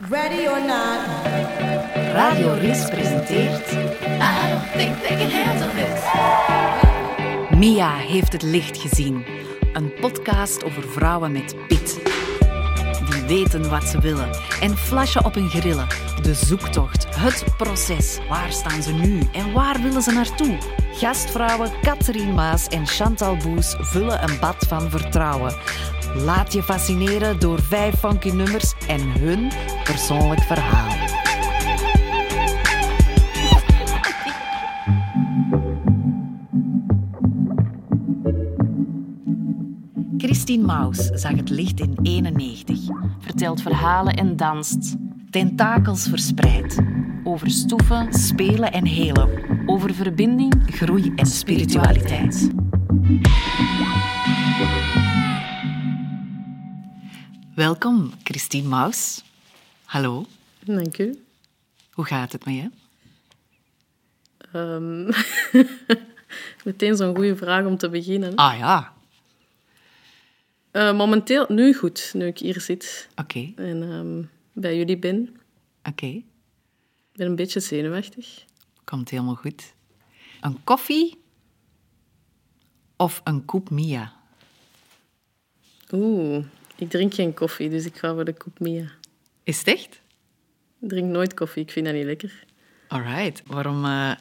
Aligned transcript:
Ready 0.00 0.46
or 0.46 0.60
not. 0.60 1.00
Radio 2.14 2.54
Ris 2.54 2.88
presenteert... 2.88 3.72
I 3.72 4.50
don't 4.50 4.72
think 4.76 5.02
they 5.02 5.16
can 5.16 5.30
handle 5.30 5.68
this. 5.74 7.58
Mia 7.58 7.96
heeft 7.96 8.32
het 8.32 8.42
licht 8.42 8.76
gezien. 8.76 9.24
Een 9.72 9.92
podcast 10.00 10.64
over 10.64 10.82
vrouwen 10.82 11.32
met 11.32 11.54
pit. 11.68 12.00
Die 13.10 13.22
weten 13.26 13.70
wat 13.70 13.84
ze 13.84 14.00
willen 14.00 14.28
en 14.60 14.76
flashen 14.76 15.24
op 15.24 15.34
hun 15.34 15.48
grillen. 15.48 15.86
De 16.22 16.34
zoektocht, 16.34 17.16
het 17.16 17.44
proces. 17.56 18.18
Waar 18.28 18.52
staan 18.52 18.82
ze 18.82 18.92
nu 18.92 19.22
en 19.32 19.52
waar 19.52 19.82
willen 19.82 20.02
ze 20.02 20.12
naartoe? 20.12 20.58
Gastvrouwen 20.92 21.70
Catherine 21.82 22.32
Maas 22.32 22.68
en 22.68 22.86
Chantal 22.86 23.36
Boes 23.36 23.74
vullen 23.78 24.22
een 24.22 24.38
bad 24.40 24.66
van 24.68 24.90
vertrouwen. 24.90 25.54
Laat 26.14 26.52
je 26.52 26.62
fascineren 26.62 27.40
door 27.40 27.62
vijf 27.62 27.98
funky 27.98 28.30
nummers 28.30 28.74
en 28.86 29.00
hun 29.00 29.50
persoonlijk 29.84 30.42
verhaal. 30.42 30.96
Christine 40.18 40.64
Maus 40.64 41.06
zag 41.06 41.36
het 41.36 41.50
licht 41.50 41.80
in 41.80 41.98
91. 42.02 42.78
Vertelt 43.18 43.62
verhalen 43.62 44.14
en 44.14 44.36
danst. 44.36 44.96
Tentakels 45.30 46.08
verspreid. 46.08 46.78
Over 47.24 47.50
stoeven, 47.50 48.12
spelen 48.12 48.72
en 48.72 48.86
helen. 48.86 49.28
Over 49.66 49.94
verbinding, 49.94 50.54
Groei 50.66 51.12
en 51.16 51.26
spiritualiteit. 51.26 52.50
Welkom, 57.58 58.12
Christine 58.24 58.68
Maus. 58.68 59.24
Hallo, 59.84 60.26
Dank 60.64 60.98
u. 60.98 61.24
hoe 61.92 62.04
gaat 62.04 62.32
het 62.32 62.44
met 62.44 62.54
je? 62.54 62.70
Ehm, 64.52 65.10
meteen 66.64 66.96
zo'n 66.96 67.14
goede 67.14 67.36
vraag 67.36 67.64
om 67.66 67.76
te 67.76 67.88
beginnen. 67.88 68.34
Ah 68.34 68.58
ja, 68.58 68.92
Eh, 70.70 70.96
momenteel, 70.96 71.46
nu 71.48 71.74
goed, 71.74 72.10
nu 72.14 72.26
ik 72.26 72.38
hier 72.38 72.60
zit 72.60 73.08
oké, 73.16 73.52
en 73.56 73.82
ehm, 73.82 74.22
bij 74.52 74.76
jullie 74.76 74.98
ben. 74.98 75.36
oké. 75.84 76.06
Ik 76.06 76.24
ben 77.12 77.26
een 77.26 77.36
beetje 77.36 77.60
zenuwachtig. 77.60 78.44
Komt 78.84 79.10
helemaal 79.10 79.34
goed. 79.34 79.74
Een 80.40 80.64
koffie 80.64 81.18
of 82.96 83.20
een 83.24 83.44
koep 83.44 83.70
Mia? 83.70 84.12
Oeh, 85.92 86.44
ik 86.78 86.90
drink 86.90 87.14
geen 87.14 87.34
koffie, 87.34 87.68
dus 87.70 87.84
ik 87.84 87.96
ga 87.98 88.14
voor 88.14 88.24
de 88.24 88.32
koep 88.32 88.58
Mia. 88.60 88.90
Is 89.42 89.58
het 89.58 89.66
echt? 89.66 90.00
Ik 90.80 90.88
drink 90.88 91.06
nooit 91.06 91.34
koffie, 91.34 91.62
ik 91.62 91.70
vind 91.70 91.86
dat 91.86 91.94
niet 91.94 92.04
lekker. 92.04 92.44
Alright. 92.88 93.42
Waarom 93.46 93.84
eh, 93.84 94.12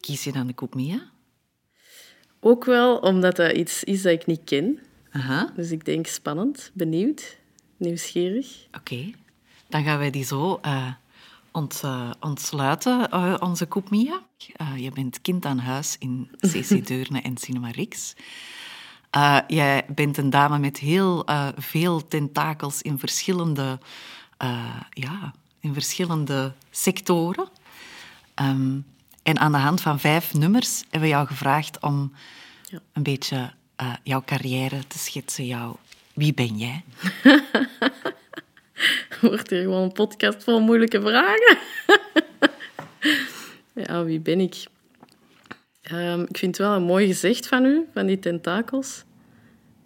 kies 0.00 0.24
je 0.24 0.32
dan 0.32 0.46
de 0.46 0.52
koep 0.52 0.74
Mia? 0.74 1.10
Ook 2.40 2.64
wel 2.64 2.96
omdat 2.98 3.36
dat 3.36 3.52
iets 3.52 3.84
is 3.84 4.02
dat 4.02 4.12
ik 4.12 4.26
niet 4.26 4.44
ken. 4.44 4.78
Aha, 5.10 5.52
Dus 5.56 5.70
ik 5.70 5.84
denk 5.84 6.06
spannend, 6.06 6.70
benieuwd, 6.74 7.36
nieuwsgierig. 7.76 8.66
oké. 8.76 9.10
Dan 9.68 9.84
gaan 9.84 9.98
wij 9.98 10.10
die 10.10 10.24
zo 10.24 10.58
eh, 10.62 10.92
ont, 11.52 11.80
eh, 11.84 12.10
ontsluiten, 12.20 13.12
onze 13.42 13.66
koep 13.66 13.90
Mia. 13.90 14.22
Je 14.76 14.90
bent 14.90 15.20
kind 15.20 15.44
aan 15.44 15.58
huis 15.58 15.96
in 15.98 16.30
CC 16.38 16.86
Deurne 16.86 17.20
en 17.20 17.36
Cinema 17.36 17.70
Rix. 17.70 18.14
Eh, 19.12 19.38
jij 19.46 19.84
bent 19.88 20.16
een 20.16 20.30
dame 20.30 20.58
met 20.58 20.78
heel 20.78 21.24
eh, 21.24 21.48
veel 21.56 22.08
tentakels 22.08 22.82
in 22.82 22.98
verschillende, 22.98 23.78
eh, 24.36 24.80
ja, 24.90 25.32
in 25.60 25.74
verschillende 25.74 26.52
sectoren. 26.70 27.48
Ehm, 28.34 28.78
en 29.22 29.38
aan 29.38 29.52
de 29.52 29.58
hand 29.58 29.80
van 29.80 30.00
vijf 30.00 30.34
nummers 30.34 30.80
hebben 30.80 31.00
we 31.00 31.08
jou 31.08 31.26
gevraagd 31.26 31.80
om 31.80 32.12
Ja. 32.70 32.78
een 32.92 33.02
beetje 33.02 33.52
jouw 34.02 34.22
carrière 34.24 34.86
te 34.86 34.98
schetsen. 34.98 35.46
Jouw, 35.46 35.76
wie 36.12 36.34
ben 36.34 36.58
jij? 36.58 36.84
Wordt 39.20 39.50
hier 39.50 39.62
gewoon 39.62 39.82
een 39.82 39.92
podcast 39.92 40.44
vol 40.44 40.60
moeilijke 40.60 41.00
vragen. 41.00 41.58
ja, 43.84 44.04
wie 44.04 44.20
ben 44.20 44.40
ik? 44.40 44.64
Ehm, 45.82 46.20
ik 46.20 46.38
vind 46.38 46.56
het 46.56 46.66
wel 46.66 46.76
een 46.76 46.82
mooi 46.82 47.06
gezicht 47.06 47.46
van 47.46 47.64
u, 47.64 47.86
van 47.92 48.06
die 48.06 48.18
tentakels. 48.18 49.04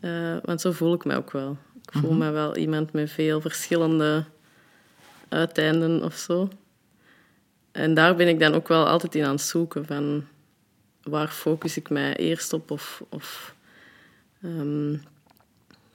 Eh, 0.00 0.36
want 0.42 0.60
zo 0.60 0.72
voel 0.72 0.94
ik 0.94 1.04
me 1.04 1.16
ook 1.16 1.30
wel. 1.30 1.58
Ik 1.82 1.92
voel 1.92 2.12
me 2.12 2.30
wel 2.30 2.56
iemand 2.56 2.92
met 2.92 3.10
veel 3.10 3.40
verschillende 3.40 4.24
uiteinden 5.28 6.02
of 6.02 6.14
zo. 6.14 6.48
En 7.72 7.94
daar 7.94 8.16
ben 8.16 8.28
ik 8.28 8.40
dan 8.40 8.54
ook 8.54 8.68
wel 8.68 8.86
altijd 8.86 9.14
in 9.14 9.24
aan 9.24 9.30
het 9.30 9.40
zoeken 9.40 9.86
van 9.86 10.24
waar 11.02 11.28
focus 11.28 11.76
ik 11.76 11.90
mij 11.90 12.16
eerst 12.16 12.52
op 12.52 12.70
of, 12.70 13.02
of 13.08 13.54
ehm, 14.42 14.96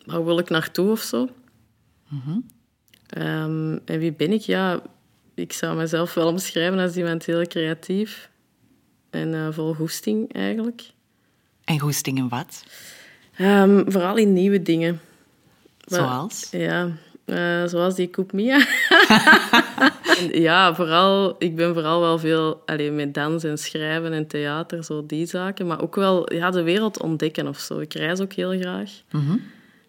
waar 0.06 0.26
wil 0.26 0.40
ik 0.40 0.50
naartoe 0.50 0.92
of 0.92 1.02
zo. 1.02 1.30
Ehm, 3.08 3.78
en 3.86 4.00
wie 4.00 4.14
ben 4.14 4.32
ik? 4.32 4.42
Ja, 4.42 4.82
ik 5.34 5.54
zou 5.54 5.78
mezelf 5.78 6.14
wel 6.14 6.28
omschrijven 6.28 6.80
als 6.80 6.96
iemand 6.96 7.26
heel 7.26 7.48
creatief 7.48 8.31
en 9.12 9.34
eh, 9.34 9.48
vol 9.52 9.74
goesting 9.74 10.34
eigenlijk. 10.34 10.82
En 11.64 11.80
goesting 11.80 12.18
en 12.18 12.30
wat? 12.30 12.64
Ehm, 13.38 13.92
vooral 13.92 14.18
in 14.18 14.34
nieuwe 14.34 14.62
dingen. 14.62 15.00
Maar- 15.88 16.00
Zoals? 16.00 16.48
Ja, 16.52 16.92
eh, 17.26 17.66
zoals 17.66 17.96
die 17.96 18.10
Koep 18.10 18.32
Mia. 18.32 18.66
Ja, 20.32 20.76
vooral, 20.76 21.36
ik 21.40 21.56
ben 21.56 21.74
vooral 21.74 22.00
wel 22.02 22.20
veel 22.20 22.62
allee, 22.66 22.92
met 22.92 23.14
dans 23.14 23.44
en 23.44 23.58
schrijven 23.58 24.14
en 24.14 24.28
theater, 24.28 24.84
zo 24.84 25.06
die 25.06 25.26
zaken. 25.26 25.68
Maar 25.68 25.82
ook 25.82 25.96
wel 25.96 26.34
ja, 26.34 26.50
de 26.52 26.62
wereld 26.64 27.02
ontdekken 27.02 27.48
of 27.48 27.60
zo. 27.60 27.80
Ik 27.80 27.94
reis 27.94 28.20
ook 28.20 28.34
heel 28.34 28.60
graag. 28.60 28.92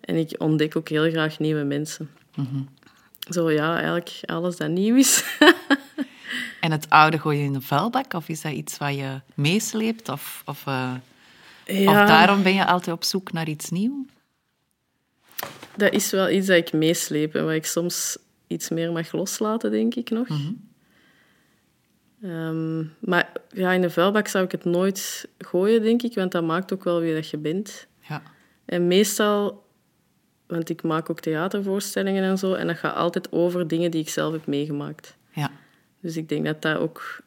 En 0.01 0.17
ik 0.17 0.35
ontdek 0.39 0.77
ook 0.77 0.89
heel 0.89 1.11
graag 1.11 1.39
nieuwe 1.39 1.63
mensen. 1.63 2.11
Zo 3.31 3.51
ja, 3.51 3.75
eigenlijk 3.75 4.21
alles 4.27 4.57
dat 4.57 4.69
nieuw 4.69 4.97
is. 4.97 5.25
En 6.63 6.71
het 6.71 6.91
oude 6.91 7.19
gooi 7.19 7.39
je 7.39 7.45
in 7.45 7.53
de 7.53 7.61
vuilbak? 7.61 8.13
Of 8.15 8.29
is 8.29 8.41
dat 8.41 8.53
iets 8.53 8.79
wat 8.79 8.95
je 8.95 9.21
meesleept? 9.35 10.09
Of, 10.09 10.43
of, 10.47 10.67
eh, 10.67 10.93
ja, 11.65 12.03
of 12.03 12.09
daarom 12.09 12.43
ben 12.43 12.55
je 12.55 12.67
altijd 12.67 12.97
op 12.97 13.05
zoek 13.05 13.33
naar 13.33 13.49
iets 13.49 13.71
nieuws? 13.71 14.07
dat 15.77 15.93
is 15.93 16.11
wel 16.11 16.31
iets 16.31 16.47
dat 16.47 16.57
ik 16.57 16.73
meesleep 16.73 17.35
en 17.35 17.45
waar 17.45 17.55
ik 17.55 17.67
soms 17.67 18.19
iets 18.47 18.69
meer 18.69 18.93
mag 18.93 19.13
loslaten, 19.13 19.71
denk 19.71 19.95
ik 19.95 20.11
nog. 20.11 20.29
Ehm, 22.23 22.85
maar 22.99 23.33
ja, 23.49 23.73
in 23.73 23.81
de 23.81 23.91
vuilbak 23.91 24.29
zou 24.29 24.45
ik 24.45 24.53
het 24.53 24.65
nooit 24.65 25.29
gooien, 25.39 25.83
denk 25.83 26.03
ik, 26.03 26.15
want 26.15 26.33
dat 26.33 26.45
maakt 26.45 26.73
ook 26.73 26.85
wel 26.85 27.01
wie 27.01 27.15
dat 27.15 27.29
je 27.29 27.37
bent. 27.37 27.87
Ja. 28.09 28.23
En 28.65 28.87
meestal, 28.87 29.67
want 30.47 30.69
ik 30.69 30.83
maak 30.83 31.11
ook 31.11 31.21
theatervoorstellingen 31.21 32.25
en 32.25 32.39
zo, 32.39 32.55
en 32.55 32.67
dat 32.67 32.77
gaat 32.77 32.97
altijd 32.97 33.33
over 33.33 33.69
dingen 33.69 33.91
die 33.91 34.01
ik 34.01 34.09
zelf 34.09 34.33
heb 34.33 34.47
meegemaakt. 34.47 35.17
Dus 36.03 36.17
ik 36.17 36.29
denk 36.29 36.45
dat 36.45 36.63
dat 36.63 36.79
ook 36.79 37.21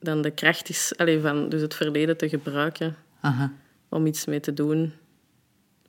dan 0.00 0.22
de 0.22 0.30
kracht 0.30 0.68
is 0.68 0.92
allee, 0.96 1.20
van 1.20 1.48
dus 1.48 1.60
het 1.60 1.74
verleden 1.74 2.16
te 2.16 2.28
gebruiken 2.28 2.96
Aha. 3.20 3.52
om 3.88 4.06
iets 4.06 4.24
mee 4.24 4.40
te 4.40 4.54
doen 4.54 4.92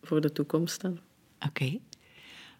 voor 0.03 0.22
de 0.22 0.31
toekomst 0.31 0.81
dan. 0.81 1.00
Oké. 1.47 1.79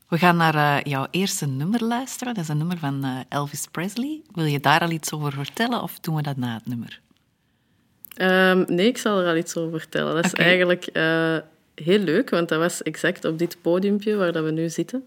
We 0.08 0.18
gaan 0.18 0.38
naar 0.38 0.56
eh, 0.56 0.92
jouw 0.92 1.08
eerste 1.12 1.48
nummer 1.48 1.84
luisteren. 1.84 2.34
Dat 2.34 2.44
is 2.44 2.50
een 2.50 2.58
nummer 2.58 2.78
van 2.78 3.04
eh, 3.04 3.20
Elvis 3.30 3.68
Presley. 3.72 4.22
Wil 4.34 4.46
je 4.46 4.60
daar 4.60 4.80
al 4.80 4.92
iets 4.92 5.14
over 5.14 5.34
vertellen 5.34 5.82
of 5.82 6.00
doen 6.00 6.16
we 6.16 6.22
dat 6.22 6.38
na 6.38 6.54
het 6.54 6.66
nummer? 6.66 7.00
Ehm, 8.14 8.64
nee, 8.68 8.88
ik 8.88 8.98
zal 8.98 9.20
er 9.20 9.28
al 9.28 9.36
iets 9.36 9.56
over 9.56 9.80
vertellen. 9.80 10.16
Dat 10.16 10.26
is 10.26 10.34
eigenlijk 10.34 10.86
eh, 10.86 11.38
heel 11.76 12.00
leuk, 12.00 12.30
want 12.30 12.50
dat 12.50 12.60
was 12.60 12.84
exact 12.84 13.26
op 13.26 13.38
dit 13.38 13.58
podiumpje 13.62 14.16
waar 14.16 14.32
dat 14.32 14.44
we 14.44 14.52
nu 14.52 14.70
zitten. 14.70 15.04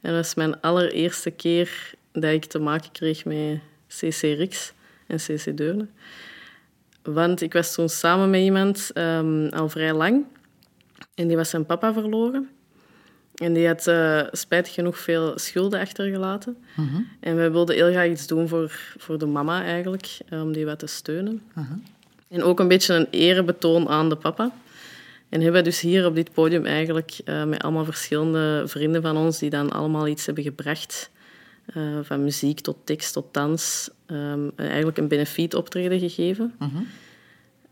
En 0.00 0.12
dat 0.12 0.24
was 0.24 0.34
mijn 0.34 0.60
allereerste 0.60 1.30
keer 1.30 1.94
dat 2.12 2.32
ik 2.32 2.44
te 2.44 2.58
maken 2.58 2.92
kreeg 2.92 3.24
met 3.24 3.60
CC 3.88 4.20
Rix 4.20 4.72
en 5.06 5.16
CC 5.16 5.56
Deurne. 5.56 5.86
Want 7.02 7.40
ik 7.40 7.52
was 7.52 7.74
toen 7.74 7.88
samen 7.88 8.30
met 8.30 8.40
iemand 8.40 8.90
ehm, 8.94 9.48
al 9.48 9.68
vrij 9.68 9.92
lang. 9.92 10.24
En 11.14 11.26
die 11.26 11.36
was 11.36 11.50
zijn 11.50 11.66
papa 11.66 11.92
verloren. 11.92 12.48
En 13.34 13.52
die 13.52 13.66
had 13.66 13.86
eh, 13.86 14.20
spijtig 14.32 14.74
genoeg 14.74 14.98
veel 14.98 15.38
schulden 15.38 15.80
achtergelaten. 15.80 16.56
En 17.20 17.36
we 17.36 17.50
wilden 17.50 17.74
heel 17.74 17.90
graag 17.90 18.08
iets 18.08 18.26
doen 18.26 18.48
voor, 18.48 18.80
voor 18.96 19.18
de 19.18 19.26
mama 19.26 19.62
eigenlijk, 19.62 20.18
om 20.30 20.52
die 20.52 20.64
wat 20.64 20.78
te 20.78 20.86
steunen. 20.86 21.42
En 22.28 22.42
ook 22.42 22.60
een 22.60 22.68
beetje 22.68 22.94
een 22.94 23.06
erebetoon 23.10 23.88
aan 23.88 24.08
de 24.08 24.16
papa. 24.16 24.52
En 25.28 25.40
hebben 25.40 25.64
dus 25.64 25.80
hier 25.80 26.06
op 26.06 26.14
dit 26.14 26.32
podium 26.32 26.64
eigenlijk 26.64 27.18
eh, 27.24 27.44
met 27.44 27.62
allemaal 27.62 27.84
verschillende 27.84 28.62
vrienden 28.66 29.02
van 29.02 29.16
ons 29.16 29.38
die 29.38 29.50
dan 29.50 29.70
allemaal 29.70 30.08
iets 30.08 30.26
hebben 30.26 30.44
gebracht. 30.44 31.10
Eh, 31.74 31.98
van 32.02 32.24
muziek 32.24 32.60
tot 32.60 32.76
tekst 32.84 33.12
tot 33.12 33.34
dans. 33.34 33.90
ehm, 34.06 34.48
eigenlijk 34.56 34.98
een 34.98 35.08
benefiet 35.08 35.54
optreden 35.54 35.98
gegeven. 35.98 36.54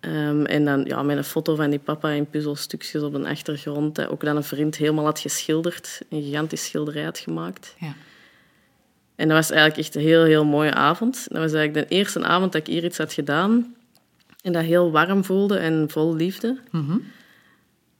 Ehm, 0.00 0.44
en 0.44 0.64
dan 0.64 0.84
ja, 0.84 1.02
met 1.02 1.16
een 1.16 1.24
foto 1.24 1.54
van 1.54 1.70
die 1.70 1.78
papa 1.78 2.10
in 2.10 2.30
puzzelstukjes 2.30 3.02
op 3.02 3.14
een 3.14 3.26
achtergrond. 3.26 3.94
Dat 3.94 4.08
ook 4.08 4.24
dan 4.24 4.36
een 4.36 4.44
vriend 4.44 4.76
helemaal 4.76 5.04
had 5.04 5.18
geschilderd. 5.18 6.00
Een 6.08 6.22
gigantisch 6.22 6.64
schilderij 6.64 7.04
had 7.04 7.18
gemaakt. 7.18 7.74
Ja. 7.78 7.94
En 9.14 9.28
dat 9.28 9.36
was 9.36 9.50
eigenlijk 9.50 9.80
echt 9.80 9.94
een 9.94 10.02
heel, 10.02 10.24
heel 10.24 10.44
mooie 10.44 10.74
avond. 10.74 11.26
Dat 11.28 11.38
was 11.42 11.52
eigenlijk 11.52 11.88
de 11.88 11.94
eerste 11.94 12.24
avond 12.24 12.52
dat 12.52 12.60
ik 12.60 12.72
hier 12.74 12.84
iets 12.84 12.98
had 12.98 13.12
gedaan. 13.12 13.74
En 14.42 14.52
dat 14.52 14.64
heel 14.64 14.90
warm 14.90 15.24
voelde 15.24 15.56
en 15.56 15.90
vol 15.90 16.14
liefde. 16.14 16.58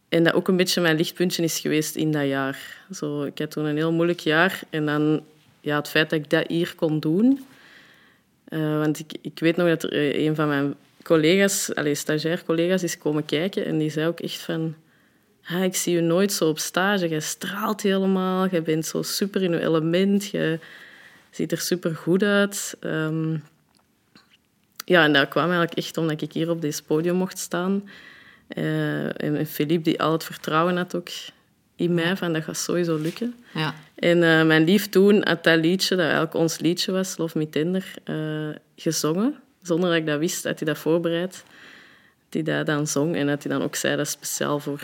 En 0.08 0.24
dat 0.24 0.34
ook 0.34 0.48
een 0.48 0.56
beetje 0.56 0.80
mijn 0.80 0.96
lichtpuntje 0.96 1.42
is 1.42 1.58
geweest 1.58 1.96
in 1.96 2.10
dat 2.10 2.26
jaar. 2.26 2.84
Zo, 2.92 3.22
ik 3.22 3.38
had 3.38 3.50
toen 3.50 3.64
een 3.64 3.76
heel 3.76 3.92
moeilijk 3.92 4.20
jaar. 4.20 4.60
En 4.70 4.86
dan 4.86 5.22
ja, 5.66 5.76
het 5.76 5.88
feit 5.88 6.10
dat 6.10 6.18
ik 6.18 6.30
dat 6.30 6.46
hier 6.48 6.74
kon 6.76 7.00
doen. 7.00 7.46
Eh, 8.44 8.78
want 8.78 8.98
ik, 8.98 9.12
ik 9.20 9.38
weet 9.38 9.56
nog 9.56 9.68
dat 9.68 9.82
er 9.82 9.92
eh, 9.92 10.26
een 10.26 10.34
van 10.34 10.48
mijn 10.48 10.74
collega's, 11.02 11.74
allez, 11.74 12.00
stagiair 12.00 12.44
collega's, 12.44 12.82
is 12.82 12.98
komen 12.98 13.24
kijken. 13.24 13.64
En 13.64 13.78
die 13.78 13.90
zei 13.90 14.06
ook 14.06 14.20
echt 14.20 14.40
van... 14.40 14.74
Ah, 15.44 15.64
ik 15.64 15.76
zie 15.76 15.94
je 15.94 16.00
nooit 16.00 16.32
zo 16.32 16.48
op 16.48 16.58
stage. 16.58 17.08
Je 17.08 17.20
straalt 17.20 17.82
helemaal. 17.82 18.48
Je 18.50 18.62
bent 18.62 18.86
zo 18.86 19.02
super 19.02 19.42
in 19.42 19.50
je 19.50 19.60
element. 19.60 20.26
Je 20.26 20.58
ziet 21.30 21.52
er 21.52 21.60
super 21.60 21.94
goed 21.96 22.22
uit. 22.22 22.76
Ehm, 22.80 23.36
ja, 24.84 25.04
en 25.04 25.12
dat 25.12 25.28
kwam 25.28 25.44
eigenlijk 25.44 25.74
echt 25.74 25.96
omdat 25.96 26.22
ik 26.22 26.32
hier 26.32 26.50
op 26.50 26.60
dit 26.60 26.82
podium 26.86 27.16
mocht 27.16 27.38
staan. 27.38 27.88
Eh, 28.48 29.22
en 29.22 29.46
Philippe, 29.46 29.90
die 29.90 30.02
al 30.02 30.12
het 30.12 30.24
vertrouwen 30.24 30.76
had 30.76 30.96
ook 30.96 31.08
in 31.76 31.94
mij, 31.94 32.16
van 32.16 32.32
dat 32.32 32.44
gaat 32.44 32.56
sowieso 32.56 32.96
lukken. 32.96 33.34
Ja. 33.54 33.74
En 33.94 34.22
eh, 34.22 34.46
mijn 34.46 34.64
lief 34.64 34.88
toen 34.88 35.26
had 35.26 35.44
dat 35.44 35.58
liedje, 35.58 35.88
dat 35.96 36.04
eigenlijk 36.04 36.34
ons 36.34 36.58
liedje 36.58 36.92
was, 36.92 37.16
Love 37.16 37.38
Me 37.38 37.48
Tender, 37.48 37.94
eh, 38.04 38.48
gezongen. 38.76 39.34
Zonder 39.62 39.88
dat 39.88 39.98
ik 39.98 40.06
dat 40.06 40.18
wist, 40.18 40.44
had 40.44 40.58
hij 40.58 40.68
dat 40.68 40.78
voorbereid. 40.78 41.44
Dat 42.28 42.44
hij 42.44 42.56
dat 42.56 42.66
dan 42.66 42.86
zong 42.86 43.16
en 43.16 43.26
dat 43.26 43.42
hij 43.42 43.52
dan 43.52 43.62
ook 43.62 43.74
zei, 43.74 43.96
dat 43.96 44.06
is 44.06 44.12
speciaal 44.12 44.58
voor, 44.58 44.80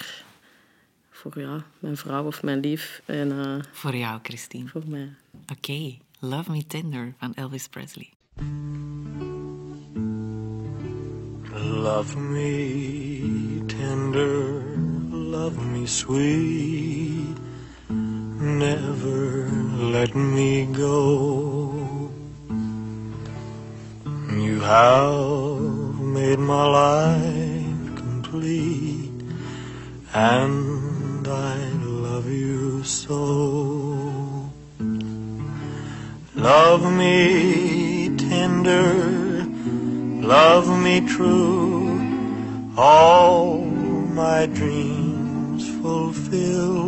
voor 1.11 1.33
ja, 1.41 1.65
mijn 1.79 1.97
vrouw 1.97 2.27
of 2.27 2.43
mijn 2.43 2.61
lief. 2.61 3.03
En 3.05 3.31
eh, 3.31 3.55
Voor 3.73 3.97
jou, 3.97 4.19
Christine. 4.23 4.69
voor 4.69 4.83
mij. 4.87 5.09
Oké, 5.57 5.97
Love 6.21 6.51
Me 6.51 6.67
Tender 6.67 7.15
van 7.19 7.35
Elvis 7.35 7.69
Presley. 7.69 8.09
Love 11.55 12.19
me 12.19 13.63
tender, 13.67 14.63
love 15.33 15.67
me 15.73 15.87
sweet, 15.87 17.35
never 17.89 19.49
let 19.97 20.15
me 20.15 20.67
go. 20.67 22.11
You 24.31 24.61
have 24.61 25.99
made 26.19 26.39
my 26.39 26.67
life 26.83 27.97
complete, 27.97 29.23
and 30.13 31.27
I 31.27 31.57
love 32.07 32.29
you 32.31 32.83
so. 32.85 34.51
Love 36.35 36.85
me 36.93 38.15
tender, 38.19 39.47
love 40.37 40.69
me 40.85 41.01
true, 41.09 41.89
all 42.77 43.65
my 44.21 44.45
dreams 44.45 45.12
fulfill. 45.83 46.83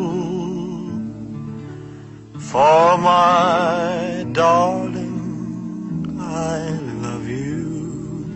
For 2.39 2.97
my 2.99 4.25
darling, 4.33 6.17
I 6.21 6.71
love 7.05 7.27
you, 7.29 8.33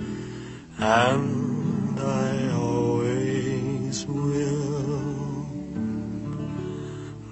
and 0.78 2.00
I 2.00 2.50
always 2.54 4.04
will. 4.06 4.88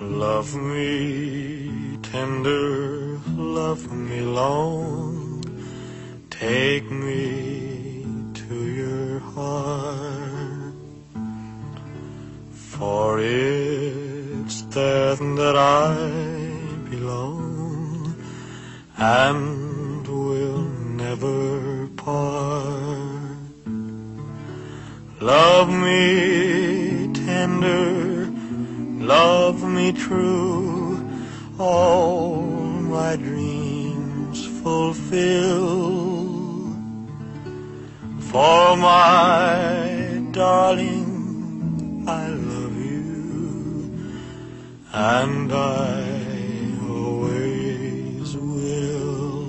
Love 0.01 0.55
me 0.55 1.99
tender, 2.03 3.19
love 3.37 3.93
me 3.93 4.21
long, 4.21 5.45
take 6.31 6.89
me 6.91 8.07
to 8.35 8.55
your 8.81 9.19
heart. 9.19 10.16
For 12.79 13.19
it's 13.21 14.61
there 14.75 15.17
that 15.17 15.57
I 15.57 15.95
belong 16.91 18.15
and 18.99 20.07
will 20.07 20.69
never 21.05 21.87
part. 21.97 23.17
Love 25.23 25.71
me 25.71 27.09
tender, 27.15 28.31
love 29.01 29.65
me 29.65 29.93
true, 29.93 31.03
all 31.59 32.43
my 32.43 33.17
dreams 33.17 34.47
fulfill. 34.63 36.27
For 38.21 38.77
my 38.77 40.23
darling, 40.33 42.05
I 42.07 42.29
love 42.29 42.56
and 44.97 45.53
I 45.53 46.01
always 46.89 48.35
will. 48.35 49.45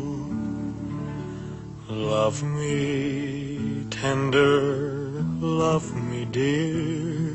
Love 1.87 2.43
me 2.43 3.85
tender, 3.89 5.23
love 5.39 5.95
me 6.09 6.25
dear, 6.25 7.33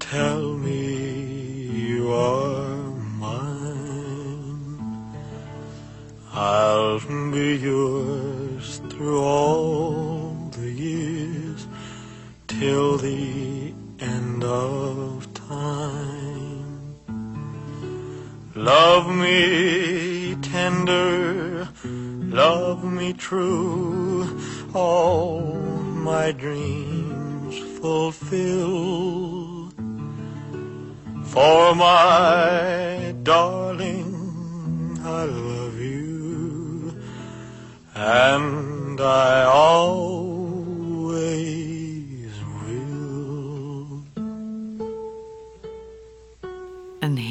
tell 0.00 0.54
me 0.54 0.96
you 1.86 2.12
are 2.12 2.90
mine. 3.24 5.14
I'll 6.32 6.98
be 7.30 7.56
yours 7.56 8.80
through 8.90 9.22
all 9.22 10.50
the 10.50 10.70
years 10.72 11.68
till 12.48 12.96
the 12.96 13.72
end 14.00 14.42
of 14.42 14.71
Love 18.62 19.08
me 19.12 20.36
tender, 20.40 21.68
love 21.84 22.84
me 22.84 23.12
true, 23.12 24.40
all 24.72 25.42
my 25.82 26.30
dreams 26.30 27.58
fulfill. 27.80 29.68
For 31.24 31.74
my 31.74 33.12
darling, 33.24 34.96
I 35.02 35.24
love 35.24 35.80
you, 35.80 36.94
and 37.96 39.00
I 39.00 39.42
always 39.42 40.21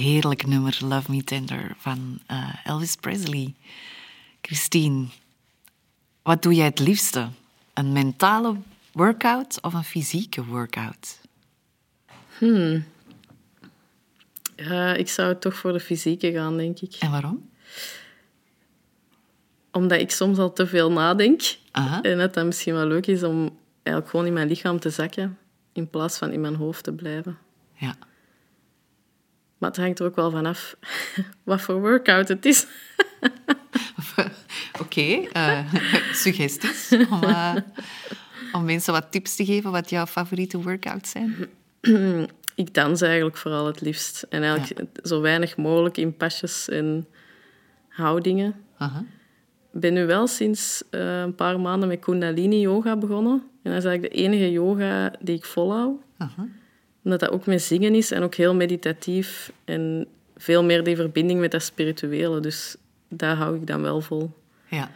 heerlijk 0.02 0.48
nummer, 0.48 0.78
Love 0.84 1.12
Me 1.12 1.24
Tender, 1.24 1.76
van 1.78 2.20
eh, 2.26 2.54
Elvis 2.64 2.96
Presley. 2.96 3.54
Christine, 4.42 5.06
wat 6.22 6.44
doe 6.44 6.54
jij 6.54 6.66
het 6.66 6.80
liefste? 6.80 7.28
Een 7.74 7.92
mentale 7.92 8.56
workout 8.92 9.62
of 9.62 9.74
een 9.74 9.84
fysieke 9.84 10.46
workout? 10.46 11.20
Ja, 14.56 14.94
ik 14.94 15.10
zou 15.10 15.38
toch 15.38 15.56
voor 15.56 15.74
de 15.74 15.80
fysieke 15.80 16.32
gaan, 16.32 16.58
denk 16.58 16.80
ik. 16.80 16.96
En 17.00 17.12
waarom? 17.12 17.50
Omdat 19.72 20.00
ik 20.00 20.12
soms 20.12 20.38
al 20.38 20.54
te 20.54 20.68
veel 20.68 20.92
nadenk. 20.92 21.42
Aha. 21.72 22.02
En 22.02 22.20
het 22.20 22.34
dan 22.34 22.46
misschien 22.46 22.74
wel 22.74 22.86
leuk 22.86 23.08
is 23.08 23.24
om 23.24 23.58
eigenlijk 23.74 24.10
gewoon 24.10 24.26
in 24.26 24.34
mijn 24.34 24.48
lichaam 24.48 24.80
te 24.80 24.90
zakken, 24.90 25.38
in 25.74 25.90
plaats 25.90 26.18
van 26.18 26.32
in 26.32 26.42
mijn 26.42 26.56
hoofd 26.56 26.84
te 26.84 26.94
blijven. 26.94 27.38
Ja. 27.74 27.96
Maar 29.62 29.70
het 29.70 29.80
hangt 29.80 30.00
er 30.00 30.06
ook 30.06 30.16
wel 30.16 30.32
vanaf 30.32 30.76
wat 31.44 31.62
voor 31.62 31.80
workout 31.80 32.28
het 32.28 32.46
is. 32.46 32.68
Oké, 34.82 35.28
eh, 35.32 35.74
suggesties 36.14 36.92
om, 37.10 37.24
eh, 37.24 37.56
om 38.52 38.66
mensen 38.66 38.94
wat 38.94 39.12
tips 39.12 39.36
te 39.36 39.46
geven 39.46 39.72
wat 39.72 39.90
jouw 39.90 40.06
favoriete 40.06 40.62
workouts 40.62 41.12
zijn? 41.12 41.36
Ik 42.56 42.74
dans 42.74 43.02
eigenlijk 43.02 43.38
vooral 43.38 43.66
het 43.66 43.82
liefst. 43.82 44.26
En 44.30 44.44
eigenlijk 44.44 44.90
zo 45.04 45.22
weinig 45.22 45.58
mogelijk 45.58 45.98
in 45.98 46.18
pasjes 46.18 46.70
en 46.70 47.08
houdingen. 47.88 48.56
Ik 49.74 49.80
ben 49.80 49.94
nu 49.94 50.06
wel 50.06 50.28
sinds 50.28 50.84
eh, 50.90 51.22
een 51.22 51.36
paar 51.36 51.60
maanden 51.60 51.88
met 51.88 52.00
Kundalini-yoga 52.00 52.98
begonnen. 52.98 53.44
En 53.64 53.72
dat 53.72 53.84
is 53.84 53.86
eigenlijk 53.86 54.14
de 54.14 54.22
enige 54.22 54.52
yoga 54.52 55.14
die 55.20 55.36
ik 55.36 55.46
volhoud. 55.46 56.00
Aha. 56.18 56.48
Omdat 57.04 57.20
dat 57.20 57.30
ook 57.30 57.46
met 57.46 57.62
zingen 57.62 57.96
is 57.96 58.12
en 58.12 58.24
ook 58.24 58.36
heel 58.36 58.56
meditatief. 58.56 59.52
En 59.66 60.08
veel 60.38 60.64
meer 60.64 60.84
die 60.84 60.96
verbinding 60.96 61.40
met 61.40 61.52
dat 61.52 61.64
spirituele. 61.64 62.40
Dus 62.40 62.76
daar 63.10 63.36
hou 63.36 63.56
ik 63.56 63.68
dan 63.68 63.82
wel 63.82 64.02
vol. 64.02 64.32
Ja. 64.70 64.92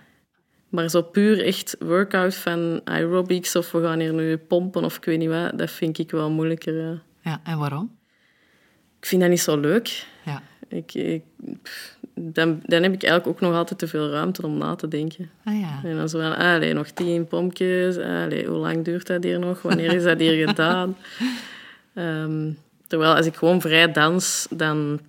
Maar 0.70 0.90
zo 0.90 1.02
puur 1.02 1.44
echt 1.46 1.76
workout 1.80 2.36
van 2.36 2.82
aerobics 2.84 3.56
of 3.56 3.72
we 3.72 3.82
gaan 3.82 4.00
hier 4.00 4.14
nu 4.14 4.38
pompen 4.38 4.84
of 4.84 4.98
ik 4.98 5.06
weet 5.06 5.18
niet 5.20 5.30
wat, 5.30 5.58
dat 5.58 5.72
vind 5.72 5.98
ik 5.98 6.12
wel 6.12 6.32
moeilijker. 6.32 6.80
eh. 6.90 6.98
ja. 7.24 7.42
En 7.44 7.58
waarom? 7.58 7.98
Ik 9.00 9.06
vind 9.06 9.22
dat 9.22 9.30
niet 9.30 9.42
zo 9.42 9.60
leuk. 9.60 10.06
Ja. 10.26 10.42
Ik, 10.68 10.94
ik, 10.94 11.24
dan, 12.14 12.62
dan 12.66 12.84
heb 12.84 12.94
ik 12.94 13.04
eigenlijk 13.04 13.28
ook 13.28 13.40
nog 13.50 13.58
altijd 13.58 13.80
te 13.80 13.88
veel 13.88 14.10
ruimte 14.10 14.42
om 14.46 14.58
na 14.58 14.76
te 14.76 14.88
denken. 14.88 15.30
Ah 15.44 15.60
ja. 15.60 15.80
En 15.84 15.96
dan 15.96 16.10
zo 16.10 16.20
van, 16.20 16.36
allee, 16.36 16.74
nog 16.74 16.88
tien 16.88 17.28
pompjes. 17.28 17.98
Allee, 17.98 18.46
hoe 18.48 18.58
lang 18.58 18.84
duurt 18.86 19.08
dat 19.08 19.24
hier 19.24 19.40
nog? 19.40 19.62
Wanneer 19.62 19.94
is 19.94 20.04
dat 20.04 20.20
hier 20.20 20.46
gedaan? 20.48 20.98
Ehm, 21.96 22.52
terwijl 22.88 23.16
als 23.16 23.26
ik 23.26 23.36
gewoon 23.36 23.62
vrij 23.62 23.92
dans, 23.92 24.48
dan, 24.50 25.00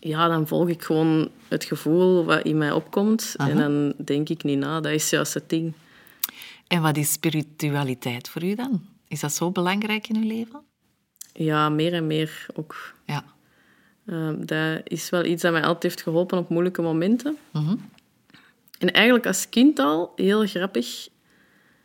ja, 0.00 0.28
dan 0.28 0.46
volg 0.46 0.68
ik 0.68 0.82
gewoon 0.82 1.30
het 1.48 1.64
gevoel 1.64 2.24
wat 2.24 2.44
in 2.44 2.58
mij 2.58 2.72
opkomt. 2.72 3.34
En 3.36 3.56
dan 3.56 3.94
denk 4.04 4.28
ik 4.28 4.42
niet 4.42 4.58
na. 4.58 4.80
Dat 4.80 4.92
is 4.92 5.10
juist 5.10 5.34
het 5.34 5.48
ding. 5.48 5.72
En 6.66 6.82
wat 6.82 6.96
is 6.96 7.12
spiritualiteit 7.12 8.28
voor 8.28 8.44
u 8.44 8.54
dan? 8.54 8.82
Is 9.08 9.20
dat 9.20 9.32
zo 9.32 9.50
belangrijk 9.50 10.08
in 10.08 10.16
uw 10.16 10.26
leven? 10.26 10.60
Ja, 11.32 11.68
meer 11.68 11.92
en 11.92 12.06
meer 12.06 12.46
ook. 12.54 12.94
Ja. 13.04 13.24
Ehm, 14.06 14.44
dat 14.44 14.80
is 14.84 15.10
wel 15.10 15.24
iets 15.24 15.42
dat 15.42 15.52
mij 15.52 15.62
altijd 15.62 15.82
heeft 15.82 16.02
geholpen 16.02 16.38
op 16.38 16.48
moeilijke 16.48 16.82
momenten. 16.82 17.36
En 18.78 18.92
eigenlijk 18.92 19.26
als 19.26 19.48
kind 19.48 19.78
al, 19.78 20.12
heel 20.16 20.46
grappig, 20.46 21.08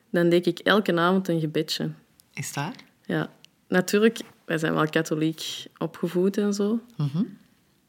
dan 0.09 0.29
deed 0.29 0.47
ik 0.47 0.59
elke 0.59 0.97
avond 0.97 1.27
een 1.27 1.39
gebedje. 1.39 1.89
Is 2.33 2.53
dat? 2.53 2.73
Ja, 3.05 3.29
natuurlijk, 3.71 4.19
wij 4.45 4.57
zijn 4.57 4.73
wel 4.73 4.89
katholiek 4.89 5.65
opgevoed 5.77 6.37
en 6.37 6.53
zo. 6.53 6.79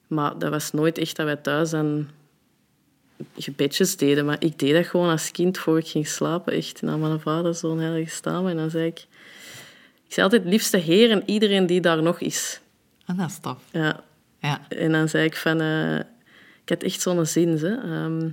Maar 0.06 0.38
dat 0.38 0.50
was 0.50 0.70
nooit 0.72 0.98
echt 0.98 1.16
dat 1.16 1.26
wij 1.26 1.36
thuis 1.36 1.70
dan 1.70 2.08
gebedjes 3.36 3.96
deden. 3.96 4.24
Maar 4.24 4.36
ik 4.38 4.58
deed 4.58 4.74
dat 4.74 4.86
gewoon 4.86 5.10
als 5.10 5.30
kind 5.30 5.58
voor 5.58 5.78
ik 5.78 5.86
ging 5.88 6.06
slapen. 6.06 6.52
Echt 6.52 6.82
naar 6.82 6.98
mijn 6.98 7.20
vader 7.20 7.54
zo'n 7.54 7.78
heilige 7.78 8.14
staan. 8.14 8.48
En 8.48 8.56
dan 8.56 8.70
zei 8.70 8.86
ik... 8.86 9.06
Ik 10.06 10.18
zei 10.18 10.22
altijd, 10.32 10.44
liefste 10.52 10.76
Heer 10.76 11.10
en 11.10 11.22
iedereen 11.26 11.66
die 11.66 11.80
daar 11.80 12.02
nog 12.02 12.20
is. 12.20 12.60
En 13.06 13.16
dat 13.16 13.30
is 13.30 13.38
tof. 13.38 13.58
Ja, 13.70 14.00
Ja. 14.40 14.60
en 14.68 14.92
dan 14.92 15.08
zei 15.08 15.24
ik 15.24 15.36
van... 15.36 15.60
eh, 15.60 15.96
ik 16.62 16.68
had 16.68 16.82
echt 16.82 17.00
zo'n 17.00 17.26
zin. 17.26 17.48
Hè. 17.48 17.74
Ehm, 17.74 18.28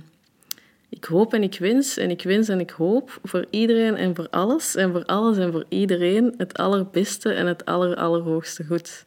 ik 0.90 1.04
hoop 1.04 1.34
en 1.34 1.42
ik 1.42 1.56
wens 1.58 1.96
en 1.96 2.10
ik 2.10 2.22
wens 2.22 2.48
en 2.48 2.60
ik 2.60 2.70
hoop 2.70 3.18
voor 3.22 3.46
iedereen 3.50 3.96
en 3.96 4.14
voor 4.14 4.26
alles 4.30 4.74
en 4.76 4.92
voor 4.92 5.04
alles 5.04 5.36
en 5.38 5.52
voor 5.52 5.64
iedereen 5.68 6.34
het 6.36 6.56
allerbeste 6.58 7.32
en 7.32 7.46
het 7.46 7.64
aller, 7.64 7.96
allerhoogste 7.96 8.64
goed. 8.64 9.04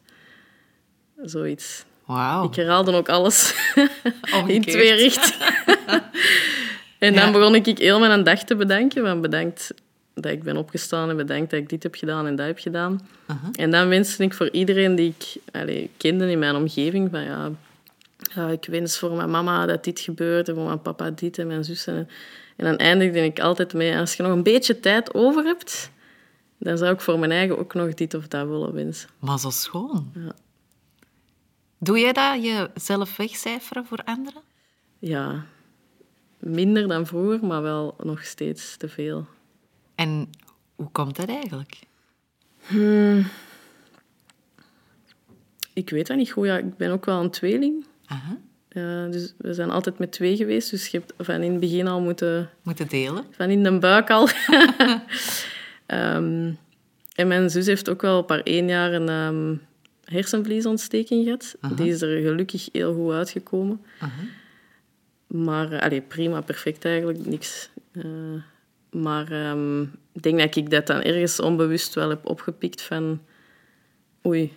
Zoiets. 1.22 1.84
Wauw. 2.04 2.44
Ik 2.44 2.54
herhaalde 2.54 2.92
ook 2.92 3.08
alles 3.08 3.54
in 4.46 4.62
twee 4.62 4.92
richtingen. 4.92 5.52
en 6.98 7.14
dan 7.14 7.26
Ja. 7.26 7.30
begon 7.30 7.54
ik 7.54 7.78
heel 7.78 7.98
mijn 7.98 8.24
dag 8.24 8.44
te 8.44 8.56
bedanken. 8.56 9.02
Van 9.04 9.20
bedankt 9.20 9.74
dat 10.14 10.32
ik 10.32 10.42
ben 10.42 10.56
opgestaan 10.56 11.10
en 11.10 11.16
bedankt 11.16 11.50
dat 11.50 11.60
ik 11.60 11.68
dit 11.68 11.82
heb 11.82 11.94
gedaan 11.94 12.26
en 12.26 12.36
dat 12.36 12.46
heb 12.46 12.58
gedaan. 12.58 13.08
En 13.52 13.70
dan 13.70 13.88
wenste 13.88 14.22
ik 14.22 14.34
voor 14.34 14.50
iedereen 14.50 14.94
die 14.94 15.14
ik 15.18 15.42
allee, 15.52 15.90
kende 15.96 16.30
in 16.30 16.38
mijn 16.38 16.54
omgeving 16.56 17.10
van 17.10 17.22
ja, 17.22 17.50
ja, 18.16 18.48
ik 18.48 18.64
wens 18.64 18.98
voor 18.98 19.12
mijn 19.12 19.30
mama 19.30 19.66
dat 19.66 19.84
dit 19.84 20.00
gebeurt 20.00 20.48
en 20.48 20.54
voor 20.54 20.64
mijn 20.64 20.82
papa 20.82 21.10
dit 21.10 21.38
en 21.38 21.46
mijn 21.46 21.64
zus. 21.64 21.86
En, 21.86 22.08
en 22.56 22.64
dan 22.64 22.76
eindigde 22.76 23.24
ik 23.24 23.40
altijd 23.40 23.72
mee, 23.74 23.96
als 23.96 24.14
je 24.14 24.22
nog 24.22 24.32
een 24.32 24.42
beetje 24.42 24.80
tijd 24.80 25.14
over 25.14 25.44
hebt, 25.44 25.90
dan 26.58 26.78
zou 26.78 26.92
ik 26.92 27.00
voor 27.00 27.18
mijn 27.18 27.30
eigen 27.30 27.58
ook 27.58 27.74
nog 27.74 27.94
dit 27.94 28.14
of 28.14 28.28
dat 28.28 28.48
willen 28.48 28.72
wensen. 28.72 29.08
Maar 29.18 29.38
zo 29.38 29.50
schoon. 29.50 30.12
Doe 31.78 31.98
jij 31.98 32.12
dat, 32.12 32.44
jezelf 32.44 33.16
wegcijferen 33.16 33.86
voor 33.86 34.00
anderen? 34.04 34.42
Ja, 34.98 35.46
minder 36.38 36.88
dan 36.88 37.06
vroeger, 37.06 37.46
maar 37.46 37.62
wel 37.62 37.94
nog 38.02 38.24
steeds 38.24 38.76
te 38.76 38.88
veel. 38.88 39.26
En 39.94 40.30
hoe 40.74 40.88
komt 40.92 41.16
dat 41.16 41.28
eigenlijk? 41.28 41.78
Ik 45.72 45.90
weet 45.90 46.06
dat 46.06 46.16
niet 46.16 46.32
goed. 46.32 46.46
Ja, 46.46 46.58
ik 46.58 46.76
ben 46.76 46.90
ook 46.90 47.04
wel 47.04 47.20
een 47.20 47.30
tweeling. 47.30 47.84
Aha. 48.14 48.38
Dus 49.10 49.34
we 49.38 49.54
zijn 49.54 49.70
altijd 49.70 49.98
met 49.98 50.12
twee 50.12 50.36
geweest. 50.36 50.70
Dus 50.70 50.86
je 50.86 50.98
hebt 50.98 51.12
van 51.18 51.42
in 51.42 51.50
het 51.50 51.60
begin 51.60 51.86
al 51.86 52.00
moeten... 52.00 52.50
Moeten 52.62 52.88
delen? 52.88 53.24
Van 53.30 53.50
in 53.50 53.62
de 53.62 53.78
buik 53.78 54.10
al. 54.10 54.28
Ehm, 55.86 56.52
en 57.14 57.28
mijn 57.28 57.50
zus 57.50 57.66
heeft 57.66 57.88
ook 57.88 58.02
wel 58.02 58.18
op 58.18 58.28
haar 58.28 58.40
één 58.40 58.68
jaar 58.68 58.92
een 58.92 59.08
ehm, 59.08 59.56
hersenvliesontsteking 60.04 61.24
gehad. 61.24 61.56
Die 61.76 61.88
is 61.88 62.02
er 62.02 62.20
gelukkig 62.20 62.68
heel 62.72 62.94
goed 62.94 63.12
uitgekomen. 63.12 63.80
Maar, 65.26 65.72
eh, 65.72 65.82
allee, 65.82 66.00
prima, 66.00 66.40
perfect 66.40 66.84
eigenlijk, 66.84 67.26
niks. 67.26 67.70
Eh, 67.92 68.04
maar 68.90 69.32
ehm, 69.32 69.82
ik 70.12 70.22
denk 70.22 70.38
dat 70.38 70.56
ik 70.56 70.70
dat 70.70 70.86
dan 70.86 71.02
ergens 71.02 71.40
onbewust 71.40 71.94
wel 71.94 72.08
heb 72.08 72.26
opgepikt 72.26 72.82
van... 72.82 73.20
Oei, 74.26 74.52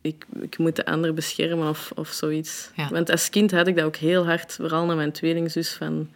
ik, 0.00 0.26
ik 0.40 0.58
moet 0.58 0.76
de 0.76 0.84
ander 0.84 1.14
beschermen 1.14 1.68
of, 1.68 1.92
of 1.94 2.08
zoiets. 2.08 2.70
Ja. 2.76 2.88
Want 2.88 3.10
als 3.10 3.30
kind 3.30 3.50
had 3.50 3.66
ik 3.66 3.76
dat 3.76 3.84
ook 3.84 3.96
heel 3.96 4.24
hard, 4.26 4.52
vooral 4.52 4.84
naar 4.84 4.96
mijn 4.96 5.12
tweelingzus, 5.12 5.72
van... 5.72 6.08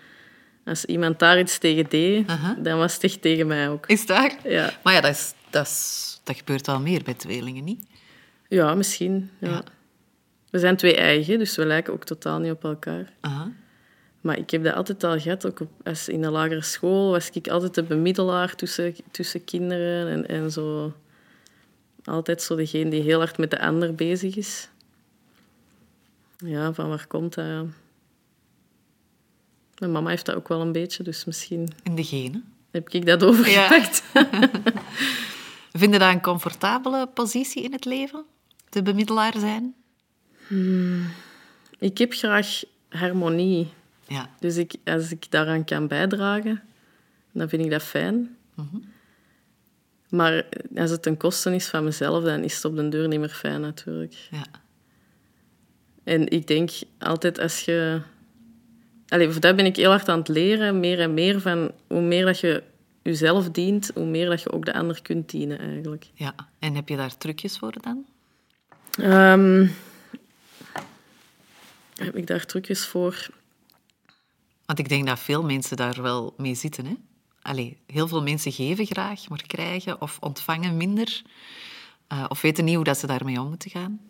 Als 0.65 0.85
iemand 0.85 1.19
daar 1.19 1.39
iets 1.39 1.59
tegen 1.59 1.87
deed, 1.89 2.27
dan 2.59 2.79
was 2.79 2.95
het 2.95 3.05
echt 3.05 3.23
tegen 3.23 3.47
mij 3.47 3.69
ook. 3.69 3.87
Is 3.87 4.07
dat? 4.07 4.37
Ja, 4.45 4.73
Maar 4.83 4.93
ja, 4.93 5.01
dat, 5.01 5.11
is, 5.11 5.35
dat, 5.51 5.67
is, 5.67 6.21
dat 6.23 6.37
gebeurt 6.37 6.67
wel 6.67 6.81
meer 6.81 7.03
bij 7.03 7.15
tweelingen, 7.15 7.65
niet? 7.65 7.87
ja 8.49 8.75
misschien. 8.75 9.31
Ja. 9.39 9.49
Ja. 9.49 9.63
We 10.51 10.59
zijn 10.59 10.77
twee 10.77 10.97
eigen, 10.97 11.39
dus 11.39 11.57
we 11.57 11.67
lijken 11.67 11.93
ook 11.93 12.05
totaal 12.05 12.39
niet 12.39 12.53
op 12.53 12.65
elkaar. 12.65 13.13
Maar 14.21 14.39
ik 14.39 14.51
heb 14.51 14.65
dat 14.65 14.75
altijd 14.75 15.05
al 15.05 15.21
gehad. 15.21 15.47
Ook 15.47 15.61
als 15.83 16.09
in 16.09 16.23
de 16.23 16.31
lagere 16.31 16.63
school 16.63 17.11
was 17.11 17.31
ik 17.31 17.49
altijd 17.49 17.75
de 17.75 17.83
bemiddelaar 17.83 18.55
tussen, 18.55 18.95
tussen 19.11 19.45
kinderen. 19.45 20.09
En, 20.09 20.29
en 20.29 20.51
zo... 20.51 20.93
Altijd 22.05 22.43
zo 22.43 22.57
degene 22.57 22.91
die 22.91 23.03
heel 23.03 23.19
hard 23.19 23.39
met 23.39 23.51
de 23.51 23.61
ander 23.61 23.95
bezig 23.95 24.37
is. 24.37 24.69
Ja, 26.37 26.73
van 26.73 26.89
waar 26.89 27.07
komt 27.07 27.35
dat? 27.35 27.45
ja? 27.45 27.65
Mijn 29.79 29.93
mama 29.93 30.09
heeft 30.11 30.27
dat 30.27 30.35
ook 30.35 30.49
wel 30.49 30.61
een 30.61 30.73
beetje, 30.73 31.03
dus 31.03 31.25
misschien 31.25 31.69
In 31.83 31.95
de 31.95 32.05
genen. 32.05 32.45
heb 32.71 32.89
ik 32.91 33.07
dat 33.07 33.23
overgepakt. 33.25 34.03
Vind 35.73 35.93
je 35.93 35.99
dat 35.99 36.13
een 36.13 36.21
comfortabele 36.21 37.07
positie 37.07 37.63
in 37.63 37.73
het 37.73 37.85
leven? 37.85 38.25
De 38.69 38.83
bemiddelaar 38.83 39.35
zijn? 39.39 39.75
Ik 41.79 41.99
heb 41.99 42.13
graag 42.13 42.63
harmonie. 42.89 43.69
Ja. 44.09 44.31
Dus 44.41 44.57
ik, 44.57 44.75
als 44.85 45.11
ik 45.11 45.31
daaraan 45.31 45.65
kan 45.65 45.87
bijdragen, 45.87 46.63
dan 47.33 47.49
vind 47.49 47.65
ik 47.65 47.71
dat 47.71 47.83
fijn. 47.83 48.37
Maar 50.15 50.45
als 50.77 50.91
het 50.91 51.03
ten 51.03 51.17
koste 51.17 51.55
is 51.55 51.69
van 51.69 51.85
mezelf, 51.85 52.25
dan 52.25 52.43
is 52.43 52.55
het 52.55 52.65
op 52.65 52.77
den 52.77 52.91
deur 52.91 53.09
niet 53.09 53.21
meer 53.21 53.29
fijn 53.29 53.61
natuurlijk. 53.61 54.15
ja. 54.31 54.45
En 56.05 56.29
ik 56.29 56.47
denk 56.47 56.71
altijd 56.99 57.39
als 57.39 57.61
je... 57.61 58.01
Allee, 59.09 59.31
voor 59.31 59.41
dat 59.41 59.57
ben 59.57 59.65
ik 59.65 59.77
heel 59.77 59.91
hard 59.91 60.09
aan 60.09 60.19
het 60.19 60.29
leren, 60.29 60.81
meer 60.81 61.01
en 61.01 61.15
meer 61.15 61.41
van 61.41 61.73
hoe 61.87 62.01
meer 62.01 62.25
dat 62.25 62.41
je 62.41 62.63
jezelf 63.03 63.51
dient, 63.51 63.91
hoe 63.95 64.07
meer 64.07 64.29
dat 64.29 64.43
je 64.43 64.53
ook 64.53 64.65
de 64.65 64.75
ander 64.75 65.03
kunt 65.03 65.31
dienen 65.31 65.59
eigenlijk. 65.59 66.07
ja. 66.15 66.35
En 66.59 66.75
heb 66.75 66.89
je 66.89 66.97
daar 66.97 67.17
trucjes 67.17 67.59
voor 67.59 67.75
dan? 67.81 68.05
Ehm, 68.91 69.67
heb 71.97 72.17
ik 72.17 72.27
daar 72.27 72.47
trucjes 72.47 72.87
voor? 72.87 73.27
Want 74.67 74.79
ik 74.79 74.89
denk 74.89 75.07
dat 75.07 75.19
veel 75.19 75.45
mensen 75.45 75.77
daar 75.77 76.03
wel 76.03 76.35
mee 76.37 76.55
zitten. 76.55 76.87
Hè? 76.87 76.95
Allee, 77.45 77.77
heel 77.87 78.09
veel 78.09 78.23
mensen 78.23 78.53
geven 78.53 78.87
graag, 78.87 79.29
maar 79.29 79.43
krijgen 79.47 80.01
of 80.01 80.17
ontvangen 80.21 80.77
minder. 80.77 81.23
Eh, 82.09 82.25
of 82.29 82.41
weten 82.41 82.65
niet 82.65 82.75
hoe 82.75 82.85
dat 82.85 82.99
ze 82.99 83.07
daarmee 83.07 83.41
om 83.41 83.49
moeten 83.49 83.71
gaan. 83.71 84.01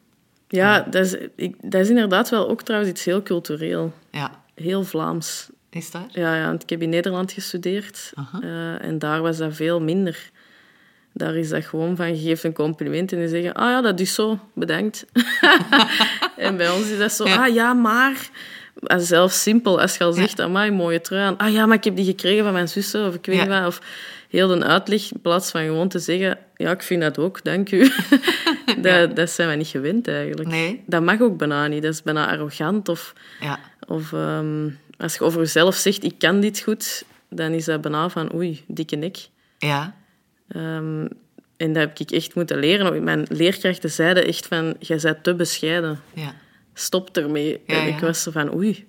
Ja, 0.49 0.81
dat 0.81 1.05
is, 1.07 1.17
ik, 1.37 1.57
dat 1.61 1.81
is 1.81 1.89
inderdaad 1.89 2.29
wel 2.31 2.49
ook 2.49 2.63
trouwens 2.63 2.91
iets 2.91 3.05
heel 3.05 3.23
cultureel. 3.23 3.93
Ja, 4.11 4.43
Heel 4.55 4.85
Vlaams. 4.85 5.49
is 5.71 5.91
dat? 5.91 6.07
Ja, 6.09 6.37
ja 6.37 6.47
want 6.47 6.63
ik 6.63 6.71
heb 6.71 6.83
in 6.83 6.89
Nederland 6.89 7.33
gestudeerd 7.33 8.13
eh, 8.43 8.85
en 8.85 8.99
daar 8.99 9.23
was 9.23 9.37
dat 9.37 9.55
veel 9.55 9.81
minder. 9.81 10.31
Daar 11.13 11.35
is 11.35 11.49
dat 11.49 11.65
gewoon 11.65 11.97
van, 11.97 12.17
je 12.17 12.23
geeft 12.29 12.45
een 12.45 12.53
compliment 12.53 13.13
en 13.13 13.19
die 13.19 13.29
zeggen, 13.29 13.55
ah 13.55 13.71
ja, 13.71 13.81
dat 13.81 14.01
is 14.01 14.15
zo, 14.15 14.39
bedankt. 14.55 15.07
en 16.37 16.57
bij 16.57 16.71
ons 16.71 16.89
is 16.89 16.99
dat 16.99 17.13
zo, 17.13 17.25
ah 17.25 17.55
ja, 17.55 17.73
maar... 17.73 18.31
Zelfs 18.97 19.43
simpel, 19.43 19.81
als 19.81 19.97
je 19.97 20.05
al 20.05 20.13
zegt, 20.13 20.41
amai, 20.41 20.71
mooie 20.71 21.01
trui 21.01 21.23
aan. 21.23 21.37
Ah 21.37 21.53
ja, 21.53 21.67
maar 21.67 21.77
ik 21.77 21.85
heb 21.85 21.97
die 21.97 22.05
gekregen 22.05 22.45
van 22.45 22.53
mijn 22.53 22.69
zussen, 22.69 23.07
of 23.07 23.15
ik 23.15 23.27
weet 23.27 23.37
Ja. 23.37 23.47
wat. 23.47 23.67
Of 23.67 23.81
heel 24.29 24.53
een 24.53 24.65
uitleg, 24.65 25.13
in 25.13 25.21
plaats 25.21 25.51
van 25.51 25.61
gewoon 25.65 25.89
te 25.89 25.99
zeggen, 25.99 26.39
ja, 26.57 26.71
ik 26.71 26.83
vind 26.83 27.03
dat 27.03 27.19
ook, 27.19 27.45
dank 27.45 27.71
u. 27.71 27.91
dat, 28.83 29.17
dat 29.17 29.31
zijn 29.31 29.49
wij 29.49 29.57
niet 29.57 29.67
gewend 29.67 30.09
eigenlijk. 30.09 30.49
Nee. 30.49 30.83
Dat 30.87 31.03
mag 31.03 31.21
ook 31.21 31.37
bijna 31.39 31.67
niet, 31.67 31.83
dat 31.83 31.93
is 31.93 32.03
bijna 32.03 32.31
arrogant 32.31 32.89
of... 32.89 33.13
Ja, 33.41 33.59
Of 33.87 34.13
ehm, 34.13 34.69
als 34.99 35.15
je 35.15 35.21
over 35.21 35.41
jezelf 35.41 35.75
zegt, 35.75 36.05
ik 36.05 36.15
kan 36.19 36.41
dit 36.41 36.61
goed, 36.61 37.05
dan 37.31 37.53
is 37.53 37.65
dat 37.65 37.81
bijna 37.81 38.09
van, 38.09 38.35
oei, 38.35 38.65
dikke 38.67 38.97
nek. 38.97 39.17
ja, 39.59 39.95
Ehm, 40.49 41.07
en 41.57 41.73
dat 41.73 41.77
heb 41.77 41.99
ik 41.99 42.11
echt 42.11 42.35
moeten 42.35 42.59
leren. 42.59 43.05
Mijn 43.05 43.27
leerkrachten 43.29 43.91
zeiden 43.91 44.27
echt 44.27 44.47
van, 44.47 44.75
jij 44.79 44.99
bent 45.03 45.23
te 45.25 45.35
bescheiden. 45.35 46.01
ja. 46.15 46.35
Stop 46.75 47.17
ermee. 47.17 47.63
Ja, 47.67 47.75
en 47.83 47.89
ik 47.89 47.99
was 47.99 48.23
zo 48.23 48.31
van, 48.31 48.55
oei, 48.55 48.89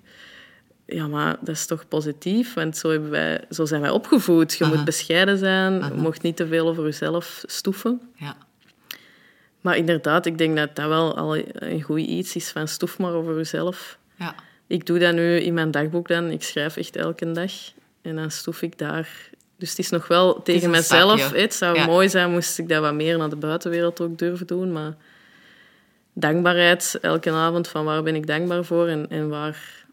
ja, 0.86 1.06
maar 1.06 1.36
dat 1.40 1.54
is 1.54 1.66
toch 1.66 1.88
positief? 1.88 2.54
Want 2.54 2.76
zo, 2.76 2.90
hebben 2.90 3.10
wij, 3.10 3.44
zo 3.50 3.64
zijn 3.64 3.80
wij 3.80 3.90
opgevoed. 3.90 4.54
Je 4.54 4.64
Aha. 4.64 4.74
moet 4.74 4.84
bescheiden 4.84 5.38
zijn, 5.38 5.72
je 5.74 5.90
mocht 5.94 6.22
niet 6.22 6.36
te 6.36 6.46
veel 6.46 6.68
over 6.68 6.84
jezelf 6.84 7.42
stoeven. 7.46 8.00
ja. 8.16 8.36
Maar 9.60 9.76
inderdaad, 9.76 10.26
ik 10.26 10.38
denk 10.38 10.56
dat 10.56 10.76
dat 10.76 10.88
wel 10.88 11.16
al 11.16 11.36
een 11.52 11.82
goed 11.82 12.00
iets 12.00 12.36
is 12.36 12.48
van 12.50 12.68
stoef 12.68 12.98
maar 12.98 13.12
over 13.12 13.36
jezelf. 13.36 13.98
Ja. 14.18 14.34
Ik 14.66 14.86
doe 14.86 14.98
dat 14.98 15.14
nu 15.14 15.36
in 15.36 15.54
mijn 15.54 15.70
dagboek 15.70 16.08
dan. 16.08 16.30
Ik 16.30 16.42
schrijf 16.42 16.76
echt 16.76 16.96
elke 16.96 17.32
dag. 17.32 17.52
En 18.02 18.16
dan 18.16 18.30
stoef 18.30 18.62
ik 18.62 18.78
daar. 18.78 19.30
Dus 19.58 19.70
het 19.70 19.78
is 19.78 19.90
nog 19.90 20.06
wel 20.08 20.42
tegen 20.42 20.70
mezelf. 20.70 21.18
stapje. 21.20 21.40
Het 21.40 21.54
zou 21.54 21.76
Ja. 21.76 21.86
mooi 21.86 22.08
zijn 22.08 22.30
moest 22.30 22.58
ik 22.58 22.68
dat 22.68 22.80
wat 22.80 22.94
meer 22.94 23.18
naar 23.18 23.28
de 23.30 23.36
buitenwereld 23.36 24.00
ook 24.00 24.18
durven 24.18 24.46
doen. 24.46 24.72
Maar 24.72 24.94
dankbaarheid, 26.18 26.98
elke 27.00 27.30
avond 27.30 27.68
van 27.68 27.84
waar 27.84 28.02
ben 28.02 28.14
ik 28.14 28.26
dankbaar 28.26 28.64
voor 28.64 28.88
en, 28.88 29.10
en 29.10 29.28
waar, 29.28 29.84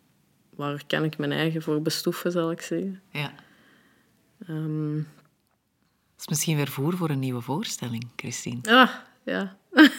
waar 0.56 0.84
kan 0.88 1.04
ik 1.04 1.18
mijn 1.18 1.32
eigen 1.32 1.62
voor 1.62 1.82
bestoeven, 1.82 2.32
zal 2.32 2.52
ik 2.52 2.62
zeggen. 2.62 3.02
ja. 3.12 3.34
Ehm, 4.48 4.96
Dat 4.96 6.20
is 6.20 6.28
misschien 6.28 6.56
weer 6.56 6.68
voer 6.68 6.98
voor 6.98 7.10
een 7.10 7.20
nieuwe 7.20 7.42
voorstelling, 7.42 8.08
Christine. 8.16 8.60
Ah, 8.62 8.90
ja. 9.24 9.58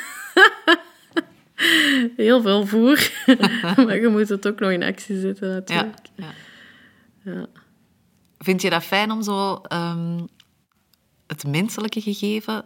Heel 2.17 2.43
veel 2.43 2.67
voer. 2.67 3.11
maar 3.77 4.01
je 4.01 4.09
moet 4.09 4.29
het 4.29 4.49
ook 4.49 4.61
nog 4.61 4.71
in 4.71 4.83
actie 4.83 5.21
zetten, 5.21 5.49
natuurlijk. 5.49 5.99
ja. 6.15 6.31
Ja. 7.23 7.47
Vind 8.39 8.63
je 8.63 8.71
dat 8.71 8.85
fijn 8.85 9.11
om 9.11 9.23
zo 9.23 9.55
ehm, 9.55 10.21
het 11.27 11.47
menselijke 11.47 12.01
gegeven 12.01 12.65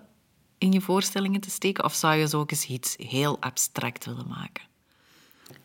in 0.59 0.73
je 0.73 0.81
voorstellingen 0.81 1.41
te 1.41 1.51
steken? 1.51 1.85
Of 1.85 1.95
zou 1.95 2.17
je 2.17 2.29
zo 2.29 2.39
ook 2.39 2.51
eens 2.51 2.67
iets 2.67 2.95
heel 2.99 3.37
abstract 3.41 4.05
willen 4.05 4.27
maken? 4.29 4.63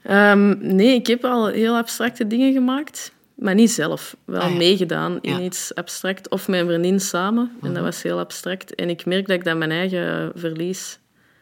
Ehm, 0.02 0.76
nee, 0.76 0.94
ik 0.96 1.08
heb 1.08 1.26
al 1.26 1.48
heel 1.48 1.76
abstracte 1.76 2.28
dingen 2.28 2.54
gemaakt. 2.54 3.12
Maar 3.36 3.56
niet 3.56 3.72
zelf. 3.72 4.16
Wel 4.26 4.42
Ah, 4.42 4.50
ja. 4.50 4.56
meegedaan 4.58 5.20
in 5.22 5.30
Ja. 5.32 5.36
Mhm. 5.36 5.46
iets 5.46 5.76
abstract. 5.76 6.30
Of 6.30 6.48
met 6.48 6.60
een 6.60 6.66
vriendin 6.68 7.00
samen. 7.00 7.58
En 7.62 7.74
dat 7.74 7.84
was 7.84 8.02
heel 8.04 8.20
abstract. 8.20 8.76
En 8.76 8.90
ik 8.90 9.06
merk 9.06 9.28
dat 9.28 9.36
ik 9.38 9.44
dat 9.44 9.58
mijn 9.58 9.72
eigen 9.72 10.32
verlies. 10.36 11.00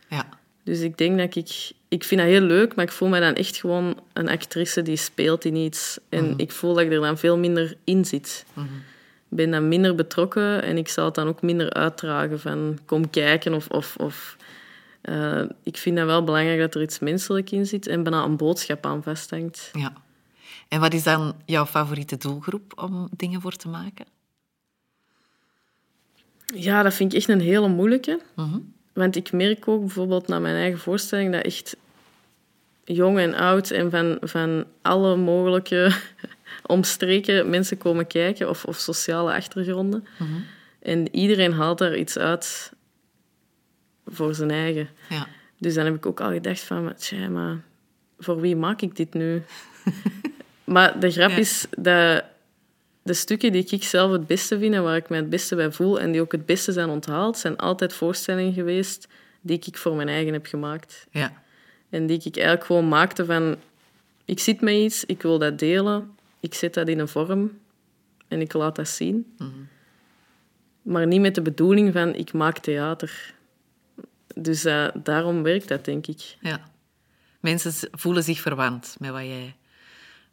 Ja. 0.10 0.30
Dus 0.64 0.80
ik 0.80 0.98
denk 0.98 1.18
dat 1.18 1.36
ik... 1.36 1.72
Ik 1.88 2.04
vind 2.04 2.22
dat 2.22 2.30
heel 2.30 2.42
leuk, 2.42 2.76
maar 2.76 2.86
ik 2.86 2.92
voel 2.92 3.08
me 3.08 3.20
dan 3.20 3.34
echt 3.34 3.58
gewoon 3.58 4.00
een 4.14 4.30
actrice 4.30 4.82
die 4.82 4.96
speelt 4.96 5.46
in 5.46 5.56
iets. 5.56 5.98
En 6.10 6.24
Mhm. 6.30 6.34
ik 6.40 6.52
voel 6.52 6.74
dat 6.74 6.84
ik 6.84 6.92
er 6.92 7.00
dan 7.02 7.18
veel 7.18 7.38
minder 7.38 7.76
in 7.84 8.06
zit. 8.06 8.46
Ik 8.56 8.64
ben 9.34 9.52
dan 9.52 9.68
minder 9.68 9.96
betrokken 9.96 10.64
en 10.64 10.78
ik 10.78 10.88
zal 10.88 11.06
het 11.06 11.16
dan 11.16 11.28
ook 11.28 11.42
minder 11.42 11.74
uitdragen 11.74 12.40
van 12.40 12.80
kom 12.86 13.10
kijken 13.10 13.54
of... 13.54 13.68
of, 13.68 13.96
of 13.98 14.38
eh, 15.02 15.42
ik 15.64 15.78
vind 15.78 15.98
dat 15.98 16.06
wel 16.06 16.24
belangrijk 16.24 16.60
dat 16.60 16.76
er 16.76 16.82
iets 16.82 17.00
menselijk 17.00 17.52
in 17.52 17.66
zit 17.66 17.88
en 17.88 18.04
bijna 18.04 18.24
een 18.24 18.38
boodschap 18.38 18.86
aan 18.86 19.04
vasthangt. 19.04 19.70
ja. 19.74 19.94
En 20.68 20.80
wat 20.80 20.94
is 20.94 21.04
dan 21.04 21.36
jouw 21.46 21.66
favoriete 21.66 22.18
doelgroep 22.18 22.82
om 22.82 23.10
dingen 23.16 23.42
voor 23.42 23.56
te 23.56 23.68
maken? 23.68 24.06
Ja, 26.56 26.84
dat 26.84 26.94
vind 26.94 27.12
ik 27.12 27.20
echt 27.20 27.30
een 27.30 27.42
hele 27.42 27.68
moeilijke. 27.68 28.22
Mhm. 28.36 28.60
Want 28.94 29.16
ik 29.16 29.32
merk 29.32 29.68
ook 29.68 29.80
bijvoorbeeld 29.80 30.28
naar 30.28 30.42
mijn 30.42 30.56
eigen 30.56 30.80
voorstelling 30.80 31.32
dat 31.32 31.44
echt 31.44 31.76
jong 32.84 33.20
en 33.20 33.34
oud 33.34 33.72
en 33.72 33.92
van, 33.92 34.18
van 34.22 34.66
alle 34.82 35.16
mogelijke 35.16 35.96
omstreken 36.72 37.50
mensen 37.50 37.78
komen 37.78 38.08
kijken 38.08 38.50
of, 38.50 38.66
of 38.66 38.78
sociale 38.78 39.34
achtergronden. 39.34 40.06
En 40.80 41.16
iedereen 41.16 41.54
haalt 41.54 41.78
daar 41.78 41.98
iets 41.98 42.18
uit 42.18 42.72
voor 44.06 44.36
zijn 44.36 44.52
eigen. 44.52 44.90
Ja. 45.10 45.28
Dus 45.58 45.74
dan 45.74 45.86
heb 45.86 45.96
ik 45.96 46.06
ook 46.06 46.20
al 46.22 46.32
gedacht 46.32 46.62
van, 46.62 46.84
maar, 46.84 46.96
tja, 46.96 47.30
maar 47.30 47.58
voor 48.20 48.42
wie 48.42 48.56
maak 48.56 48.82
ik 48.82 48.96
dit 48.96 49.14
nu? 49.14 49.42
maar 50.74 51.00
de 51.00 51.12
grap 51.12 51.30
Ja. 51.30 51.38
is 51.38 51.66
dat 51.78 52.24
de 53.04 53.14
stukken 53.14 53.52
die 53.52 53.66
ik 53.70 53.84
zelf 53.84 54.12
het 54.12 54.28
beste 54.28 54.60
vind 54.60 54.74
en 54.74 54.84
waar 54.84 54.96
ik 54.96 55.10
mij 55.10 55.20
het 55.20 55.30
beste 55.30 55.56
bij 55.56 55.72
voel 55.72 56.00
en 56.00 56.12
die 56.12 56.22
ook 56.22 56.32
het 56.32 56.46
beste 56.46 56.72
zijn 56.72 56.90
onthaald, 56.90 57.38
zijn 57.38 57.58
altijd 57.58 57.94
voorstellingen 57.94 58.54
geweest 58.54 59.08
die 59.42 59.62
ik 59.66 59.78
voor 59.78 59.96
mijn 59.96 60.08
eigen 60.08 60.34
heb 60.34 60.46
gemaakt. 60.46 61.08
Ja. 61.12 61.42
En 61.90 62.06
die 62.06 62.18
ik 62.24 62.36
eigenlijk 62.36 62.66
gewoon 62.66 62.88
maakte 62.88 63.26
van... 63.26 63.56
Ik 64.26 64.40
zit 64.40 64.62
met 64.62 64.74
iets, 64.74 65.06
ik 65.06 65.22
wil 65.22 65.40
dat 65.40 65.60
delen, 65.60 66.16
ik 66.42 66.54
zet 66.54 66.74
dat 66.74 66.88
in 66.88 67.00
een 67.00 67.08
vorm 67.08 67.60
en 68.28 68.42
ik 68.42 68.54
laat 68.54 68.76
dat 68.76 68.88
zien. 68.88 69.36
Maar 70.82 71.08
niet 71.08 71.22
met 71.22 71.36
de 71.36 71.42
bedoeling 71.42 71.94
van, 71.94 72.16
ik 72.16 72.34
maak 72.34 72.58
theater. 72.58 73.34
Dus 74.36 74.66
eh, 74.66 74.88
daarom 75.04 75.44
werkt 75.44 75.68
dat, 75.68 75.86
denk 75.86 76.08
ik. 76.08 76.38
ja. 76.42 76.70
Mensen 77.40 77.90
voelen 77.92 78.24
zich 78.24 78.40
verwant 78.40 78.96
met 79.00 79.12
wat 79.12 79.22
jij, 79.22 79.56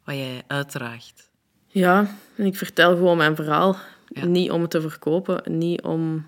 wat 0.03 0.15
jij 0.15 0.43
uitdraagt. 0.47 1.29
Ja, 1.67 2.15
en 2.35 2.45
ik 2.45 2.55
vertel 2.55 2.95
gewoon 2.95 3.17
mijn 3.17 3.35
verhaal. 3.35 3.77
Ja. 4.07 4.25
Niet 4.25 4.51
om 4.51 4.61
het 4.61 4.71
te 4.71 4.81
verkopen, 4.81 5.57
niet 5.57 5.81
om 5.81 6.25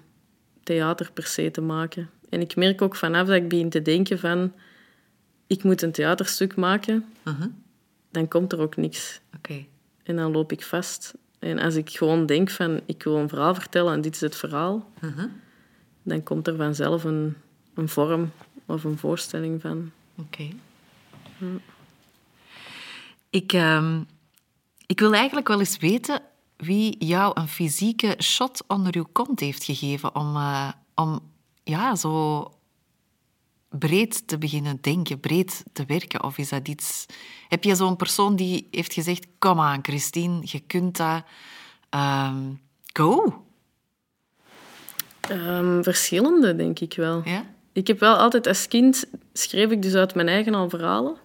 theater 0.64 1.12
per 1.12 1.26
se 1.26 1.52
te 1.52 1.62
maken. 1.62 2.10
En 2.30 2.42
ik 2.42 2.56
merk 2.56 2.82
ook 2.82 2.96
vanaf 2.96 3.28
dat 3.28 3.36
ik 3.36 3.48
begin 3.50 3.70
te 3.70 3.82
denken 3.82 4.20
van... 4.20 4.54
Ik 5.48 5.64
moet 5.64 5.82
een 5.82 5.92
theaterstuk 5.92 6.56
maken, 6.56 7.06
Mhm. 7.24 7.48
dan 8.12 8.28
komt 8.28 8.52
er 8.52 8.60
ook 8.60 8.76
niks. 8.78 9.22
Oké. 9.36 9.66
En 10.04 10.16
dan 10.16 10.32
loop 10.32 10.52
ik 10.52 10.64
vast. 10.64 11.14
En 11.40 11.60
als 11.60 11.76
ik 11.76 11.90
gewoon 11.90 12.26
denk 12.26 12.50
van, 12.50 12.82
ik 12.86 13.04
wil 13.04 13.18
een 13.18 13.30
verhaal 13.30 13.56
vertellen 13.56 13.94
en 13.94 14.02
dit 14.02 14.16
is 14.16 14.22
het 14.22 14.36
verhaal, 14.36 14.90
Mhm. 15.00 15.28
dan 16.04 16.24
komt 16.24 16.48
er 16.48 16.56
vanzelf 16.56 17.04
een, 17.04 17.36
een 17.74 17.90
vorm 17.90 18.32
of 18.66 18.84
een 18.84 18.98
voorstelling 18.98 19.62
van. 19.62 19.92
Oké. 20.16 20.48
Ik, 23.30 23.54
ehm, 23.54 24.02
ik 24.86 25.00
wil 25.00 25.14
eigenlijk 25.14 25.48
wel 25.48 25.60
eens 25.60 25.78
weten 25.78 26.22
wie 26.58 27.06
jou 27.06 27.32
een 27.40 27.48
fysieke 27.48 28.16
shot 28.20 28.64
onder 28.68 28.96
uw 28.96 29.08
kont 29.12 29.40
heeft 29.40 29.64
gegeven 29.64 30.16
om, 30.16 30.36
eh, 30.36 30.72
om 30.96 31.20
ja, 31.64 31.96
zo 31.96 32.44
breed 33.80 34.28
te 34.28 34.38
beginnen 34.38 34.78
denken, 34.82 35.20
breed 35.20 35.64
te 35.74 35.84
werken. 35.88 36.24
Of 36.24 36.38
is 36.38 36.50
dat 36.50 36.68
iets... 36.68 37.06
Heb 37.50 37.64
je 37.64 37.76
zo'n 37.76 37.96
persoon 37.96 38.36
die 38.36 38.68
heeft 38.72 38.94
gezegd, 38.94 39.28
kom 39.40 39.60
aan 39.60 39.80
Christine, 39.82 40.40
je 40.42 40.60
kunt 40.60 40.98
dat... 40.98 41.24
Ehm, 41.90 42.38
go. 42.94 43.44
Ehm, 45.22 45.84
verschillende, 45.84 46.56
denk 46.56 46.80
ik 46.80 46.94
wel. 46.94 47.22
Ja? 47.26 47.46
Ik 47.74 47.88
heb 47.88 48.00
wel 48.00 48.16
altijd 48.16 48.48
als 48.48 48.68
kind 48.68 49.06
schreef 49.34 49.72
ik 49.72 49.82
dus 49.82 49.94
uit 49.94 50.16
mijn 50.16 50.28
eigen 50.28 50.54
al 50.54 50.70
verhalen. 50.70 51.16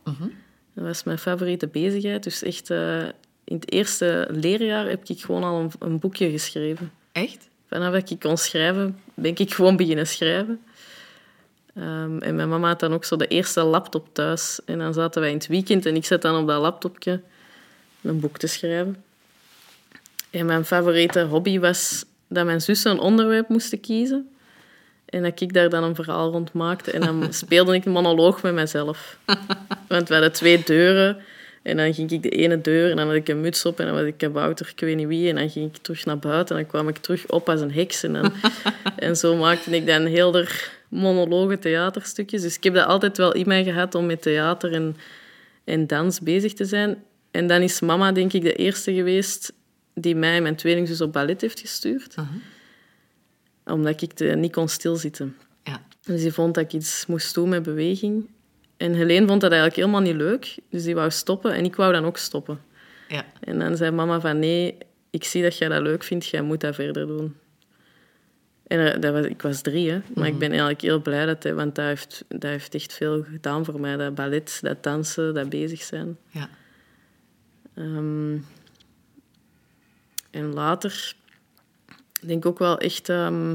Dat 0.74 0.84
was 0.84 1.04
mijn 1.04 1.18
favoriete 1.18 1.66
bezigheid. 1.68 2.22
Dus 2.22 2.42
echt 2.42 2.70
eh, 2.70 3.02
in 3.44 3.56
het 3.56 3.72
eerste 3.72 4.28
leerjaar 4.30 4.88
heb 4.88 5.08
ik 5.08 5.20
gewoon 5.20 5.44
al 5.44 5.60
een, 5.60 5.70
een 5.78 5.98
boekje 5.98 6.30
geschreven. 6.30 6.92
Echt? 7.12 7.48
Vanaf 7.66 7.92
dat 7.92 8.10
ik 8.10 8.18
kon 8.18 8.36
schrijven, 8.36 8.98
ben 9.14 9.36
ik 9.36 9.54
gewoon 9.54 9.76
beginnen 9.76 10.06
schrijven. 10.06 10.60
Ehm, 11.76 12.18
en 12.18 12.34
mijn 12.34 12.48
mama 12.48 12.68
had 12.68 12.80
dan 12.80 12.92
ook 12.92 13.04
zo 13.04 13.16
de 13.16 13.26
eerste 13.26 13.62
laptop 13.62 14.08
thuis. 14.12 14.60
En 14.64 14.78
dan 14.78 14.94
zaten 14.94 15.20
wij 15.20 15.30
in 15.30 15.36
het 15.36 15.46
weekend 15.46 15.86
en 15.86 15.96
ik 15.96 16.04
zat 16.04 16.22
dan 16.22 16.40
op 16.40 16.46
dat 16.46 16.60
laptopje 16.60 17.20
een 18.02 18.20
boek 18.20 18.38
te 18.38 18.46
schrijven. 18.46 19.04
En 20.30 20.46
mijn 20.46 20.64
favoriete 20.64 21.22
hobby 21.22 21.58
was 21.58 22.04
dat 22.28 22.44
mijn 22.44 22.60
zussen 22.60 22.90
een 22.90 22.98
onderwerp 22.98 23.48
moesten 23.48 23.80
kiezen. 23.80 24.28
En 25.06 25.22
dat 25.22 25.40
ik 25.40 25.52
daar 25.52 25.68
dan 25.68 25.84
een 25.84 25.94
verhaal 25.94 26.30
rond 26.30 26.52
maakte. 26.52 26.90
En 26.90 27.00
dan 27.00 27.32
speelde 27.42 27.74
ik 27.74 27.84
een 27.84 27.92
monoloog 27.92 28.42
met 28.42 28.54
mezelf. 28.54 29.18
Want 29.88 30.08
we 30.08 30.14
hadden 30.14 30.32
twee 30.32 30.62
deuren. 30.64 31.16
En 31.62 31.76
dan 31.76 31.94
ging 31.94 32.10
ik 32.10 32.22
de 32.22 32.28
ene 32.28 32.60
deur 32.60 32.90
en 32.90 32.96
dan 32.96 33.06
had 33.06 33.16
ik 33.16 33.28
een 33.28 33.40
muts 33.40 33.64
op 33.64 33.80
en 33.80 33.86
dan 33.86 33.94
was 33.94 34.04
ik 34.04 34.16
kabouter, 34.16 34.68
ik 34.72 34.80
weet 34.80 34.96
niet 34.96 35.06
wie. 35.06 35.28
En 35.28 35.36
dan 35.36 35.50
ging 35.50 35.74
ik 35.74 35.82
terug 35.82 36.04
naar 36.04 36.18
buiten 36.18 36.56
en 36.56 36.62
dan 36.62 36.70
kwam 36.70 36.88
ik 36.88 36.96
terug 36.96 37.26
op 37.26 37.48
als 37.48 37.60
een 37.60 37.72
heks. 37.72 38.02
En, 38.02 38.12
dan, 38.12 38.32
en 38.96 39.16
zo 39.16 39.36
maakte 39.36 39.70
ik 39.70 39.86
dan 39.86 40.04
heel 40.04 40.36
er 40.36 40.75
monologe 40.88 41.58
theaterstukjes. 41.58 42.42
Dus 42.42 42.56
ik 42.56 42.64
heb 42.64 42.74
dat 42.74 42.86
altijd 42.86 43.16
wel 43.16 43.32
in 43.32 43.48
mij 43.48 43.64
gehad 43.64 43.94
om 43.94 44.06
met 44.06 44.22
theater 44.22 44.72
en, 44.72 44.96
en 45.64 45.86
dans 45.86 46.20
bezig 46.20 46.52
te 46.52 46.64
zijn. 46.64 47.04
En 47.30 47.46
dan 47.46 47.60
is 47.60 47.80
mama, 47.80 48.12
denk 48.12 48.32
ik, 48.32 48.42
de 48.42 48.54
eerste 48.54 48.94
geweest 48.94 49.52
die 49.94 50.14
mij 50.14 50.36
en 50.36 50.42
mijn 50.42 50.56
tweelingzus 50.56 51.00
op 51.00 51.12
ballet 51.12 51.40
heeft 51.40 51.60
gestuurd. 51.60 52.14
Omdat 53.64 54.02
ik 54.02 54.16
de, 54.16 54.24
niet 54.24 54.52
kon 54.52 54.68
stilzitten. 54.68 55.36
Ja. 55.64 55.82
Dus 56.02 56.22
die 56.22 56.32
vond 56.32 56.54
dat 56.54 56.64
ik 56.64 56.72
iets 56.72 57.06
moest 57.06 57.34
doen 57.34 57.48
met 57.48 57.62
beweging. 57.62 58.28
En 58.76 58.94
Helene 58.94 59.26
vond 59.26 59.40
dat 59.40 59.50
eigenlijk 59.50 59.80
helemaal 59.80 60.00
niet 60.12 60.16
leuk. 60.16 60.56
Dus 60.70 60.84
die 60.84 60.94
wou 60.94 61.10
stoppen 61.10 61.52
en 61.52 61.64
ik 61.64 61.76
wou 61.76 61.92
dan 61.92 62.04
ook 62.04 62.16
stoppen. 62.16 62.60
Ja. 63.08 63.24
En 63.40 63.58
dan 63.58 63.76
zei 63.76 63.90
mama 63.90 64.20
van 64.20 64.38
nee, 64.38 64.78
ik 65.10 65.24
zie 65.24 65.42
dat 65.42 65.58
jij 65.58 65.68
dat 65.68 65.82
leuk 65.82 66.02
vindt, 66.02 66.26
jij 66.26 66.42
moet 66.42 66.60
dat 66.60 66.74
verder 66.74 67.06
doen. 67.06 67.36
En 68.66 68.92
eh, 68.92 69.00
dat 69.00 69.12
was, 69.12 69.24
ik 69.24 69.42
was 69.42 69.60
drie, 69.60 69.90
hè. 69.90 70.00
maar 70.14 70.26
ik 70.26 70.38
ben 70.38 70.48
eigenlijk 70.48 70.80
heel 70.80 71.00
blij 71.00 71.26
dat 71.26 71.42
hij, 71.42 71.54
want 71.54 71.74
dat 71.74 71.84
heeft, 71.84 72.24
dat 72.28 72.42
heeft 72.42 72.74
echt 72.74 72.92
veel 72.92 73.22
gedaan 73.22 73.64
voor 73.64 73.80
mij. 73.80 73.96
Dat 73.96 74.14
ballet, 74.14 74.58
dat 74.62 74.82
dansen, 74.82 75.34
dat 75.34 75.48
bezig 75.48 75.82
zijn. 75.82 76.16
Ja. 76.30 76.48
Ehm, 77.74 78.36
en 80.30 80.52
later 80.54 81.14
denk 82.20 82.44
ik 82.44 82.46
ook 82.46 82.58
wel 82.58 82.78
echt 82.78 83.08
ehm, 83.08 83.50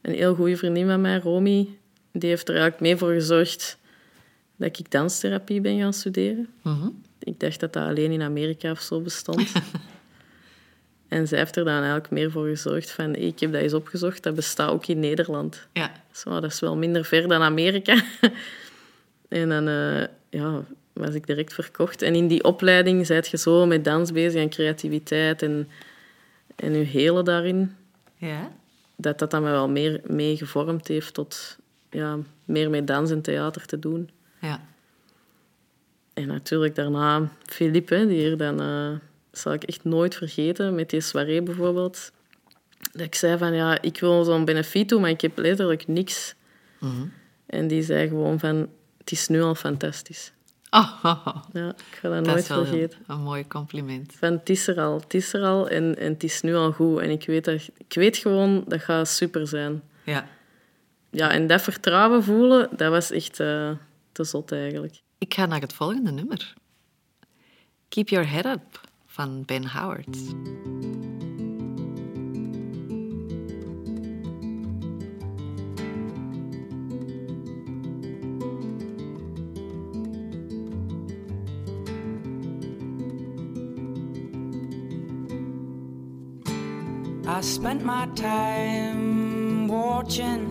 een 0.00 0.14
heel 0.14 0.34
goede 0.34 0.56
vriendin 0.56 0.86
van 0.86 1.00
mij, 1.00 1.18
Romy, 1.18 1.68
die 2.12 2.28
heeft 2.28 2.48
er 2.48 2.54
eigenlijk 2.54 2.82
mee 2.82 2.96
voor 2.96 3.12
gezorgd 3.12 3.78
dat 4.56 4.78
ik 4.78 4.90
danstherapie 4.90 5.60
ben 5.60 5.78
gaan 5.78 5.92
studeren. 5.92 6.48
Mhm. 6.62 6.88
Ik 7.18 7.40
dacht 7.40 7.60
dat 7.60 7.72
dat 7.72 7.88
alleen 7.88 8.12
in 8.12 8.22
Amerika 8.22 8.70
of 8.70 8.80
zo 8.80 9.00
bestond. 9.00 9.52
En 11.12 11.28
zij 11.28 11.38
heeft 11.38 11.56
er 11.56 11.64
dan 11.64 11.74
eigenlijk 11.74 12.10
meer 12.10 12.30
voor 12.30 12.46
gezorgd 12.46 12.90
van, 12.90 13.14
ik 13.14 13.40
heb 13.40 13.52
dat 13.52 13.60
eens 13.60 13.72
opgezocht, 13.72 14.22
dat 14.22 14.34
bestaat 14.34 14.70
ook 14.70 14.86
in 14.86 15.00
Nederland. 15.00 15.66
Ja. 15.72 15.92
Zo, 16.10 16.30
dat 16.30 16.52
is 16.52 16.60
wel 16.60 16.76
minder 16.76 17.04
ver 17.04 17.28
dan 17.28 17.42
Amerika. 17.42 18.02
en 19.28 19.48
dan 19.48 19.68
eh, 19.68 20.06
ja, 20.30 20.64
was 20.92 21.14
ik 21.14 21.26
direct 21.26 21.54
verkocht. 21.54 22.02
En 22.02 22.14
in 22.14 22.28
die 22.28 22.44
opleiding 22.44 23.06
zijt 23.06 23.28
je 23.28 23.36
zo 23.36 23.66
met 23.66 23.84
dans 23.84 24.12
bezig 24.12 24.40
en 24.40 24.48
creativiteit 24.48 25.42
en, 25.42 25.68
en 26.56 26.72
je 26.72 26.84
hele 26.84 27.22
daarin. 27.22 27.76
Ja? 28.16 28.52
Dat 28.96 29.18
dat 29.18 29.30
dan 29.30 29.42
wel 29.42 29.68
meer 29.68 30.00
mee 30.04 30.36
gevormd 30.36 30.88
heeft 30.88 31.14
tot 31.14 31.56
ja, 31.90 32.18
meer 32.44 32.70
met 32.70 32.86
dans 32.86 33.10
en 33.10 33.22
theater 33.22 33.66
te 33.66 33.78
doen. 33.78 34.10
Ja. 34.40 34.60
En 36.14 36.26
natuurlijk 36.26 36.74
daarna 36.74 37.28
Philippe, 37.44 38.06
die 38.06 38.18
hier 38.18 38.36
dan... 38.36 38.60
eh, 39.32 39.40
zal 39.40 39.52
ik 39.52 39.62
echt 39.62 39.84
nooit 39.84 40.14
vergeten, 40.14 40.74
met 40.74 40.90
die 40.90 41.00
soirée 41.00 41.42
bijvoorbeeld. 41.42 42.12
Dat 42.92 43.02
ik 43.02 43.14
zei 43.14 43.38
van, 43.38 43.54
ja, 43.54 43.82
ik 43.82 44.00
wil 44.00 44.24
zo'n 44.24 44.44
benefiet 44.44 44.88
doen, 44.88 45.00
maar 45.00 45.10
ik 45.10 45.20
heb 45.20 45.38
letterlijk 45.38 45.88
niks. 45.88 46.34
Mhm. 46.78 47.06
En 47.46 47.68
die 47.68 47.82
zei 47.82 48.08
gewoon 48.08 48.38
van, 48.38 48.68
het 48.98 49.10
is 49.10 49.28
nu 49.28 49.42
al 49.42 49.54
fantastisch. 49.54 50.32
Oh, 50.70 50.92
oh, 51.02 51.26
oh. 51.26 51.42
Ja, 51.52 51.68
ik 51.68 51.98
ga 52.00 52.08
dat, 52.08 52.24
dat 52.24 52.34
nooit 52.34 52.48
een, 52.48 52.66
vergeten. 52.66 52.98
een 53.06 53.20
mooi 53.20 53.46
compliment. 53.46 54.12
Van, 54.12 54.32
het 54.32 54.48
is 54.48 54.66
er 54.66 54.80
al, 54.80 55.00
het 55.00 55.14
is 55.14 55.32
er 55.32 55.44
al 55.44 55.68
en, 55.68 55.98
en 55.98 56.12
het 56.12 56.22
is 56.22 56.40
nu 56.40 56.54
al 56.54 56.72
goed. 56.72 57.00
En 57.00 57.10
ik 57.10 57.26
weet, 57.26 57.44
dat, 57.44 57.68
ik 57.76 57.94
weet 57.94 58.16
gewoon, 58.16 58.64
dat 58.66 58.80
gaat 58.82 59.08
super 59.08 59.48
zijn. 59.48 59.82
Ja. 60.04 60.28
Ja, 61.10 61.30
en 61.30 61.46
dat 61.46 61.62
vertrouwen 61.62 62.22
voelen, 62.22 62.68
dat 62.76 62.90
was 62.90 63.10
echt 63.10 63.40
eh, 63.40 63.70
te 64.12 64.24
zot 64.24 64.52
eigenlijk. 64.52 65.00
Ik 65.18 65.34
ga 65.34 65.46
naar 65.46 65.60
het 65.60 65.72
volgende 65.72 66.10
nummer. 66.10 66.54
Keep 67.88 68.08
Your 68.08 68.30
Head 68.30 68.44
Up 68.46 68.80
van 69.16 69.42
Ben 69.42 69.64
Howard. 69.64 70.08
I 87.26 87.40
spent 87.40 87.84
my 87.84 88.06
time 88.14 89.68
watching 89.68 90.42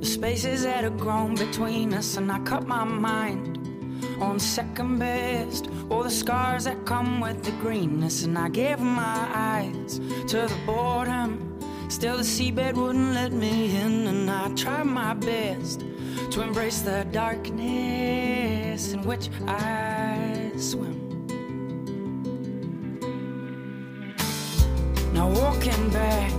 the 0.00 0.06
spaces 0.06 0.62
that 0.64 0.84
have 0.84 0.98
grown 0.98 1.34
between 1.34 1.94
us, 1.94 2.16
and 2.16 2.30
I 2.30 2.38
cut 2.40 2.66
my 2.66 2.84
mind 2.84 3.53
on 4.24 4.38
second 4.40 4.98
best. 4.98 5.68
All 5.90 6.02
the 6.02 6.10
scars 6.10 6.64
that 6.64 6.84
come 6.86 7.20
with 7.20 7.44
the 7.44 7.52
greenness, 7.62 8.24
and 8.24 8.38
I 8.38 8.48
gave 8.48 8.80
my 8.80 9.28
eyes 9.32 10.00
to 10.28 10.36
the 10.48 10.58
boredom. 10.66 11.58
Still, 11.88 12.16
the 12.16 12.22
seabed 12.22 12.74
wouldn't 12.74 13.12
let 13.14 13.32
me 13.32 13.76
in, 13.76 14.06
and 14.06 14.30
I 14.30 14.48
tried 14.54 14.86
my 14.86 15.14
best 15.14 15.84
to 16.32 16.42
embrace 16.42 16.80
the 16.80 17.06
darkness 17.12 18.92
in 18.92 19.02
which 19.02 19.28
I 19.46 20.50
swim. 20.56 20.98
Now 25.12 25.28
walking 25.28 25.90
back 25.90 26.32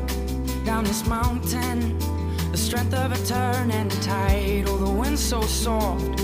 down 0.65 0.83
this 0.83 1.05
mountain, 1.05 1.97
the 2.55 2.61
strength 2.61 2.93
of 2.93 3.11
a 3.11 3.17
turning 3.25 3.89
tide. 3.99 4.63
Oh, 4.65 4.77
the 4.77 4.89
wind 4.89 5.19
so 5.19 5.41
soft 5.41 6.21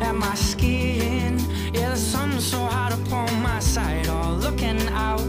at 0.00 0.14
my 0.14 0.34
skin. 0.34 1.38
Yeah, 1.74 1.90
the 1.90 1.96
sun 1.96 2.40
so 2.40 2.56
hot 2.64 2.94
upon 2.94 3.28
my 3.42 3.58
side. 3.58 4.06
Oh, 4.08 4.32
looking 4.40 4.80
out 4.92 5.20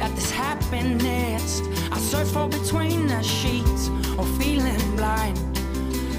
at 0.00 0.14
this 0.14 0.30
happiness. 0.30 1.60
I 1.92 1.98
search 1.98 2.28
for 2.28 2.48
between 2.48 3.06
the 3.06 3.22
sheets, 3.22 3.90
or 4.16 4.24
feeling 4.40 4.80
blind 4.96 5.36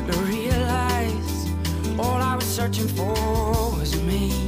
to 0.07 0.13
realize 0.19 1.49
all 1.97 2.21
I 2.31 2.35
was 2.35 2.45
searching 2.45 2.87
for 2.89 3.15
was 3.79 3.99
me. 4.03 4.46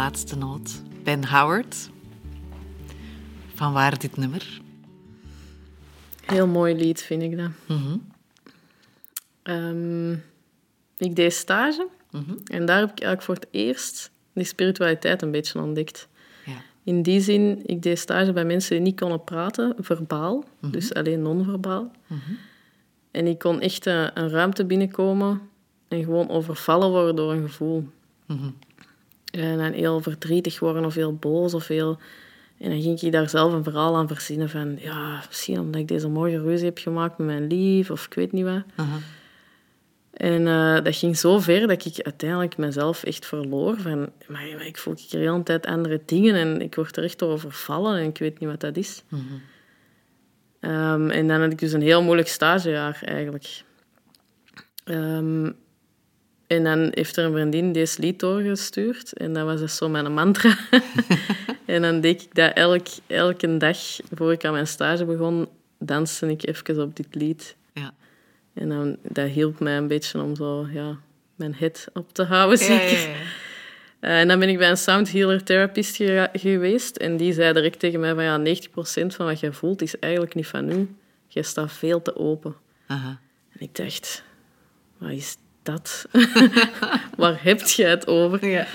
Laatste 0.00 0.36
noot. 0.36 0.82
Ben 1.02 1.24
Howard. 1.26 1.90
Van 3.54 3.72
waar 3.72 3.98
dit 3.98 4.16
nummer? 4.16 4.60
Heel 6.26 6.46
mooi 6.46 6.74
lied, 6.74 7.02
vind 7.02 7.22
ik 7.22 7.36
dat. 7.36 7.50
Ehm, 9.42 10.12
ik 10.96 11.16
deed 11.16 11.32
stage 11.32 11.88
en 12.44 12.66
daar 12.66 12.78
heb 12.78 12.90
ik 12.90 13.00
eigenlijk 13.00 13.22
voor 13.22 13.34
het 13.34 13.46
eerst 13.50 14.10
die 14.32 14.44
spiritualiteit 14.44 15.22
een 15.22 15.30
beetje 15.30 15.60
ontdekt. 15.60 16.08
Ja. 16.44 16.62
In 16.84 17.02
die 17.02 17.20
zin, 17.20 17.62
ik 17.66 17.82
deed 17.82 17.98
stage 17.98 18.32
bij 18.32 18.44
mensen 18.44 18.76
die 18.76 18.84
niet 18.84 19.00
konden 19.00 19.24
praten, 19.24 19.74
verbaal, 19.78 20.44
dus 20.60 20.94
alleen 20.94 21.22
non-verbaal. 21.22 21.90
En 23.10 23.26
ik 23.26 23.38
kon 23.38 23.60
echt 23.60 23.86
eh, 23.86 24.06
een 24.14 24.30
ruimte 24.30 24.64
binnenkomen 24.64 25.40
en 25.88 26.04
gewoon 26.04 26.28
overvallen 26.28 26.90
worden 26.90 27.16
door 27.16 27.32
een 27.32 27.48
gevoel. 27.48 27.88
En 29.30 29.58
dan 29.58 29.72
heel 29.72 30.00
verdrietig 30.00 30.58
worden 30.58 30.84
of 30.84 30.94
heel 30.94 31.14
boos 31.14 31.54
of 31.54 31.68
heel... 31.68 31.98
En 32.58 32.70
dan 32.70 32.82
ging 32.82 33.00
ik 33.00 33.12
daar 33.12 33.28
zelf 33.28 33.52
een 33.52 33.64
verhaal 33.64 33.96
aan 33.96 34.08
verzinnen 34.08 34.48
van... 34.48 34.76
Ja, 34.78 35.22
misschien 35.26 35.60
omdat 35.60 35.80
ik 35.80 35.88
deze 35.88 36.08
mooie 36.08 36.40
ruzie 36.40 36.66
heb 36.66 36.78
gemaakt 36.78 37.18
met 37.18 37.26
mijn 37.26 37.46
lief 37.46 37.90
of 37.90 38.06
ik 38.06 38.14
weet 38.14 38.32
niet 38.32 38.44
wat. 38.44 38.62
En 40.20 40.46
eh, 40.46 40.84
dat 40.84 40.96
ging 40.96 41.16
zo 41.16 41.38
ver 41.38 41.66
dat 41.66 41.86
ik 41.86 42.00
uiteindelijk 42.00 42.56
mezelf 42.56 43.04
echt 43.04 43.26
verloor. 43.26 43.76
Van, 43.76 43.98
maar, 44.28 44.48
maar 44.56 44.66
ik 44.66 44.78
voel 44.78 44.94
hier 44.96 45.10
de 45.10 45.18
hele 45.18 45.42
tijd 45.42 45.66
andere 45.66 46.00
dingen 46.06 46.34
en 46.34 46.60
ik 46.60 46.74
word 46.74 46.96
er 46.96 47.04
echt 47.04 47.18
door 47.18 47.32
overvallen 47.32 47.98
en 47.98 48.08
ik 48.08 48.18
weet 48.18 48.38
niet 48.38 48.48
wat 48.48 48.60
dat 48.60 48.76
is. 48.76 49.02
Ehm, 50.60 51.10
en 51.10 51.28
dan 51.28 51.40
had 51.40 51.52
ik 51.52 51.58
dus 51.58 51.72
een 51.72 51.82
heel 51.82 52.02
moeilijk 52.02 52.28
stagejaar 52.28 53.00
eigenlijk. 53.04 53.62
Ehm, 54.84 55.50
en 56.50 56.64
dan 56.64 56.88
heeft 56.90 57.16
er 57.16 57.24
een 57.24 57.32
vriendin 57.32 57.72
deze 57.72 58.00
lied 58.00 58.20
doorgestuurd. 58.20 59.12
En 59.12 59.32
dat 59.32 59.44
was 59.44 59.60
dus 59.60 59.76
zo 59.76 59.88
mijn 59.88 60.12
mantra. 60.12 60.56
en 61.64 61.82
dan 61.82 62.00
deed 62.00 62.22
ik 62.22 62.34
dat 62.34 62.52
elk, 62.52 62.86
elke 63.06 63.56
dag, 63.56 63.78
voor 64.14 64.32
ik 64.32 64.44
aan 64.44 64.52
mijn 64.52 64.66
stage 64.66 65.04
begon, 65.04 65.48
danste 65.78 66.26
ik 66.30 66.46
even 66.46 66.82
op 66.82 66.96
dit 66.96 67.14
lied. 67.14 67.56
Ja. 67.72 67.94
En 68.54 68.68
dan, 68.68 68.96
dat 69.02 69.28
hielp 69.28 69.60
mij 69.60 69.76
een 69.76 69.86
beetje 69.86 70.22
om 70.22 70.36
zo, 70.36 70.66
ja, 70.72 70.98
mijn 71.34 71.54
head 71.54 71.86
op 71.92 72.12
te 72.12 72.22
houden, 72.22 72.58
zeker. 72.58 73.08
Eh, 74.00 74.20
en 74.20 74.28
dan 74.28 74.38
ben 74.38 74.48
ik 74.48 74.58
bij 74.58 74.70
een 74.70 74.76
sound 74.76 75.12
healer 75.12 75.44
therapist 75.44 75.96
ge- 75.96 76.28
geweest. 76.32 76.96
En 76.96 77.16
die 77.16 77.32
zei 77.32 77.52
direct 77.52 77.78
tegen 77.78 78.00
mij 78.00 78.14
van, 78.14 78.24
ja, 78.24 78.38
90% 78.38 79.14
van 79.14 79.26
wat 79.26 79.40
je 79.40 79.52
voelt 79.52 79.82
is 79.82 79.98
eigenlijk 79.98 80.34
niet 80.34 80.46
van 80.46 80.70
u. 80.70 80.94
Je 81.28 81.42
staat 81.42 81.72
veel 81.72 82.02
te 82.02 82.16
open. 82.16 82.54
Aha. 82.86 83.20
En 83.52 83.60
ik 83.60 83.76
dacht, 83.76 84.24
wat 84.98 85.10
is 85.10 85.36
dat? 85.62 86.06
Waar 87.16 87.42
heb 87.42 87.60
je 87.60 87.84
het 87.84 88.06
over? 88.06 88.46
Ja. 88.46 88.66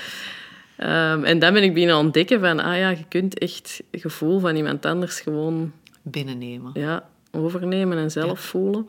Ehm, 0.78 1.24
en 1.24 1.40
dan 1.40 1.54
ben 1.54 1.64
ik 1.64 1.74
beginnen 1.74 1.98
ontdekken 1.98 2.40
van, 2.40 2.60
ah 2.60 2.78
ja, 2.78 2.90
je 2.90 3.06
kunt 3.08 3.38
echt 3.40 3.82
het 3.92 4.02
gevoel 4.02 4.40
van 4.40 4.56
iemand 4.56 4.86
anders 4.86 5.20
gewoon 5.20 5.74
Binnennemen. 6.02 6.72
ja, 6.74 7.10
overnemen 7.32 7.98
en 7.98 8.12
zelf 8.12 8.40
voelen. 8.40 8.88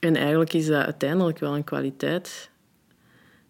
En 0.00 0.16
eigenlijk 0.16 0.52
is 0.52 0.66
dat 0.66 0.84
uiteindelijk 0.84 1.38
wel 1.38 1.54
een 1.54 1.64
kwaliteit. 1.64 2.50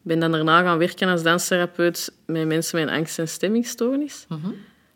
Ik 0.02 0.14
ben 0.14 0.20
dan 0.20 0.33
daarna 0.33 0.62
gaan 0.62 0.78
werken 0.78 1.09
als 1.09 1.22
danstherapeut 1.22 2.12
met 2.26 2.46
mensen 2.46 2.81
met 2.85 2.94
angst- 2.94 3.18
en 3.18 3.28
stemmingstoornis, 3.28 4.26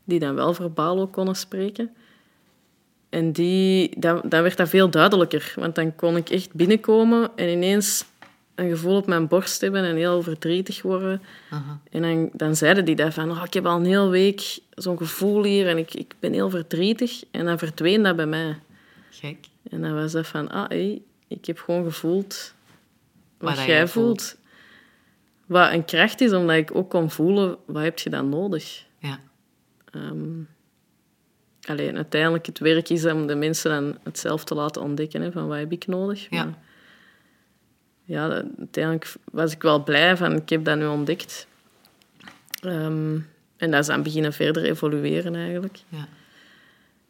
die 0.04 0.18
dan 0.18 0.35
wel 0.35 0.54
verbaal 0.54 1.00
ook 1.00 1.12
konden 1.12 1.37
spreken. 1.37 1.90
En 3.12 3.33
die, 3.33 4.01
dan, 4.01 4.20
dan 4.25 4.42
werd 4.42 4.57
dat 4.57 4.68
veel 4.68 4.90
duidelijker, 4.90 5.53
want 5.57 5.75
dan 5.75 5.94
kon 5.94 6.16
ik 6.16 6.31
echt 6.31 6.55
binnenkomen 6.55 7.31
en 7.37 7.48
ineens 7.48 8.05
een 8.55 8.68
gevoel 8.68 8.96
op 8.96 9.07
mijn 9.07 9.29
borst 9.29 9.61
hebben 9.61 9.85
en 9.85 9.96
heel 9.96 10.22
verdrietig 10.22 10.83
worden. 10.83 11.22
En 11.90 12.03
dan, 12.03 12.31
dan 12.33 12.57
zeiden 12.57 12.85
die 12.85 12.96
dat 12.96 13.14
van, 13.14 13.31
oh, 13.31 13.42
ik 13.44 13.55
heb 13.55 13.66
al 13.66 13.77
een 13.77 13.85
hele 13.85 14.09
week 14.09 14.59
zo'n 14.70 14.96
gevoel 14.96 15.44
hier 15.44 15.68
en 15.68 15.79
ik, 15.79 15.94
ik 15.94 16.14
ben 16.20 16.33
heel 16.33 16.51
verdrietig. 16.51 17.25
En 17.31 17.44
dan 17.44 17.59
verdween 17.59 18.03
dat 18.03 18.16
bij 18.16 18.27
mij. 18.27 18.59
Gek. 19.11 19.38
En 19.70 19.81
dan 19.81 19.94
was 19.94 20.12
dat 20.12 20.27
van, 20.27 20.51
ah, 20.51 20.68
hé, 20.68 21.03
ik 21.29 21.46
heb 21.46 21.59
gewoon 21.59 21.85
gevoeld 21.85 22.55
wat, 23.38 23.48
Wat 23.48 23.57
dat 23.57 23.66
jij 23.66 23.77
jij 23.77 23.88
voelt. 23.88 24.37
Wat 25.46 25.72
een 25.72 25.85
kracht 25.85 26.20
is, 26.20 26.33
omdat 26.33 26.57
ik 26.57 26.75
ook 26.75 26.90
kon 26.90 27.11
voelen, 27.11 27.57
wat 27.66 27.83
heb 27.83 27.98
je 27.98 28.11
dan 28.11 28.29
nodig? 28.29 28.85
Ja. 28.98 29.20
Ehm 29.90 30.40
alleen, 31.68 31.96
uiteindelijk, 31.96 32.46
het 32.46 32.59
werk 32.59 32.88
is 32.88 33.05
om 33.07 33.27
de 33.27 33.35
mensen 33.35 33.70
dan 33.70 33.98
het 34.03 34.18
zelf 34.18 34.44
te 34.44 34.55
laten 34.55 34.83
ontdekken, 34.83 35.20
hè, 35.22 35.33
van 35.33 35.46
wat 35.48 35.59
heb 35.59 35.72
ik 35.72 35.87
nodig. 35.87 36.27
Ja. 36.31 36.44
Maar 36.44 36.55
ja, 38.05 38.29
dat- 38.29 38.44
uiteindelijk 38.59 39.14
was 39.33 39.53
ik 39.53 39.62
wel 39.62 39.83
blij 39.83 40.16
van, 40.16 40.33
ik 40.37 40.48
heb 40.48 40.64
dat 40.64 40.79
nu 40.79 40.87
ontdekt. 40.87 41.46
Ehm, 42.62 43.18
en 43.57 43.70
dat 43.70 43.81
is 43.81 43.87
dan 43.87 44.03
beginnen 44.03 44.33
verder 44.33 44.64
evolueren 44.64 45.35
eigenlijk. 45.35 45.79
Ja. 45.88 46.09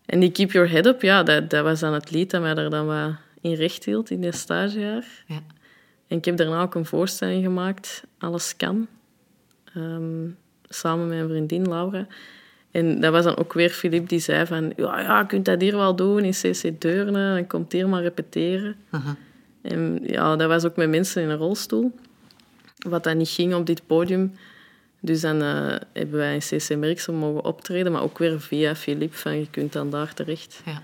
En 0.06 0.20
die 0.20 0.32
Keep 0.32 0.52
Your 0.52 0.70
Head 0.70 0.86
Up, 0.86 1.02
ja, 1.02 1.22
dat, 1.22 1.50
dat 1.50 1.64
was 1.64 1.80
dan 1.80 1.92
het 1.94 2.10
lied 2.10 2.30
dat 2.30 2.40
mij 2.40 2.54
er 2.54 2.70
dan 2.70 2.86
wat 2.86 3.12
in 3.40 3.54
recht 3.54 3.84
hield 3.84 4.10
in 4.10 4.20
dit 4.20 4.34
stagejaar. 4.34 5.04
Ja. 5.26 5.40
En 6.06 6.16
ik 6.18 6.24
heb 6.24 6.36
daarna 6.36 6.62
ook 6.62 6.74
een 6.74 6.86
voorstelling 6.86 7.44
gemaakt, 7.44 8.04
Alles 8.18 8.56
Kan, 8.56 8.86
ehm, 9.74 10.28
samen 10.68 11.06
met 11.08 11.16
mijn 11.16 11.28
vriendin 11.28 11.68
Laura. 11.68 12.06
En 12.72 13.00
dat 13.00 13.12
was 13.12 13.24
dan 13.24 13.36
ook 13.36 13.52
weer 13.52 13.70
Filip 13.70 14.08
die 14.08 14.18
zei 14.18 14.46
van, 14.46 14.72
ja, 14.76 15.00
ja, 15.00 15.18
je 15.18 15.26
kunt 15.26 15.44
dat 15.44 15.60
hier 15.60 15.76
wel 15.76 15.96
doen 15.96 16.24
in 16.24 16.30
CC 16.30 16.80
Deurne, 16.80 17.34
dan 17.34 17.46
komt 17.46 17.72
hier 17.72 17.88
maar 17.88 18.02
repeteren. 18.02 18.76
Aha. 18.90 19.16
En 19.62 20.00
ja, 20.02 20.36
dat 20.36 20.48
was 20.48 20.64
ook 20.64 20.76
met 20.76 20.88
mensen 20.88 21.22
in 21.22 21.28
een 21.28 21.36
rolstoel, 21.36 21.92
wat 22.88 23.04
dan 23.04 23.16
niet 23.16 23.28
ging 23.28 23.54
op 23.54 23.66
dit 23.66 23.86
podium. 23.86 24.34
Dus 25.00 25.20
dan 25.20 25.42
eh, 25.42 25.76
hebben 25.92 26.18
wij 26.18 26.34
in 26.34 26.40
CC 26.40 26.76
Merkse 26.76 27.12
mogen 27.12 27.44
optreden, 27.44 27.92
maar 27.92 28.02
ook 28.02 28.18
weer 28.18 28.40
via 28.40 28.74
Filip, 28.74 29.14
van 29.14 29.38
je 29.38 29.50
kunt 29.50 29.72
dan 29.72 29.90
daar 29.90 30.14
terecht. 30.14 30.60
Ja. 30.64 30.82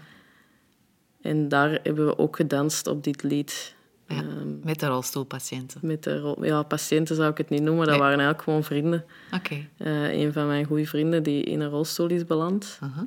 En 1.22 1.48
daar 1.48 1.78
hebben 1.82 2.06
we 2.06 2.18
ook 2.18 2.36
gedanst 2.36 2.86
op 2.86 3.04
dit 3.04 3.22
lied. 3.22 3.74
Ja. 4.08 4.16
Ehm, 4.16 4.58
Met 4.62 4.80
de 4.80 4.86
rolstoelpatiënten. 4.86 5.80
met 5.82 6.02
de 6.02 6.18
rol- 6.20 6.44
ja, 6.44 6.62
patiënten 6.62 7.16
zou 7.16 7.30
ik 7.30 7.38
het 7.38 7.48
niet 7.48 7.62
noemen, 7.62 7.80
dat 7.86 7.88
Nee. 7.94 7.98
waren 7.98 8.16
eigenlijk 8.18 8.42
gewoon 8.42 8.64
vrienden. 8.64 9.04
Oké. 9.34 9.66
Eh, 9.76 10.12
een 10.12 10.32
van 10.32 10.46
mijn 10.46 10.64
goede 10.64 10.86
vrienden 10.86 11.22
die 11.22 11.42
in 11.42 11.60
een 11.60 11.68
rolstoel 11.70 12.08
is 12.08 12.24
beland, 12.26 12.78
Aha. 12.82 13.06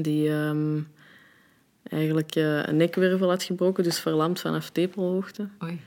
die 0.00 0.30
ehm, 0.30 0.78
eigenlijk 1.82 2.34
eh, 2.34 2.62
een 2.66 2.76
nekwervel 2.76 3.28
had 3.28 3.42
gebroken, 3.42 3.84
dus 3.84 4.00
verlamd 4.00 4.40
vanaf 4.40 4.70
tepelhoogte. 4.70 5.48
Oei. 5.62 5.80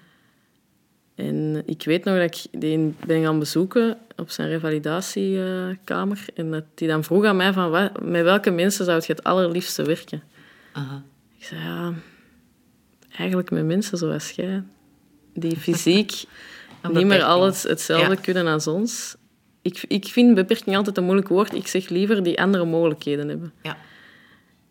En 1.15 1.63
ik 1.65 1.84
weet 1.86 2.04
nog 2.04 2.17
dat 2.17 2.23
ik 2.36 2.60
die 2.62 2.95
ben 3.06 3.23
gaan 3.23 3.39
bezoeken 3.39 3.97
op 4.15 4.30
zijn 4.30 4.47
revalidatiekamer 4.49 6.25
en 6.34 6.51
dat 6.51 6.63
die 6.73 6.88
dan 6.88 7.04
vroeg 7.04 7.25
aan 7.25 7.36
mij 7.36 7.54
van 7.54 7.69
wat, 7.69 8.01
met 8.04 8.23
welke 8.23 8.51
mensen 8.51 8.86
zou 8.86 8.97
je 9.06 9.12
het 9.13 9.23
allerliefste 9.23 9.84
werken? 9.84 10.23
Aha. 10.71 11.04
Ik 11.38 11.45
zei, 11.45 11.62
ja, 11.62 11.93
eigenlijk 13.17 13.51
met 13.51 13.65
mensen 13.65 13.97
zoals 13.97 14.32
jij, 14.32 14.63
die 15.34 15.58
fysiek 15.67 16.23
niet 16.91 17.06
meer 17.06 17.23
alles 17.23 17.63
hetzelfde 17.63 18.15
Ja. 18.15 18.21
kunnen 18.21 18.47
als 18.47 18.67
ons. 18.67 19.15
Ik, 19.62 19.84
ik 19.88 20.06
vind 20.06 20.36
beperking 20.36 20.75
altijd 20.75 20.97
een 20.97 21.04
moeilijk 21.04 21.28
woord. 21.28 21.54
Ik 21.54 21.67
zeg 21.67 21.89
liever 21.89 22.23
die 22.23 22.41
andere 22.41 22.65
mogelijkheden 22.65 23.28
hebben. 23.28 23.54
Ja. 23.62 23.78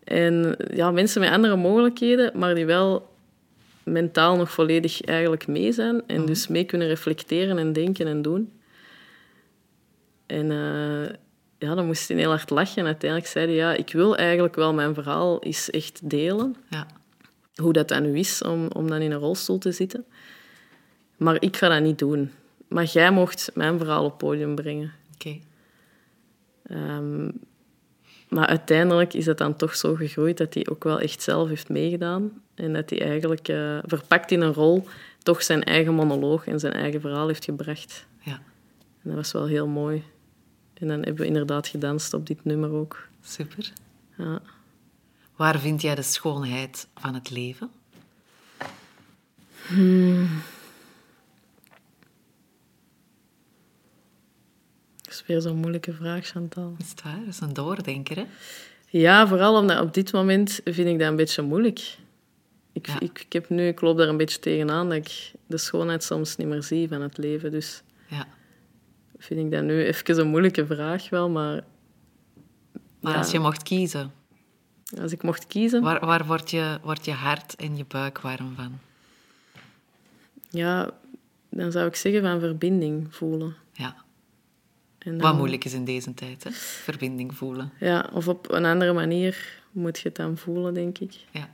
En 0.03 0.55
ja, 0.73 0.91
mensen 0.91 1.21
met 1.21 1.29
andere 1.29 1.55
mogelijkheden, 1.55 2.31
maar 2.39 2.55
die 2.55 2.65
wel 2.65 3.13
mentaal 3.83 4.35
nog 4.35 4.51
volledig 4.51 5.01
eigenlijk 5.01 5.47
mee 5.47 5.71
zijn 5.71 6.01
en 6.07 6.25
dus 6.25 6.47
mee 6.47 6.63
kunnen 6.63 6.87
reflecteren 6.87 7.57
en 7.57 7.73
denken 7.73 8.07
en 8.07 8.21
doen. 8.21 8.51
En 10.25 10.51
eh, 10.51 11.15
ja, 11.59 11.75
dan 11.75 11.85
moest 11.85 12.07
hij 12.07 12.17
heel 12.17 12.29
hard 12.29 12.49
lachen. 12.49 12.77
En 12.77 12.85
uiteindelijk 12.85 13.31
zei 13.31 13.45
hij, 13.45 13.55
ja, 13.55 13.73
ik 13.73 13.91
wil 13.91 14.17
eigenlijk 14.17 14.55
wel 14.55 14.73
mijn 14.73 14.93
verhaal 14.93 15.43
eens 15.43 15.69
echt 15.69 16.09
delen. 16.09 16.55
Ja. 16.69 16.87
Hoe 17.55 17.73
dat 17.73 17.87
dan 17.87 18.03
nu 18.03 18.17
is 18.17 18.41
om, 18.41 18.67
om 18.67 18.89
dan 18.89 19.01
in 19.01 19.11
een 19.11 19.19
rolstoel 19.19 19.57
te 19.57 19.71
zitten. 19.71 20.05
Maar 21.17 21.41
ik 21.41 21.57
ga 21.57 21.69
dat 21.69 21.81
niet 21.81 21.99
doen. 21.99 22.31
Maar 22.67 22.85
jij 22.85 23.11
mocht 23.11 23.51
mijn 23.53 23.77
verhaal 23.77 24.03
op 24.03 24.09
het 24.09 24.17
podium 24.17 24.55
brengen. 24.55 24.93
Oké. 25.13 25.39
Ehm, 26.63 27.31
maar 28.29 28.47
uiteindelijk 28.47 29.13
is 29.13 29.25
het 29.25 29.37
dan 29.37 29.55
toch 29.55 29.75
zo 29.75 29.95
gegroeid 29.95 30.37
dat 30.37 30.53
hij 30.53 30.67
ook 30.69 30.83
wel 30.83 30.99
echt 30.99 31.21
zelf 31.21 31.49
heeft 31.49 31.69
meegedaan. 31.69 32.41
En 32.55 32.73
dat 32.73 32.89
hij 32.89 33.01
eigenlijk 33.01 33.47
eh, 33.47 33.77
verpakt 33.83 34.31
in 34.31 34.41
een 34.41 34.53
rol 34.53 34.87
toch 35.23 35.43
zijn 35.43 35.63
eigen 35.63 35.93
monoloog 35.93 36.47
en 36.47 36.59
zijn 36.59 36.73
eigen 36.73 37.01
verhaal 37.01 37.27
heeft 37.27 37.45
gebracht. 37.45 38.05
Ja. 38.19 38.33
En 38.33 39.09
dat 39.09 39.15
was 39.15 39.31
wel 39.31 39.45
heel 39.45 39.67
mooi. 39.67 40.03
En 40.73 40.87
dan 40.87 40.97
hebben 40.97 41.15
we 41.15 41.25
inderdaad 41.25 41.67
gedanst 41.67 42.13
op 42.13 42.27
dit 42.27 42.45
nummer 42.45 42.71
ook. 42.71 43.07
Super. 43.21 43.71
Ja. 44.17 44.41
Waar 45.35 45.59
vind 45.59 45.81
jij 45.81 45.95
de 45.95 46.01
schoonheid 46.01 46.87
van 46.95 47.13
het 47.13 47.29
leven? 47.29 47.71
Dat 55.01 55.13
is 55.13 55.23
weer 55.25 55.41
zo'n 55.41 55.55
moeilijke 55.57 55.93
vraag, 55.93 56.25
Chantal. 56.25 56.75
Is 56.79 56.89
het 56.89 57.01
waar? 57.03 57.19
Dat 57.19 57.27
is 57.27 57.39
een 57.39 57.53
doordenker, 57.53 58.15
hè? 58.15 58.25
Ja, 58.89 59.27
vooral 59.27 59.59
omdat 59.59 59.81
op 59.81 59.93
dit 59.93 60.11
moment 60.11 60.59
vind 60.63 60.87
ik 60.87 60.99
dat 60.99 61.07
een 61.07 61.15
beetje 61.15 61.41
moeilijk. 61.41 61.97
Ik, 62.73 62.87
Ja. 62.87 62.99
ik, 62.99 63.19
ik, 63.19 63.33
heb 63.33 63.49
nu, 63.49 63.67
ik 63.67 63.81
loop 63.81 63.97
daar 63.97 64.07
een 64.07 64.17
beetje 64.17 64.39
tegenaan 64.39 64.89
dat 64.89 64.97
ik 64.97 65.31
de 65.47 65.57
schoonheid 65.57 66.03
soms 66.03 66.35
niet 66.35 66.47
meer 66.47 66.63
zie 66.63 66.87
van 66.87 67.01
het 67.01 67.17
leven. 67.17 67.51
Dus 67.51 67.81
Ja. 68.07 68.27
vind 69.17 69.39
ik 69.39 69.51
dat 69.51 69.63
nu 69.63 69.83
even 69.85 70.19
een 70.19 70.27
moeilijke 70.27 70.65
vraag 70.65 71.09
wel, 71.09 71.29
maar 71.29 71.63
Maar 72.99 73.13
Ja. 73.13 73.19
als 73.19 73.31
je 73.31 73.39
mocht 73.39 73.63
kiezen, 73.63 74.11
als 75.01 75.11
ik 75.11 75.23
mocht 75.23 75.47
kiezen... 75.47 75.81
waar, 75.81 76.05
waar 76.05 76.25
wordt, 76.25 76.51
je, 76.51 76.79
wordt 76.83 77.05
je 77.05 77.11
hart 77.11 77.55
en 77.55 77.77
je 77.77 77.85
buik 77.87 78.19
warm 78.19 78.55
van? 78.55 78.79
Ja, 80.49 80.91
dan 81.49 81.71
zou 81.71 81.87
ik 81.87 81.95
zeggen 81.95 82.21
van 82.21 82.39
verbinding 82.39 83.15
voelen. 83.15 83.55
Ja, 83.71 83.95
dan- 84.97 85.17
wat 85.17 85.37
moeilijk 85.37 85.65
is 85.65 85.73
in 85.73 85.85
deze 85.85 86.13
tijd, 86.13 86.43
hè? 86.43 86.51
Verbinding 86.51 87.35
voelen. 87.35 87.71
Ja, 87.79 88.09
of 88.13 88.27
op 88.27 88.51
een 88.51 88.65
andere 88.65 88.93
manier 88.93 89.61
moet 89.71 89.99
je 89.99 90.07
het 90.07 90.17
dan 90.17 90.37
voelen, 90.37 90.73
denk 90.73 90.97
ik. 90.97 91.13
Ja, 91.31 91.49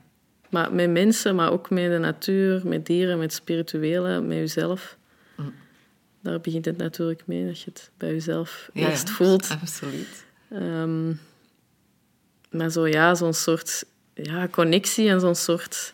Maar 0.50 0.74
met 0.74 0.89
mensen, 0.89 1.36
maar 1.36 1.52
ook 1.52 1.70
met 1.70 1.91
de 1.91 1.98
natuur, 1.98 2.67
met 2.67 2.86
dieren, 2.86 3.17
met 3.17 3.34
spirituele, 3.34 4.22
met 4.22 4.38
jezelf. 4.38 4.98
Mm. 5.36 5.54
Daar 6.22 6.41
begint 6.41 6.65
het 6.65 6.78
natuurlijk 6.78 7.28
mee, 7.28 7.46
dat 7.46 7.62
je 7.62 7.70
het 7.70 7.91
bij 7.98 8.10
jezelf 8.12 8.70
ja 8.74 8.89
eerst 8.89 9.08
ja, 9.08 9.13
voelt. 9.13 9.50
Absoluut. 9.62 10.26
Ehm, 10.50 11.13
maar 12.52 12.70
zo 12.70 12.88
ja, 12.88 13.16
zo'n 13.16 13.34
soort 13.34 13.86
ja, 14.14 14.48
connectie 14.48 15.10
en 15.10 15.20
zo'n 15.20 15.36
soort 15.36 15.94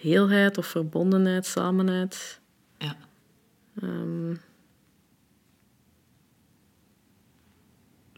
heelheid 0.00 0.58
of 0.58 0.66
verbondenheid, 0.66 1.46
samenheid. 1.46 2.40
Ja. 2.78 2.96
Ehm, 3.82 4.34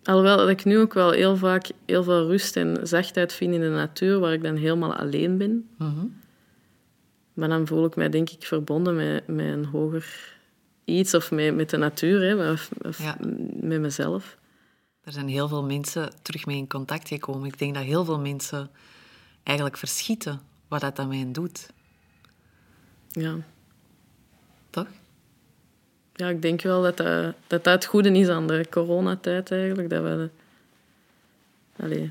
alhoewel 0.04 0.36
dat 0.36 0.48
ik 0.48 0.64
nu 0.64 0.78
ook 0.78 0.94
wel 0.94 1.10
heel 1.10 1.36
vaak 1.36 1.70
heel 1.86 2.02
veel 2.02 2.26
rust 2.26 2.56
en 2.56 2.86
zachtheid 2.86 3.32
vind 3.32 3.54
in 3.54 3.60
de 3.60 3.68
natuur, 3.68 4.18
waar 4.18 4.32
ik 4.32 4.42
dan 4.42 4.56
helemaal 4.56 4.94
alleen 4.94 5.38
ben. 5.38 5.68
Mhm. 5.78 6.06
Maar 7.34 7.48
dan 7.48 7.66
voel 7.66 7.84
ik 7.84 7.96
mij 7.96 8.08
denk 8.08 8.30
ik 8.30 8.42
verbonden 8.46 8.96
met, 8.96 9.26
met 9.26 9.46
een 9.46 9.64
hoger 9.64 10.34
iets 10.84 11.14
of 11.14 11.30
met, 11.30 11.54
met 11.54 11.70
de 11.70 11.76
natuur, 11.76 12.20
hè, 12.20 12.50
of, 12.52 12.70
of 12.82 12.98
Ja. 12.98 13.16
met 13.60 13.80
mezelf. 13.80 14.38
Er 15.04 15.12
zijn 15.12 15.28
heel 15.28 15.48
veel 15.48 15.64
mensen 15.64 16.12
terug 16.22 16.46
mee 16.46 16.56
in 16.56 16.68
contact 16.68 17.08
gekomen. 17.08 17.48
Ik 17.48 17.58
denk 17.58 17.74
dat 17.74 17.84
heel 17.84 18.04
veel 18.04 18.20
mensen 18.20 18.70
eigenlijk 19.42 19.76
verschieten 19.76 20.40
wat 20.68 20.80
dat 20.80 20.98
aan 20.98 21.08
mij 21.08 21.28
doet. 21.32 21.70
Ja. 23.08 23.36
Toch? 24.70 24.86
Ja, 26.12 26.28
ik 26.28 26.42
denk 26.42 26.62
wel 26.62 26.82
dat 26.82 26.96
dat, 26.96 27.34
dat, 27.46 27.64
dat 27.64 27.74
het 27.74 27.84
goede 27.84 28.12
is 28.12 28.28
aan 28.28 28.46
de 28.46 28.66
coronatijd 28.70 29.52
eigenlijk. 29.52 29.90
Dat 29.90 30.02
we, 30.02 30.30
allee, 31.76 32.10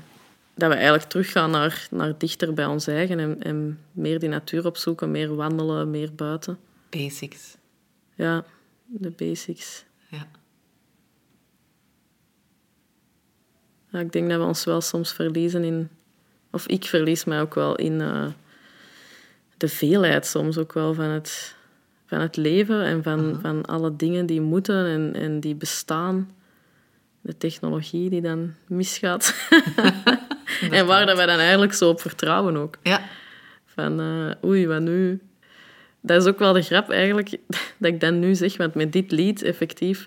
dat 0.54 0.68
we 0.68 0.74
eigenlijk 0.74 1.04
teruggaan 1.04 1.50
naar, 1.50 1.86
naar 1.90 2.18
dichter 2.18 2.54
bij 2.54 2.66
ons 2.66 2.86
eigen 2.86 3.18
en, 3.18 3.42
en 3.42 3.78
meer 3.92 4.18
die 4.18 4.28
natuur 4.28 4.66
opzoeken, 4.66 5.10
meer 5.10 5.34
wandelen, 5.34 5.90
meer 5.90 6.14
buiten. 6.14 6.58
Basics. 6.88 7.56
Ja, 8.14 8.44
de 8.86 9.10
basics. 9.10 9.84
Ja. 10.08 10.26
Ja, 13.90 13.98
ik 13.98 14.12
denk 14.12 14.30
dat 14.30 14.38
we 14.38 14.46
ons 14.46 14.64
wel 14.64 14.80
soms 14.80 15.12
verliezen 15.12 15.64
in... 15.64 15.88
Of 16.50 16.66
ik 16.66 16.84
verlies 16.84 17.24
mij 17.24 17.40
ook 17.40 17.54
wel 17.54 17.76
in 17.76 18.00
eh, 18.00 18.26
de 19.56 19.68
veelheid 19.68 20.26
soms 20.26 20.58
ook 20.58 20.72
wel 20.72 20.94
van 20.94 21.04
het, 21.04 21.54
van 22.06 22.20
het 22.20 22.36
leven 22.36 22.84
en 22.84 23.02
van, 23.02 23.38
van 23.42 23.64
alle 23.64 23.96
dingen 23.96 24.26
die 24.26 24.40
moeten 24.40 24.86
en, 24.86 25.14
en 25.14 25.40
die 25.40 25.54
bestaan. 25.54 26.34
De 27.20 27.36
technologie 27.36 28.10
die 28.10 28.20
dan 28.20 28.54
misgaat. 28.66 29.34
en 30.70 30.86
waar 30.86 31.06
dat 31.06 31.16
wij 31.16 31.26
dan 31.26 31.38
eigenlijk 31.38 31.72
zo 31.72 31.88
op 31.88 32.00
vertrouwen 32.00 32.56
ook. 32.56 32.76
Ja. 32.82 33.00
Van, 33.66 34.00
eh, 34.00 34.48
oei, 34.48 34.66
wat 34.66 34.80
nu? 34.80 35.20
Dat 36.00 36.22
is 36.22 36.28
ook 36.28 36.38
wel 36.38 36.52
de 36.52 36.62
grap 36.62 36.90
eigenlijk, 36.90 37.30
dat 37.78 37.92
ik 37.92 38.00
dat 38.00 38.14
nu 38.14 38.34
zeg, 38.34 38.56
want 38.56 38.74
met 38.74 38.92
dit 38.92 39.10
lied 39.10 39.42
effectief, 39.42 40.06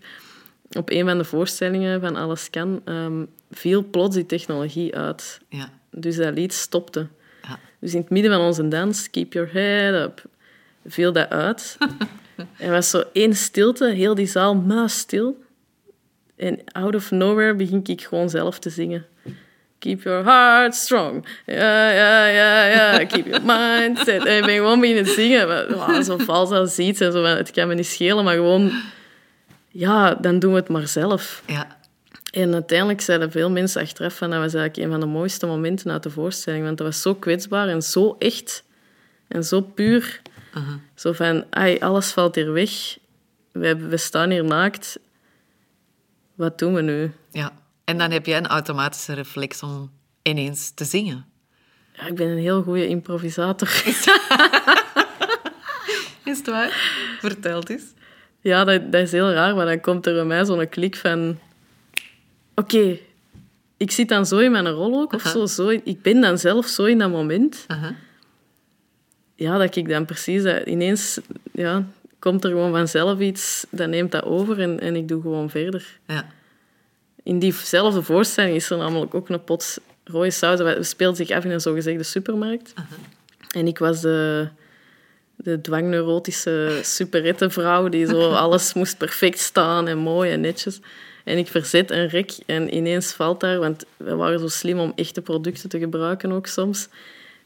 op 0.76 0.90
een 0.90 1.06
van 1.06 1.18
de 1.18 1.24
voorstellingen 1.24 2.02
van 2.02 2.16
Alles 2.16 2.50
Kan, 2.50 2.82
ehm, 2.86 3.26
viel 3.52 3.84
plots 3.84 4.16
die 4.16 4.26
technologie 4.26 4.96
uit. 4.96 5.40
Ja. 5.50 5.70
Dus 5.92 6.16
dat 6.16 6.34
lied 6.34 6.54
stopte. 6.54 7.08
Ja. 7.42 7.60
Dus 7.80 7.94
in 7.94 8.00
het 8.00 8.10
midden 8.10 8.32
van 8.32 8.42
onze 8.42 8.68
dans, 8.68 9.10
Keep 9.10 9.34
Your 9.34 9.50
Head 9.54 9.94
Up, 9.94 10.24
viel 10.86 11.12
dat 11.12 11.30
uit. 11.30 11.78
er 12.58 12.72
was 12.72 12.90
zo 12.90 13.04
één 13.14 13.36
stilte, 13.36 13.90
heel 13.90 14.16
die 14.16 14.28
zaal 14.28 14.56
muisstil. 14.56 15.42
En 16.36 16.60
out 16.72 16.96
of 16.96 17.12
nowhere 17.12 17.56
begin 17.56 17.82
ik 17.84 18.02
gewoon 18.02 18.30
zelf 18.30 18.60
te 18.60 18.70
zingen. 18.70 19.06
Keep 19.80 20.04
your 20.04 20.24
heart 20.24 20.76
strong. 20.76 21.26
Ja, 21.46 21.90
ja, 21.90 22.26
ja, 22.26 22.66
ja. 22.66 23.06
Keep 23.06 23.26
your 23.28 23.42
mind 23.46 23.98
set. 23.98 24.26
En 24.26 24.38
ik 24.38 24.46
ben 24.46 24.56
gewoon 24.56 24.80
beginnen 24.80 25.06
zingen. 25.06 25.48
Maar, 25.48 25.74
wow, 25.74 26.04
zo 26.04 26.18
vals 26.18 26.50
als 26.50 26.80
iets. 26.80 27.00
En 27.00 27.12
zo, 27.12 27.24
het 27.24 27.52
kan 27.52 27.68
me 27.68 27.74
niet 27.76 27.86
schelen, 27.86 28.24
maar 28.24 28.36
gewoon... 28.36 28.72
Ja, 29.74 30.14
dan 30.14 30.40
doen 30.40 30.52
we 30.52 30.60
het 30.60 30.70
maar 30.70 30.88
zelf. 30.88 31.44
Ja. 31.48 31.78
En 32.32 32.54
uiteindelijk 32.54 33.02
zeiden 33.02 33.32
veel 33.32 33.52
mensen 33.52 33.82
achteraf 33.82 34.18
van 34.18 34.30
dat 34.30 34.40
was 34.40 34.54
eigenlijk 34.54 34.86
een 34.86 34.92
van 34.92 35.00
de 35.00 35.14
mooiste 35.18 35.46
momenten 35.46 35.92
uit 35.92 36.04
de 36.04 36.10
voorstelling. 36.10 36.64
Want 36.64 36.78
dat 36.78 36.88
was 36.88 37.02
zo 37.02 37.16
kwetsbaar 37.16 37.68
en 37.68 37.82
zo 37.82 38.16
echt. 38.20 38.64
En 39.28 39.44
zo 39.44 39.62
puur. 39.62 40.22
Zo 40.96 41.14
van, 41.14 41.46
ai, 41.50 41.80
alles 41.80 42.12
valt 42.12 42.36
hier 42.36 42.52
weg. 42.52 42.98
We, 43.52 43.76
we 43.76 43.98
staan 43.98 44.30
hier 44.30 44.44
naakt. 44.44 45.00
Wat 46.36 46.60
doen 46.60 46.74
we 46.74 46.82
nu? 46.82 47.12
ja. 47.32 47.62
En 47.84 47.98
dan 47.98 48.12
heb 48.12 48.26
jij 48.26 48.38
een 48.38 48.48
automatische 48.48 49.14
reflex 49.14 49.64
om 49.64 49.92
ineens 50.22 50.72
te 50.72 50.86
zingen. 50.86 51.26
Ja, 51.94 52.08
ik 52.08 52.16
ben 52.16 52.28
een 52.28 52.38
heel 52.38 52.64
goede 52.64 52.88
improvisator. 52.88 53.68
Is 56.26 56.38
het 56.38 56.48
waar? 56.48 56.70
Vertel 57.20 57.64
eens. 57.64 57.84
Ja, 58.44 58.64
dat, 58.64 58.92
dat 58.92 59.02
is 59.02 59.12
heel 59.12 59.32
raar, 59.32 59.56
maar 59.56 59.66
dan 59.66 59.80
komt 59.80 60.06
er 60.06 60.14
bij 60.14 60.26
mij 60.26 60.46
zo'n 60.46 60.70
klik 60.70 60.96
van... 60.96 61.40
Oké, 62.56 62.98
ik 63.78 63.92
zit 63.92 64.10
dan 64.10 64.26
zo 64.26 64.38
in 64.38 64.52
mijn 64.52 64.70
rol 64.70 65.02
ook, 65.02 65.14
of 65.14 65.22
zo, 65.22 65.46
zo. 65.46 65.70
Ik 65.70 66.02
ben 66.02 66.22
dan 66.22 66.38
zelf 66.38 66.68
zo 66.68 66.84
in 66.84 66.98
dat 66.98 67.10
moment. 67.10 67.66
Ja, 69.36 69.58
dat 69.58 69.76
ik 69.76 69.90
dan 69.90 70.06
precies... 70.06 70.44
Dat 70.44 70.66
ineens 70.66 71.20
ja, 71.52 71.86
komt 72.20 72.44
er 72.44 72.50
gewoon 72.50 72.72
vanzelf 72.72 73.20
iets, 73.20 73.66
dat 73.70 73.90
neemt 73.90 74.12
dat 74.12 74.24
over 74.24 74.60
en, 74.60 74.80
en 74.80 74.96
ik 74.96 75.08
doe 75.08 75.22
gewoon 75.22 75.50
verder. 75.50 76.00
Ja. 76.08 76.26
In 77.24 77.40
diezelfde 77.40 78.02
voorstelling 78.02 78.56
is 78.56 78.70
er 78.70 78.78
namelijk 78.78 79.16
ook 79.16 79.30
een 79.30 79.44
pot 79.44 79.78
rode 80.04 80.32
saus. 80.32 80.58
Dat 80.58 80.86
speelt 80.86 81.18
zich 81.18 81.30
af 81.30 81.44
in 81.44 81.52
een 81.52 81.62
zogezegde 81.62 82.04
supermarkt. 82.04 82.74
En 83.56 83.68
ik 83.68 83.78
was 83.78 84.02
de, 84.02 84.48
de 85.36 85.62
dwangneurotische 85.62 86.80
superettenvrouw 86.84 87.90
die 87.90 88.06
zo 88.06 88.32
alles 88.44 88.74
moest 88.74 88.98
perfect 88.98 89.40
staan 89.40 89.88
en 89.88 89.98
mooi 89.98 90.32
en 90.32 90.42
netjes. 90.42 90.80
En 91.24 91.38
ik 91.38 91.48
verzet 91.48 91.92
een 91.92 92.08
rek 92.08 92.38
en 92.46 92.76
ineens 92.76 93.14
valt 93.14 93.40
daar, 93.40 93.60
want 93.60 93.86
we 93.98 94.16
waren 94.16 94.40
zo 94.40 94.48
slim 94.48 94.80
om 94.80 94.94
echte 94.96 95.22
producten 95.22 95.70
te 95.70 95.80
gebruiken 95.80 96.32
ook 96.32 96.48
soms, 96.48 96.88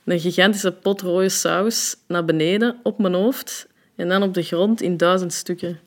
een 0.03 0.19
gigantische 0.19 0.71
pot 0.71 1.01
rode 1.01 1.29
saus 1.29 1.95
naar 2.07 2.25
beneden 2.25 2.79
op 2.83 2.99
mijn 2.99 3.13
hoofd 3.13 3.67
en 3.95 4.09
dan 4.09 4.23
op 4.23 4.33
de 4.33 4.43
grond 4.43 4.81
in 4.81 4.97
duizend 4.97 5.33
stukken 5.33 5.79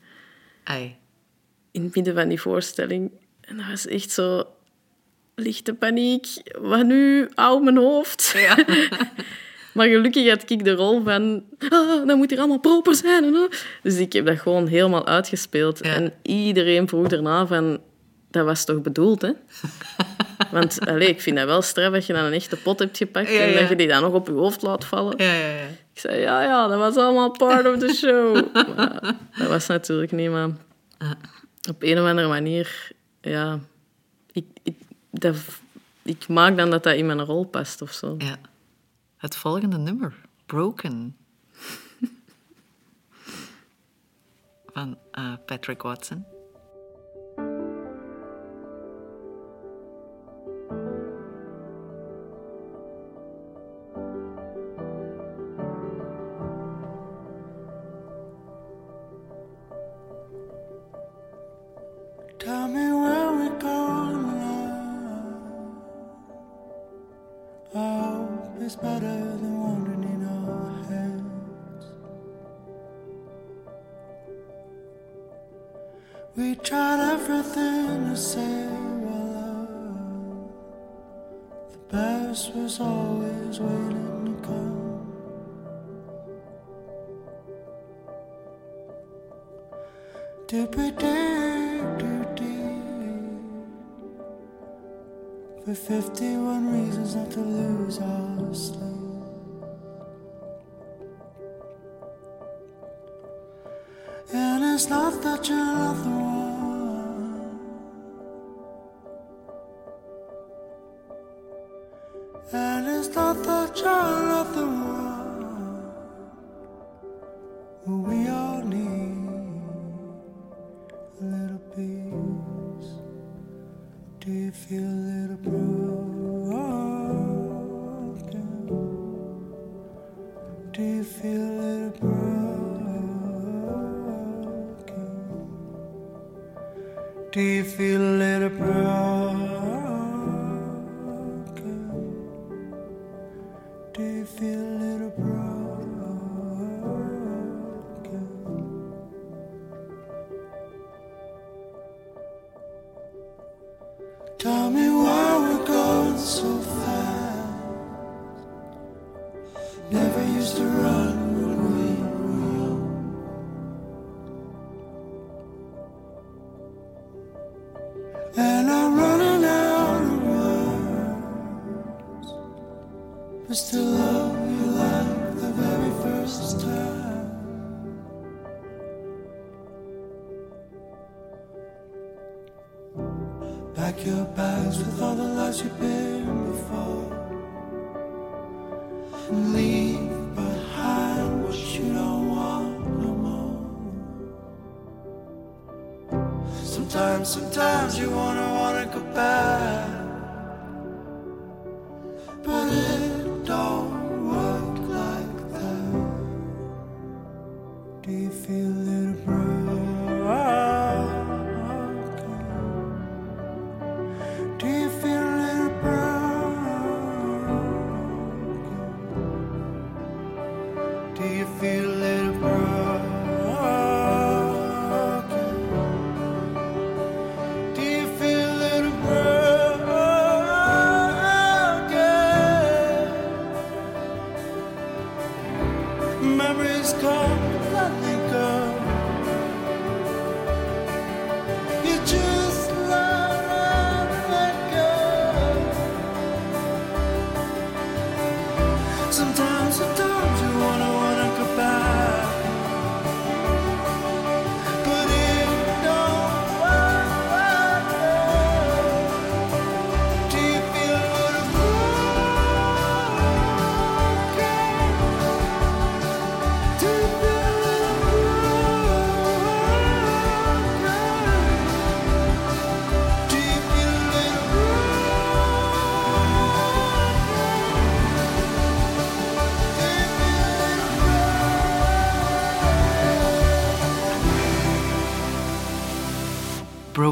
Ai. 0.65 0.97
in 1.71 1.83
het 1.85 1.95
midden 1.95 2.15
van 2.15 2.29
die 2.29 2.41
voorstelling. 2.41 3.11
En 3.41 3.57
dat 3.57 3.67
was 3.67 3.87
echt 3.87 4.11
zo 4.11 4.45
lichte 5.35 5.75
paniek. 5.75 6.27
Wat 6.59 6.87
nu? 6.87 7.29
Auw, 7.35 7.59
mijn 7.59 7.77
hoofd. 7.77 8.33
Ja. 8.37 8.65
Maar 9.73 9.87
gelukkig 9.87 10.29
had 10.29 10.51
ik 10.51 10.65
de 10.65 10.73
rol 10.73 11.03
van... 11.03 11.45
Ah, 11.69 12.07
dat 12.07 12.17
moet 12.17 12.31
hier 12.31 12.39
allemaal 12.39 12.59
proper 12.59 12.95
zijn. 12.95 13.25
en, 13.25 13.35
ah." 13.35 13.51
Dus 13.83 13.97
ik 13.97 14.13
heb 14.13 14.27
dat 14.27 14.39
gewoon 14.39 14.67
helemaal 14.67 15.07
uitgespeeld. 15.07 15.85
Ja. 15.85 15.95
En 15.95 16.13
iedereen 16.23 16.89
vroeg 16.89 17.09
daarna 17.09 17.47
van... 17.47 17.81
Dat 18.31 18.45
was 18.45 18.65
toch 18.65 18.83
bedoeld, 18.83 19.23
hè? 19.23 19.31
Want 20.51 20.87
allee, 20.87 21.09
ik 21.09 21.21
vind 21.21 21.37
dat 21.37 21.47
wel 21.47 21.63
straf 21.63 21.93
dat 21.93 22.07
je 22.07 22.13
dan 22.13 22.25
een 22.25 22.33
echte 22.33 22.57
pot 22.57 22.79
hebt 22.79 22.97
gepakt 22.97 23.31
Ja, 23.31 23.41
en 23.41 23.55
dat 23.55 23.69
je 23.69 23.77
die 23.77 23.89
dan 23.89 24.03
nog 24.03 24.13
op 24.13 24.27
je 24.27 24.33
hoofd 24.33 24.63
laat 24.63 24.85
vallen. 24.85 25.15
Ja, 25.17 25.33
ja, 25.33 25.49
ja. 25.49 25.67
Ik 25.95 26.01
zei, 26.01 26.21
ja, 26.21 26.43
ja, 26.43 26.69
dat 26.69 26.79
was 26.79 26.97
allemaal 26.97 27.31
part 27.31 27.67
of 27.67 27.79
the 27.79 27.95
show. 27.95 28.35
Maar 28.77 29.17
dat 29.39 29.49
was 29.49 29.67
natuurlijk 29.67 30.13
niet, 30.13 30.31
maar 30.31 30.49
op 31.69 31.83
een 31.83 32.01
of 32.01 32.07
andere 32.07 32.29
manier, 32.29 32.91
ja, 33.21 33.59
ik, 34.33 34.45
ik, 34.63 34.75
dat, 35.11 35.37
ik 36.03 36.29
maak 36.29 36.57
dan 36.57 36.71
dat 36.71 36.83
dat 36.83 36.95
in 36.95 37.07
mijn 37.07 37.25
rol 37.25 37.45
past 37.45 37.83
of 37.83 37.93
zo. 37.93 38.15
ja. 38.19 38.39
Het 39.21 39.37
volgende 39.37 39.79
nummer. 39.79 40.15
Broken. 40.47 41.17
Van 44.73 44.99
eh, 45.11 45.35
Patrick 45.47 45.83
Watson. 45.83 46.25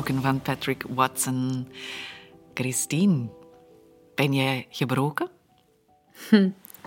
Van 0.07 0.41
Patrick 0.43 0.85
Watson. 0.89 1.69
Christine, 2.55 3.29
ben 4.15 4.35
jij 4.35 4.67
gebroken? 4.71 5.29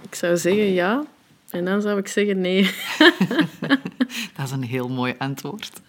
Ik 0.02 0.16
zou 0.16 0.38
zeggen 0.38 0.72
ja. 0.72 1.06
En 1.50 1.66
dan 1.66 1.82
zou 1.82 2.00
ik 2.00 2.08
zeggen 2.08 2.42
nee. 2.42 2.64
Dat 4.36 4.46
is 4.46 4.52
een 4.52 4.64
heel 4.64 4.90
mooi 4.90 5.16
antwoord. 5.18 5.82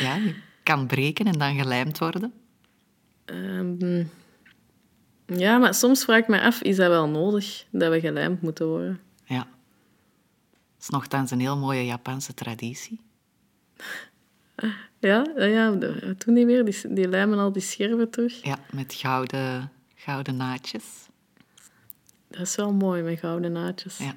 Ja, 0.00 0.14
je 0.14 0.34
kan 0.62 0.86
breken 0.86 1.26
en 1.26 1.38
dan 1.38 1.54
gelijmd 1.54 1.98
worden. 1.98 2.32
Ehm, 3.24 4.04
ja, 5.26 5.58
maar 5.58 5.74
soms 5.74 6.04
vraag 6.04 6.18
ik 6.18 6.28
me 6.28 6.40
af, 6.40 6.62
is 6.62 6.76
dat 6.76 6.88
wel 6.88 7.08
nodig 7.08 7.66
dat 7.70 7.92
we 7.92 8.00
gelijmd 8.00 8.42
moeten 8.42 8.66
worden? 8.66 9.00
Ja. 9.24 9.46
Het 10.74 10.82
is 10.82 10.88
nogthans 10.88 11.30
een 11.30 11.40
heel 11.40 11.58
mooie 11.58 11.84
Japanse 11.84 12.34
traditie. 12.34 13.00
Ja, 14.98 15.26
ja, 15.36 15.78
toen 16.18 16.34
niet 16.34 16.46
meer. 16.46 16.64
Die, 16.64 16.92
die 16.92 17.08
lijmen 17.08 17.38
al 17.38 17.52
die 17.52 17.62
scherven 17.62 18.10
terug. 18.10 18.44
Ja, 18.44 18.58
met 18.72 18.94
gouden, 18.94 19.70
gouden 19.94 20.36
naadjes. 20.36 21.08
Dat 22.28 22.40
is 22.40 22.56
wel 22.56 22.72
mooi, 22.72 23.02
met 23.02 23.18
gouden 23.18 23.52
naadjes. 23.52 23.98
Ja. 23.98 24.14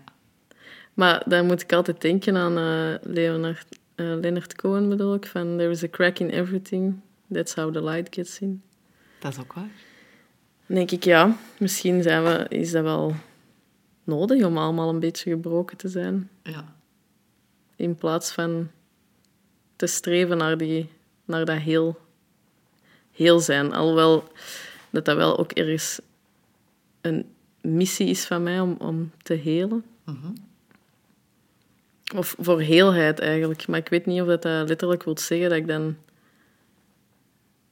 Maar 0.94 1.24
dan 1.26 1.46
moet 1.46 1.62
ik 1.62 1.74
altijd 1.74 2.02
denken 2.02 2.36
aan 2.36 2.58
eh, 2.58 3.12
Leonard, 3.14 3.80
eh, 3.96 4.06
Leonard 4.06 4.56
Cohen 4.56 4.90
bedoel 4.90 5.14
ik, 5.14 5.26
van 5.26 5.58
There 5.58 5.70
is 5.70 5.84
a 5.84 5.88
crack 5.90 6.20
in 6.20 6.30
everything, 6.30 7.00
that's 7.32 7.54
how 7.54 7.74
the 7.74 7.84
light 7.84 8.16
gets 8.16 8.40
in. 8.40 8.62
Dat 9.20 9.32
is 9.32 9.40
ook 9.40 9.54
waar. 9.54 9.72
Dan 10.66 10.76
denk 10.76 10.92
ik, 10.92 11.04
ja, 11.04 11.38
misschien 11.60 12.02
zijn 12.02 12.24
we, 12.24 12.46
is 12.50 12.72
dat 12.72 12.84
wel 12.84 13.16
nodig 14.04 14.44
om 14.46 14.58
allemaal 14.58 14.90
een 14.90 15.00
beetje 15.00 15.32
gebroken 15.32 15.78
te 15.78 15.88
zijn. 15.88 16.30
Ja. 16.44 16.76
In 17.76 17.96
plaats 17.96 18.32
van 18.32 18.70
te 19.78 19.88
streven 19.88 20.38
naar, 20.38 20.58
die, 20.58 20.90
naar 21.26 21.46
dat 21.46 21.58
heel, 21.58 22.00
heel 23.12 23.40
zijn. 23.40 23.74
Alhoewel 23.74 24.32
dat 24.90 25.06
dat 25.06 25.16
wel 25.16 25.38
ook 25.38 25.52
ergens 25.52 26.00
een 27.02 27.26
missie 27.62 28.08
is 28.08 28.26
van 28.26 28.44
mij 28.44 28.60
om, 28.60 28.76
om 28.80 29.12
te 29.24 29.34
helen. 29.34 29.86
Of 32.16 32.36
voor 32.40 32.62
heelheid 32.62 33.20
eigenlijk. 33.20 33.68
Maar 33.68 33.80
ik 33.80 33.90
weet 33.90 34.06
niet 34.06 34.22
of 34.22 34.28
dat, 34.28 34.42
dat 34.42 34.68
letterlijk 34.68 35.04
wil 35.04 35.18
zeggen 35.18 35.50
dat 35.50 35.58
ik 35.58 35.68
dan 35.68 35.98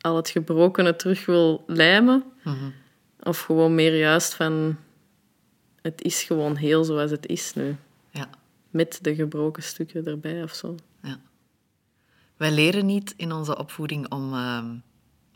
al 0.01 0.15
het 0.15 0.29
gebrokene 0.29 0.95
terug 0.95 1.25
wil 1.25 1.63
lijmen. 1.67 2.23
Of 3.19 3.39
gewoon 3.39 3.75
meer 3.75 3.97
juist 3.97 4.33
van... 4.33 4.77
Het 5.81 6.01
is 6.01 6.23
gewoon 6.23 6.55
heel 6.55 6.83
zoals 6.83 7.11
het 7.11 7.27
is 7.27 7.53
nu. 7.53 7.75
Ja. 8.09 8.29
Met 8.69 8.99
de 9.01 9.15
gebroken 9.15 9.63
stukken 9.63 10.05
erbij 10.05 10.43
of 10.43 10.53
zo. 10.53 10.75
Wij 12.37 12.51
leren 12.51 12.85
niet 12.85 13.13
in 13.17 13.31
onze 13.31 13.57
opvoeding 13.57 14.11
om 14.11 14.33
ehm, 14.33 14.75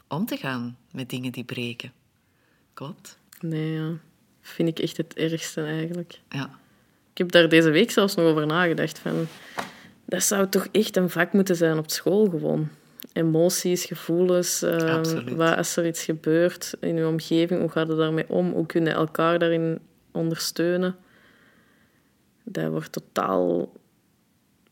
om 0.10 0.26
te 0.26 0.38
gaan 0.38 0.78
met 0.91 1.10
dingen 1.10 1.32
die 1.32 1.43
breken. 1.43 1.91
Klopt? 2.74 3.18
Nee, 3.39 3.72
ja. 3.72 3.91
Vind 4.41 4.70
ik 4.70 4.80
echt 4.80 4.97
het 4.97 5.14
ergste 5.14 5.64
eigenlijk. 5.64 6.20
Ja. 6.30 6.50
Ik 7.12 7.18
heb 7.18 7.32
daar 7.32 7.50
deze 7.50 7.70
week 7.70 7.91
zelfs 7.91 8.16
nog 8.16 8.26
over 8.26 8.45
nagedacht. 8.45 9.00
Van, 9.00 9.28
dat 10.06 10.24
zou 10.24 10.50
toch 10.50 10.68
echt 10.72 10.97
een 10.97 11.10
vak 11.10 11.34
moeten 11.34 11.56
zijn 11.56 11.78
op 11.78 11.89
school 11.89 12.30
gewoon. 12.30 12.70
Emoties, 13.14 13.86
gevoelens. 13.86 14.64
Absoluut. 14.64 15.36
wat 15.36 15.58
als 15.58 15.76
er 15.76 15.88
iets 15.88 16.04
gebeurt 16.04 16.74
in 16.80 16.95
je 16.95 17.08
omgeving, 17.08 17.60
hoe 17.60 17.70
gaat 17.70 17.88
het 17.88 17.97
daarmee 17.97 18.30
om? 18.30 18.52
Hoe 18.52 18.66
kun 18.66 18.86
je 18.86 18.91
elkaar 18.91 19.39
daarin 19.39 19.80
ondersteunen? 20.12 20.95
Dat 22.43 22.70
wordt 22.70 22.91
totaal 22.91 23.72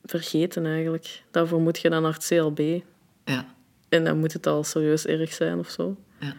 vergeten 0.10 0.66
eigenlijk. 0.66 1.24
Daarvoor 1.32 1.62
moet 1.62 1.80
je 1.80 1.90
dan 1.90 2.02
naar 2.02 2.14
het 2.14 2.28
CLB. 2.28 2.82
Ja. 3.26 3.56
En 3.90 4.04
dan 4.04 4.20
moet 4.20 4.34
het 4.34 4.48
al 4.48 4.64
serieus 4.64 5.06
erg 5.06 5.34
zijn 5.34 5.60
of 5.60 5.70
zo. 5.70 5.98
Ja. 6.20 6.34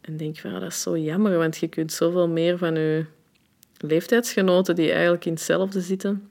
En 0.00 0.16
denk 0.16 0.38
van, 0.38 0.54
ah, 0.54 0.60
dat 0.60 0.70
is 0.70 0.82
zo 0.82 0.98
jammer, 0.98 1.38
want 1.38 1.56
je 1.56 1.68
kunt 1.68 1.92
zoveel 1.92 2.28
meer 2.28 2.58
van 2.58 2.74
je 2.74 3.04
leeftijdsgenoten 3.76 4.74
die 4.74 4.90
eigenlijk 4.92 5.24
in 5.24 5.32
hetzelfde 5.32 5.80
zitten, 5.80 6.30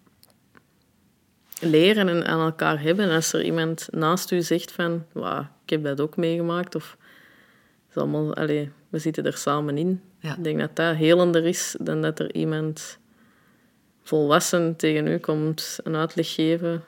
leren 1.60 2.08
en 2.08 2.26
aan 2.26 2.46
elkaar 2.46 2.82
hebben. 2.82 3.10
En 3.10 3.16
als 3.16 3.34
er 3.34 3.44
iemand 3.44 3.88
naast 3.92 4.32
u 4.32 4.42
zegt 4.42 4.72
van, 4.72 5.06
"Wauw, 5.12 5.48
ik 5.64 5.70
heb 5.70 5.84
dat 5.84 6.02
ook 6.02 6.18
meegemaakt, 6.18 6.76
of 6.76 6.98
is 7.90 7.96
allemaal, 7.96 8.36
allee, 8.36 8.72
we 8.90 9.00
zitten 9.00 9.26
er 9.26 9.38
samen 9.38 9.78
in. 9.78 10.02
Ja. 10.20 10.36
Ik 10.36 10.44
denk 10.44 10.60
dat 10.60 10.76
dat 10.76 10.96
helender 10.96 11.46
is 11.46 11.76
dan 11.80 12.02
dat 12.02 12.20
er 12.20 12.34
iemand 12.34 12.99
volwassen 14.10 14.76
tegen 14.76 15.08
u 15.08 15.18
komt 15.18 15.80
een 15.84 15.96
uitleg 15.96 16.34
geven. 16.34 16.84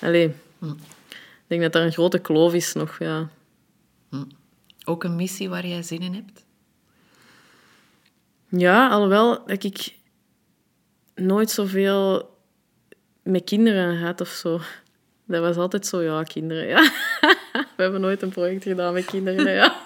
Allee, 0.00 0.34
ik 0.60 1.46
denk 1.46 1.62
dat 1.62 1.72
daar 1.72 1.84
een 1.84 1.92
grote 1.92 2.18
kloof 2.18 2.54
is 2.54 2.72
nog, 2.72 2.98
ja. 2.98 3.28
Ook 4.84 5.04
een 5.04 5.16
missie 5.16 5.48
waar 5.48 5.66
jij 5.66 5.82
zin 5.82 6.00
in 6.00 6.14
hebt? 6.14 6.44
Ja, 8.48 8.88
alhoewel 8.88 9.46
dat 9.46 9.64
ik 9.64 9.94
nooit 11.14 11.50
zoveel 11.50 12.36
met 13.22 13.44
kinderen 13.44 14.00
had 14.00 14.20
of 14.20 14.28
zo. 14.28 14.60
Dat 15.24 15.40
was 15.40 15.56
altijd 15.56 15.86
zo, 15.86 16.02
ja, 16.02 16.22
kinderen, 16.22 16.66
ja. 16.66 16.80
We 17.76 17.82
hebben 17.82 18.00
nooit 18.00 18.22
een 18.22 18.28
project 18.28 18.62
gedaan 18.62 18.92
met 18.92 19.04
kinderen, 19.04 19.52
ja. 19.52 19.76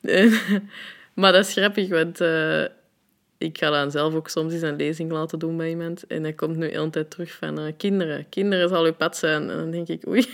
Maar 1.14 1.32
dat 1.32 1.46
is 1.46 1.52
grappig, 1.52 1.88
want 1.88 2.20
eh, 2.20 2.64
ik 3.44 3.58
ga 3.58 3.70
dan 3.70 3.90
zelf 3.90 4.14
ook 4.14 4.28
soms 4.28 4.52
eens 4.52 4.62
een 4.62 4.76
lezing 4.76 5.12
laten 5.12 5.38
doen 5.38 5.56
bij 5.56 5.68
iemand. 5.68 6.06
En 6.06 6.22
dat 6.22 6.34
komt 6.34 6.56
nu 6.56 6.68
hele 6.68 6.90
tijd 6.90 7.10
terug 7.10 7.32
van 7.32 7.58
eh, 7.58 7.72
kinderen. 7.76 8.28
Kinderen 8.28 8.68
zal 8.68 8.84
uw 8.84 8.92
pad 8.92 9.16
zijn. 9.16 9.50
En 9.50 9.56
dan 9.56 9.70
denk 9.70 9.88
ik, 9.88 10.06
oei, 10.06 10.26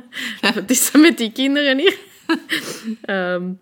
wat 0.54 0.70
is 0.70 0.92
er 0.92 1.00
met 1.00 1.18
die 1.18 1.32
kinderen 1.32 1.78
hier? 1.78 1.98
Ehm, 3.02 3.52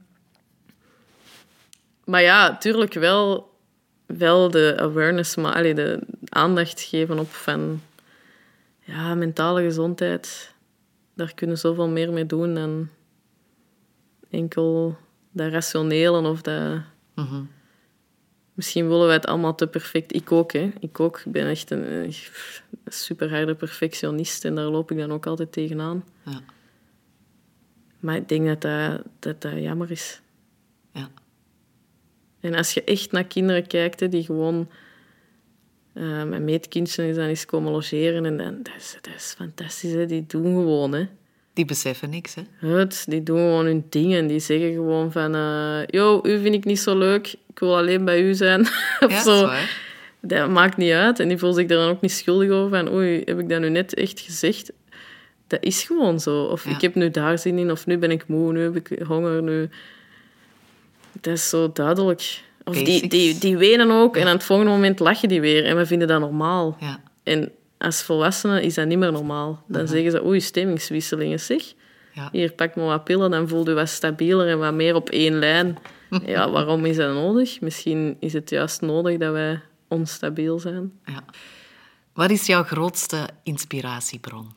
maar 2.04 2.22
ja, 2.22 2.56
tuurlijk 2.56 2.94
wel, 2.94 3.50
wel 4.06 4.50
de 4.50 4.74
awareness, 4.78 5.36
maar 5.36 5.54
allee, 5.54 5.74
de 5.74 6.00
aandacht 6.28 6.80
geven 6.80 7.18
op 7.18 7.30
van 7.30 7.82
ja, 8.80 9.14
mentale 9.14 9.62
gezondheid. 9.62 10.54
Daar 11.14 11.34
kunnen 11.34 11.58
zoveel 11.58 11.88
meer 11.88 12.12
mee 12.12 12.26
doen 12.26 12.54
dan 12.54 12.88
enkel 14.30 14.96
dat 15.30 15.52
rationele 15.52 16.28
of 16.28 16.42
dat... 16.42 16.80
Mhm. 17.14 17.42
Misschien 18.54 18.88
willen 18.88 19.06
wij 19.06 19.14
het 19.14 19.26
allemaal 19.26 19.54
te 19.54 19.66
perfect. 19.66 20.14
Ik 20.14 20.32
ook, 20.32 20.52
hè. 20.52 20.72
Ik 20.80 21.00
ook. 21.00 21.22
Ik 21.24 21.32
ben 21.32 21.46
echt 21.46 21.70
een, 21.70 21.84
eh, 21.84 22.12
superharde 22.86 23.54
perfectionist 23.54 24.44
en 24.44 24.54
daar 24.54 24.64
loop 24.64 24.90
ik 24.90 24.98
dan 24.98 25.12
ook 25.12 25.26
altijd 25.26 25.52
tegenaan. 25.52 26.04
Ja. 26.24 26.40
Maar 28.00 28.16
ik 28.16 28.28
denk 28.28 28.46
dat 28.46 28.60
dat, 28.60 29.02
dat, 29.18 29.40
dat 29.40 29.52
jammer 29.52 29.90
is. 29.90 30.20
Ja. 30.92 31.10
En 32.40 32.54
als 32.54 32.74
je 32.74 32.84
echt 32.84 33.12
naar 33.12 33.24
kinderen 33.24 33.66
kijkt, 33.66 34.00
hè, 34.00 34.08
die 34.08 34.24
gewoon... 34.24 34.68
eh, 35.92 36.24
mijn 36.24 36.44
meetkindje 36.44 37.08
is 37.08 37.16
dan 37.16 37.24
eens 37.26 37.44
komen 37.44 37.72
logeren 37.72 38.24
en 38.24 38.36
dan, 38.36 38.62
dat, 38.62 38.74
is, 38.76 38.98
dat 39.00 39.14
is 39.14 39.34
fantastisch. 39.36 39.92
Hè. 39.92 40.06
Die 40.06 40.26
doen 40.26 40.44
gewoon, 40.44 40.92
hè. 40.92 41.06
Die 41.54 41.64
beseffen 41.64 42.10
niks, 42.10 42.34
hè? 42.34 42.68
Het, 42.68 43.04
die 43.08 43.22
doen 43.22 43.36
gewoon 43.38 43.64
hun 43.64 43.84
dingen. 43.88 44.26
Die 44.26 44.38
zeggen 44.38 44.72
gewoon 44.72 45.12
van... 45.12 45.34
eh 45.34 45.86
Yo, 45.86 46.20
u 46.22 46.40
vind 46.42 46.54
ik 46.54 46.64
niet 46.64 46.80
zo 46.80 46.98
leuk. 46.98 47.34
Ik 47.48 47.58
wil 47.58 47.76
alleen 47.76 48.04
bij 48.04 48.20
u 48.22 48.34
zijn. 48.34 48.60
of 49.06 49.10
Ja, 49.10 49.22
zo. 49.22 49.50
dat 50.20 50.48
maakt 50.50 50.76
niet 50.76 50.92
uit. 50.92 51.20
En 51.20 51.28
die 51.28 51.38
voelt 51.38 51.54
zich 51.56 51.66
daar 51.66 51.78
dan 51.78 51.88
ook 51.90 52.00
niet 52.00 52.12
schuldig 52.12 52.50
over. 52.50 52.78
Van, 52.78 52.92
oei, 52.94 53.22
heb 53.24 53.38
ik 53.38 53.48
dat 53.48 53.60
nu 53.60 53.68
net 53.68 53.94
echt 53.94 54.20
gezegd? 54.20 54.72
Dat 55.46 55.62
is 55.62 55.82
gewoon 55.82 56.20
zo. 56.20 56.42
Of 56.42 56.64
Ja. 56.64 56.70
ik 56.70 56.80
heb 56.80 56.94
nu 56.94 57.10
daar 57.10 57.38
zin 57.38 57.58
in. 57.58 57.70
Of 57.70 57.86
nu 57.86 57.98
ben 57.98 58.10
ik 58.10 58.26
moe. 58.26 58.52
Nu 58.52 58.62
heb 58.62 58.76
ik 58.76 58.98
honger. 59.06 59.42
Nu... 59.42 59.68
Dat 61.20 61.32
is 61.32 61.48
zo 61.48 61.70
duidelijk. 61.72 62.40
Of 62.64 62.74
die, 62.74 62.84
Basics. 62.84 63.08
die, 63.08 63.38
die 63.38 63.56
wenen 63.56 63.90
ook. 63.90 64.16
En 64.16 64.26
aan 64.26 64.34
het 64.34 64.44
volgende 64.44 64.72
moment 64.72 64.98
lachen 65.00 65.28
die 65.28 65.40
weer. 65.40 65.64
En 65.64 65.76
we 65.76 65.86
vinden 65.86 66.08
dat 66.08 66.20
normaal. 66.20 66.76
Ja. 66.80 67.00
En 67.22 67.52
als 67.82 68.02
volwassenen 68.02 68.62
is 68.62 68.74
dat 68.74 68.86
niet 68.86 68.98
meer 68.98 69.12
normaal. 69.12 69.64
Dan 69.68 69.88
zeggen 69.88 70.10
ze, 70.10 70.24
oei, 70.24 70.40
stemmingswisselingen. 70.40 71.40
Zeg, 71.40 71.62
Ja. 72.14 72.28
hier, 72.32 72.52
pak 72.52 72.76
maar 72.76 72.84
wat 72.84 73.04
pillen. 73.04 73.30
Dan 73.30 73.48
voel 73.48 73.68
je 73.68 73.74
wat 73.74 73.88
stabieler 73.88 74.48
en 74.48 74.58
wat 74.58 74.74
meer 74.74 74.94
op 74.94 75.08
één 75.08 75.38
lijn. 75.38 75.78
Ja, 76.26 76.50
waarom 76.50 76.84
is 76.84 76.96
dat 76.96 77.14
nodig? 77.14 77.60
Misschien 77.60 78.16
is 78.20 78.32
het 78.32 78.50
juist 78.50 78.80
nodig 78.80 79.18
dat 79.18 79.32
wij 79.32 79.60
onstabiel 79.88 80.58
zijn. 80.58 80.92
ja. 81.04 81.24
Wat 82.12 82.30
is 82.30 82.46
jouw 82.46 82.62
grootste 82.62 83.28
inspiratiebron? 83.42 84.52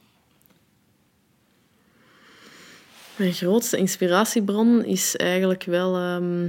Mijn 3.15 3.34
grootste 3.34 3.78
inspiratiebron 3.78 4.86
is 4.86 5.15
eigenlijk 5.15 5.63
wel... 5.63 5.95
ehm, 5.95 6.47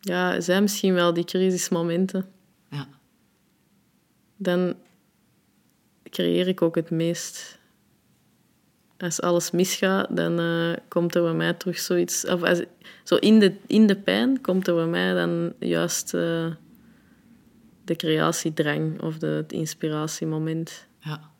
ja, 0.00 0.40
zijn 0.40 0.62
misschien 0.62 0.94
wel 0.94 1.12
die 1.14 1.24
crisismomenten. 1.24 2.28
Dan 4.36 4.74
creëer 6.10 6.48
ik 6.48 6.62
ook 6.62 6.74
het 6.74 6.90
meest. 6.90 7.58
Als 8.98 9.20
alles 9.20 9.50
misgaat, 9.50 10.16
dan 10.16 10.38
eh, 10.38 10.72
komt 10.88 11.14
er 11.14 11.22
bij 11.22 11.34
mij 11.34 11.52
terug 11.52 11.78
zoiets... 11.78 12.26
Of 12.26 12.42
als, 12.42 12.62
zo 13.04 13.14
in 13.14 13.38
de, 13.38 13.56
in 13.66 13.86
de 13.86 13.96
pijn 13.96 14.40
komt 14.40 14.68
er 14.68 14.74
bij 14.74 14.86
mij 14.86 15.14
dan 15.14 15.52
juist 15.58 16.14
eh, 16.14 16.46
de 17.84 17.96
creatiedrang 17.96 19.02
of 19.02 19.18
de, 19.18 19.26
het 19.26 19.52
inspiratiemoment. 19.52 20.86
Ja. 21.00 21.30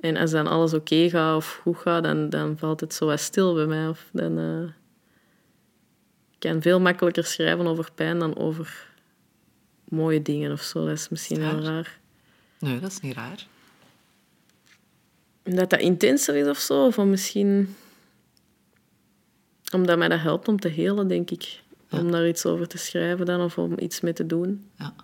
En 0.00 0.16
als 0.16 0.30
dan 0.30 0.46
alles 0.46 0.74
oké 0.74 1.10
gaat 1.10 1.36
of 1.36 1.60
goed 1.62 1.76
gaat, 1.76 2.02
dan, 2.02 2.28
dan 2.28 2.58
valt 2.58 2.80
het 2.80 2.94
zo 2.94 3.06
wat 3.06 3.20
stil 3.20 3.54
bij 3.54 3.66
mij. 3.66 3.88
Of 3.88 4.08
dan 4.12 4.38
eh, 4.38 4.62
ik 6.30 6.38
kan 6.38 6.62
veel 6.62 6.80
makkelijker 6.80 7.24
schrijven 7.24 7.66
over 7.66 7.92
pijn 7.94 8.18
dan 8.18 8.36
over 8.36 8.89
mooie 9.90 10.22
dingen 10.22 10.52
of 10.52 10.62
zo. 10.62 10.86
Dat 10.86 10.96
is 10.96 11.08
misschien 11.08 11.40
wel 11.40 11.60
Raar. 11.60 11.98
Nee, 12.58 12.80
dat 12.80 12.90
is 12.90 13.00
niet 13.00 13.14
raar. 13.14 13.46
Dat 15.42 15.70
dat 15.70 15.80
intenser 15.80 16.36
is 16.36 16.46
of 16.46 16.58
zo. 16.58 16.86
Of 16.86 16.96
misschien... 16.96 17.74
Omdat 19.74 19.98
mij 19.98 20.08
dat 20.08 20.20
helpt 20.20 20.48
om 20.48 20.60
te 20.60 20.68
helen, 20.68 21.08
denk 21.08 21.30
ik. 21.30 21.62
Om 21.90 22.10
daar 22.10 22.28
iets 22.28 22.46
over 22.46 22.68
te 22.68 22.78
schrijven 22.78 23.26
dan, 23.26 23.40
of 23.40 23.58
om 23.58 23.78
iets 23.78 24.00
mee 24.00 24.12
te 24.12 24.26
doen. 24.26 24.70
Ja. 24.78 24.94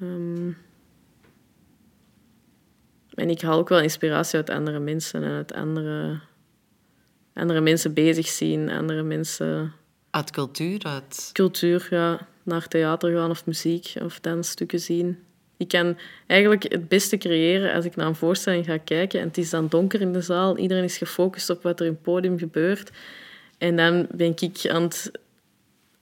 Ehm, 0.00 0.50
en 3.14 3.30
ik 3.30 3.40
haal 3.40 3.58
ook 3.58 3.68
wel 3.68 3.80
inspiratie 3.80 4.36
uit 4.36 4.50
andere 4.50 4.78
mensen 4.78 5.22
en 5.22 5.30
uit 5.30 5.52
andere, 5.52 6.20
andere 7.32 7.60
mensen 7.60 7.94
bezig 7.94 8.26
zien, 8.26 8.70
andere 8.70 9.02
mensen 9.02 9.72
Uit 10.12 10.30
cultuur, 10.30 10.84
uit... 10.84 11.30
cultuur, 11.32 11.86
ja, 11.90 12.26
naar 12.42 12.68
theater 12.68 13.16
gaan 13.16 13.30
of 13.30 13.46
muziek 13.46 13.94
of 14.02 14.20
dansstukken 14.20 14.80
zien. 14.80 15.18
Ik 15.56 15.68
kan 15.68 15.98
eigenlijk 16.26 16.62
het 16.62 16.88
beste 16.88 17.16
creëren 17.16 17.74
als 17.74 17.84
ik 17.84 17.96
naar 17.96 18.06
een 18.06 18.14
voorstelling 18.14 18.64
ga 18.64 18.76
kijken 18.76 19.20
en 19.20 19.26
het 19.26 19.38
is 19.38 19.50
dan 19.50 19.68
donker 19.68 20.00
in 20.00 20.12
de 20.12 20.20
zaal, 20.20 20.58
iedereen 20.58 20.84
is 20.84 20.98
gefocust 20.98 21.50
op 21.50 21.62
wat 21.62 21.80
er 21.80 21.86
in 21.86 21.92
het 21.92 22.02
podium 22.02 22.38
gebeurt. 22.38 22.90
En 23.58 23.76
dan 23.76 24.06
ben 24.14 24.34
ik 24.38 24.70
aan 24.70 24.82
het, 24.82 25.10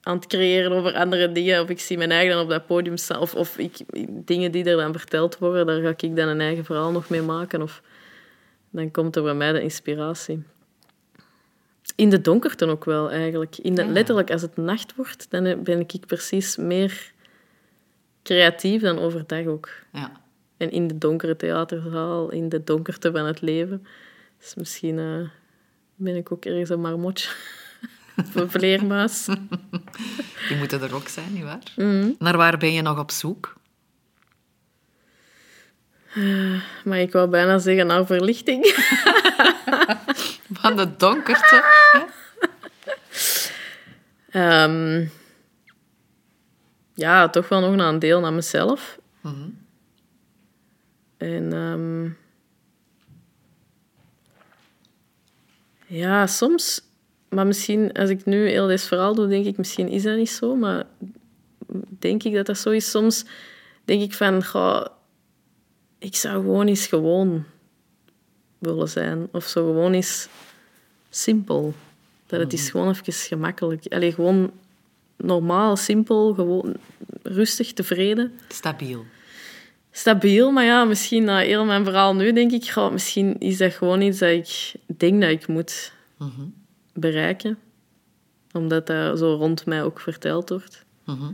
aan 0.01 0.15
het 0.15 0.27
creëren 0.27 0.71
over 0.71 0.93
andere 0.93 1.31
dingen, 1.31 1.61
of 1.61 1.69
ik 1.69 1.79
zie 1.79 1.97
mijn 1.97 2.11
eigen 2.11 2.33
dan 2.33 2.43
op 2.43 2.49
dat 2.49 2.65
podium 2.65 2.97
staan, 2.97 3.19
of, 3.19 3.35
of 3.35 3.57
ik, 3.57 3.77
dingen 4.07 4.51
die 4.51 4.63
er 4.63 4.77
dan 4.77 4.91
verteld 4.91 5.37
worden, 5.37 5.65
daar 5.65 5.81
ga 5.81 6.07
ik 6.07 6.15
dan 6.15 6.27
een 6.27 6.41
eigen 6.41 6.65
verhaal 6.65 6.91
nog 6.91 7.09
mee 7.09 7.21
maken. 7.21 7.61
Of, 7.61 7.81
dan 8.69 8.91
komt 8.91 9.15
er 9.15 9.23
bij 9.23 9.33
mij 9.33 9.51
de 9.51 9.61
inspiratie. 9.61 10.43
In 12.01 12.09
de 12.09 12.21
donkerte 12.21 12.67
ook 12.67 12.85
wel, 12.85 13.11
eigenlijk. 13.11 13.57
In 13.57 13.75
de, 13.75 13.83
Ja. 13.83 13.91
Letterlijk, 13.91 14.31
als 14.31 14.41
het 14.41 14.57
nacht 14.57 14.95
wordt, 14.95 15.27
dan 15.29 15.63
ben 15.63 15.79
ik 15.79 16.05
precies 16.07 16.55
meer 16.57 17.11
creatief 18.23 18.81
dan 18.81 18.99
overdag 18.99 19.45
ook. 19.45 19.69
Ja. 19.93 20.11
En 20.57 20.71
in 20.71 20.87
de 20.87 20.97
donkere 20.97 21.35
theaterzaal, 21.35 22.29
in 22.31 22.49
de 22.49 22.63
donkerte 22.63 23.11
van 23.11 23.25
het 23.25 23.41
leven. 23.41 23.87
Dus 24.39 24.55
misschien 24.55 24.99
eh, 24.99 25.29
ben 25.95 26.15
ik 26.15 26.31
ook 26.31 26.45
ergens 26.45 26.69
een 26.69 26.81
marmotje. 26.81 27.29
of 28.17 28.35
een 28.35 28.51
vleermuis. 28.51 29.25
Die 30.47 30.57
moeten 30.57 30.81
er 30.81 30.95
ook 30.95 31.07
zijn, 31.07 31.33
nietwaar? 31.33 31.63
Mhm. 31.75 32.11
Naar 32.19 32.37
waar 32.37 32.57
ben 32.57 32.73
je 32.73 32.81
nog 32.81 32.99
op 32.99 33.11
zoek? 33.11 33.55
Maar 36.83 36.99
ik 36.99 37.11
wou 37.11 37.29
bijna 37.29 37.57
zeggen 37.57 37.87
naar 37.87 38.05
verlichting. 38.05 38.63
Van 40.53 40.75
de 40.75 40.95
donkerte. 40.97 41.63
Ehm, 44.29 45.05
ja, 46.93 47.29
toch 47.29 47.49
wel 47.49 47.59
nog 47.59 47.87
een 47.87 47.99
deel 47.99 48.19
naar 48.19 48.33
mezelf. 48.33 48.99
En 51.17 51.53
ehm, 51.53 52.09
ja, 55.85 56.27
soms, 56.27 56.81
maar 57.29 57.47
misschien 57.47 57.91
als 57.91 58.09
ik 58.09 58.25
nu 58.25 58.47
heel 58.47 58.67
dit 58.67 58.81
verhaal 58.81 59.15
doe, 59.15 59.27
denk 59.27 59.45
ik 59.45 59.57
misschien 59.57 59.87
is 59.87 60.03
dat 60.03 60.17
niet 60.17 60.29
zo, 60.29 60.55
maar 60.55 60.85
denk 61.99 62.23
ik 62.23 62.33
dat 62.33 62.45
dat 62.45 62.57
zo 62.57 62.69
is. 62.69 62.89
Soms 62.89 63.25
denk 63.85 64.01
ik 64.01 64.13
van, 64.13 64.45
goh, 64.45 64.85
ik 65.99 66.15
zou 66.15 66.41
gewoon 66.41 66.67
eens 66.67 66.87
gewoon 66.87 67.45
willen 68.61 68.89
zijn. 68.89 69.27
Of 69.31 69.47
zo 69.47 69.65
gewoon 69.65 69.93
eens 69.93 70.27
simpel. 71.09 71.73
Dat 72.27 72.39
het 72.39 72.53
is 72.53 72.69
gewoon 72.69 72.89
even 72.89 73.13
gemakkelijk. 73.13 73.85
Allee, 73.93 74.13
gewoon 74.13 74.51
normaal, 75.17 75.75
simpel, 75.75 76.33
gewoon 76.33 76.75
rustig, 77.23 77.73
tevreden. 77.73 78.31
Stabiel. 78.47 79.05
Stabiel, 79.91 80.51
maar 80.51 80.63
ja, 80.63 80.83
misschien 80.83 81.23
na 81.23 81.37
heel 81.37 81.65
mijn 81.65 81.83
verhaal 81.83 82.15
nu 82.15 82.33
denk 82.33 82.51
ik, 82.51 82.69
goh, 82.69 82.91
misschien 82.91 83.39
is 83.39 83.57
dat 83.57 83.73
gewoon 83.73 84.01
iets 84.01 84.19
dat 84.19 84.29
ik 84.29 84.73
denk 84.97 85.21
dat 85.21 85.29
ik 85.29 85.47
moet 85.47 85.93
bereiken. 86.93 87.57
Omdat 88.51 88.87
dat 88.87 89.17
zo 89.17 89.33
rond 89.33 89.65
mij 89.65 89.83
ook 89.83 89.99
verteld 89.99 90.49
wordt. 90.49 90.85
Mhm. 91.05 91.31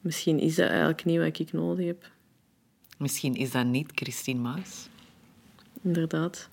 Misschien 0.00 0.38
is 0.38 0.54
dat 0.54 0.68
eigenlijk 0.68 1.04
niet 1.04 1.18
wat 1.18 1.38
ik 1.38 1.52
nodig 1.52 1.86
heb. 1.86 2.10
Misschien 2.98 3.34
is 3.34 3.50
dat 3.50 3.66
niet 3.66 3.90
Christine 3.94 4.40
Maas. 4.40 4.87
Inderdaad. 5.82 6.48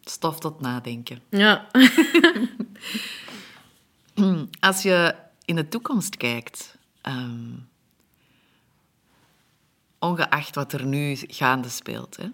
Stof 0.00 0.38
tot 0.38 0.60
nadenken. 0.60 1.20
Ja. 1.28 1.68
Als 4.60 4.82
je 4.82 5.14
in 5.44 5.56
de 5.56 5.68
toekomst 5.68 6.16
kijkt, 6.16 6.78
ehm, 7.00 7.52
ongeacht 9.98 10.54
wat 10.54 10.72
er 10.72 10.84
nu 10.84 11.16
gaande 11.16 11.68
speelt, 11.68 12.16
hè, 12.16 12.28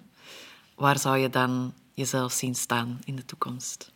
waar 0.75 0.99
zou 0.99 1.19
je 1.19 1.31
dan 1.31 1.75
jezelf 1.95 2.33
zien 2.33 2.55
staan 2.55 2.99
in 3.05 3.17
de 3.17 3.25
toekomst? 3.25 3.93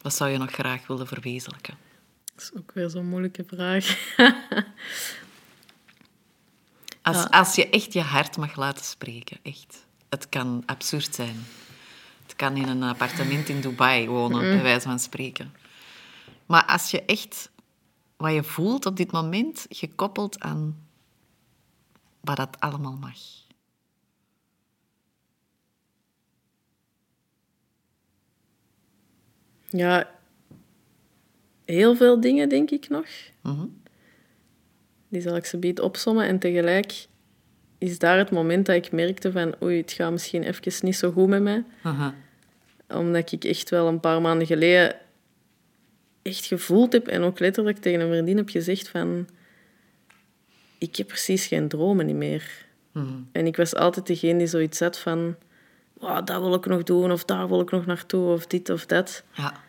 Wat 0.00 0.14
zou 0.14 0.30
je 0.30 0.38
nog 0.38 0.50
graag 0.50 0.86
willen 0.86 1.06
verwezenlijken? 1.06 1.76
Dat 2.34 2.42
is 2.42 2.50
ook 2.58 2.72
weer 2.72 2.90
zo'n 2.90 3.06
moeilijke 3.06 3.44
vraag. 3.46 4.14
Als, 7.02 7.30
als 7.30 7.54
je 7.54 7.68
echt 7.68 7.92
je 7.92 8.00
hart 8.00 8.36
mag 8.36 8.56
laten 8.56 8.84
spreken, 8.84 9.38
echt. 9.42 9.86
Het 10.08 10.28
kan 10.28 10.62
absurd 10.66 11.14
zijn. 11.14 11.36
Het 12.22 12.36
kan 12.36 12.56
in 12.56 12.68
een 12.68 12.82
appartement 12.82 13.48
in 13.48 13.60
Dubai 13.60 14.08
wonen, 14.08 14.40
bij 14.40 14.62
wijze 14.62 14.88
van 14.88 14.98
spreken. 14.98 15.54
Maar 16.46 16.64
als 16.64 16.90
je 16.90 17.04
echt 17.04 17.50
wat 18.16 18.32
je 18.32 18.42
voelt 18.42 18.86
op 18.86 18.96
dit 18.96 19.12
moment, 19.12 19.66
gekoppeld 19.68 20.40
aan 20.40 20.86
wat 22.20 22.36
dat 22.36 22.60
allemaal 22.60 22.96
mag. 22.96 23.18
Ja, 29.68 30.10
heel 31.64 31.96
veel 31.96 32.20
dingen 32.20 32.48
denk 32.48 32.70
ik 32.70 32.88
nog. 32.88 33.06
Die 35.12 35.20
zal 35.20 35.36
ik 35.36 35.44
ze 35.44 35.58
biedt 35.58 35.80
opsommen. 35.80 36.26
En 36.26 36.38
tegelijk 36.38 37.06
is 37.78 37.98
daar 37.98 38.18
het 38.18 38.30
moment 38.30 38.66
dat 38.66 38.76
ik 38.76 38.92
merkte 38.92 39.32
van 39.32 39.54
oei, 39.62 39.80
het 39.80 39.92
gaat 39.92 40.10
misschien 40.10 40.42
even 40.42 40.72
niet 40.80 40.96
zo 40.96 41.12
goed 41.12 41.28
met 41.28 41.42
mij. 41.42 41.64
Aha. 41.82 42.14
Omdat 42.88 43.32
ik 43.32 43.44
echt 43.44 43.70
wel 43.70 43.88
een 43.88 44.00
paar 44.00 44.20
maanden 44.20 44.46
geleden 44.46 44.96
echt 46.22 46.44
gevoeld 46.44 46.92
heb 46.92 47.06
en 47.06 47.22
ook 47.22 47.38
letterlijk 47.38 47.78
tegen 47.78 48.00
een 48.00 48.08
vriendin 48.08 48.36
heb 48.36 48.48
gezegd 48.48 48.88
van 48.88 49.28
ik 50.78 50.96
heb 50.96 51.06
precies 51.06 51.46
geen 51.46 51.68
dromen 51.68 52.06
niet 52.06 52.16
meer. 52.16 52.66
En 53.32 53.46
ik 53.46 53.56
was 53.56 53.74
altijd 53.74 54.06
degene 54.06 54.38
die 54.38 54.46
zoiets 54.46 54.80
had 54.80 54.98
van 54.98 55.36
wow, 55.92 56.26
dat 56.26 56.40
wil 56.40 56.54
ik 56.54 56.66
nog 56.66 56.82
doen 56.82 57.12
of 57.12 57.24
daar 57.24 57.48
wil 57.48 57.60
ik 57.60 57.70
nog 57.70 57.86
naartoe 57.86 58.32
of 58.32 58.46
dit 58.46 58.70
of 58.70 58.86
dat. 58.86 59.24
Ja. 59.32 59.60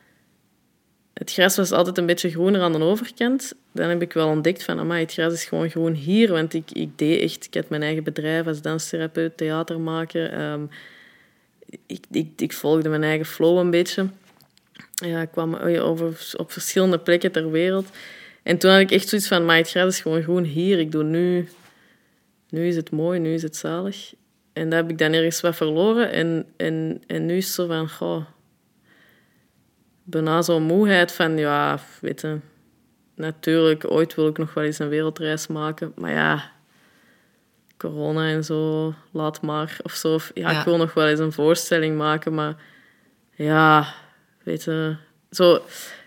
Het 1.14 1.32
gras 1.32 1.56
was 1.56 1.72
altijd 1.72 1.98
een 1.98 2.06
beetje 2.06 2.30
groener 2.30 2.62
aan 2.62 2.72
de 2.72 2.80
overkant. 2.80 3.54
Dan 3.72 3.90
heb 3.90 4.02
ik 4.02 4.14
wel 4.14 4.28
ontdekt 4.28 4.64
van, 4.64 4.90
het 4.92 5.14
gras 5.14 5.34
is 5.34 5.46
gewoon 5.46 5.70
groen 5.70 5.94
hier. 5.94 6.32
Want 6.32 6.54
ik, 6.54 6.72
ik 6.72 6.98
deed 6.98 7.22
echt, 7.22 7.46
ik 7.46 7.54
had 7.54 7.70
mijn 7.70 7.82
eigen 7.82 8.04
bedrijf 8.04 8.48
als 8.48 8.62
danstherapeut, 8.62 9.38
theatermaker. 9.38 10.32
Ehm, 10.34 10.66
ik, 11.86 12.06
ik, 12.12 12.30
ik 12.38 12.54
volgde 12.54 12.90
mijn 12.90 13.04
eigen 13.04 13.26
flow 13.26 13.58
een 13.58 13.70
beetje. 13.70 14.08
Ja, 14.94 15.22
ik 15.22 15.32
kwam 15.32 15.56
over, 15.56 16.34
op 16.38 16.52
verschillende 16.52 17.00
plekken 17.00 17.32
ter 17.32 17.52
wereld. 17.52 17.90
En 18.44 18.58
toen 18.58 18.72
had 18.72 18.80
ik 18.80 18.92
echt 18.92 19.10
zoiets 19.10 19.28
van, 19.28 19.46
maar 19.46 19.58
het 19.58 19.70
gras 19.70 19.88
is 19.88 20.02
gewoon 20.02 20.22
groen 20.22 20.44
hier. 20.44 20.80
Ik 20.80 20.92
doe 20.92 21.04
nu... 21.04 21.48
Nu 22.50 22.68
is 22.68 22.76
het 22.76 22.92
mooi, 22.92 23.20
nu 23.20 23.34
is 23.34 23.42
het 23.42 23.56
zalig. 23.56 24.14
En 24.54 24.70
dat 24.70 24.80
heb 24.80 24.90
ik 24.90 24.98
dan 24.98 25.14
ergens 25.14 25.42
wat 25.42 25.56
verloren. 25.56 26.12
En, 26.12 26.46
en, 26.58 27.02
en 27.08 27.26
nu 27.26 27.38
is 27.38 27.46
het 27.46 27.54
zo 27.54 27.68
van, 27.68 27.90
goh, 27.90 28.26
bijna 30.04 30.42
zo'n 30.42 30.64
moeheid 30.64 31.12
van, 31.12 31.38
ja, 31.38 31.80
weet 32.02 32.22
je, 32.22 32.38
natuurlijk, 33.16 33.92
ooit 33.92 34.16
wil 34.16 34.28
ik 34.28 34.38
nog 34.38 34.54
wel 34.54 34.64
eens 34.64 34.80
een 34.80 34.90
wereldreis 34.90 35.48
maken, 35.48 35.92
maar 35.96 36.12
ja, 36.12 36.52
corona 37.78 38.28
en 38.28 38.44
zo, 38.44 38.94
laat 39.12 39.42
maar, 39.42 39.78
of 39.84 39.92
zo. 39.94 40.18
Ja, 40.34 40.52
Ja. 40.52 40.60
ik 40.60 40.66
wil 40.66 40.78
nog 40.78 40.94
wel 40.94 41.08
eens 41.08 41.20
een 41.20 41.32
voorstelling 41.32 41.98
maken, 41.98 42.34
maar 42.34 42.56
ja, 43.32 43.94
weet 44.44 44.64
je, 44.64 44.96
zo, 45.32 45.62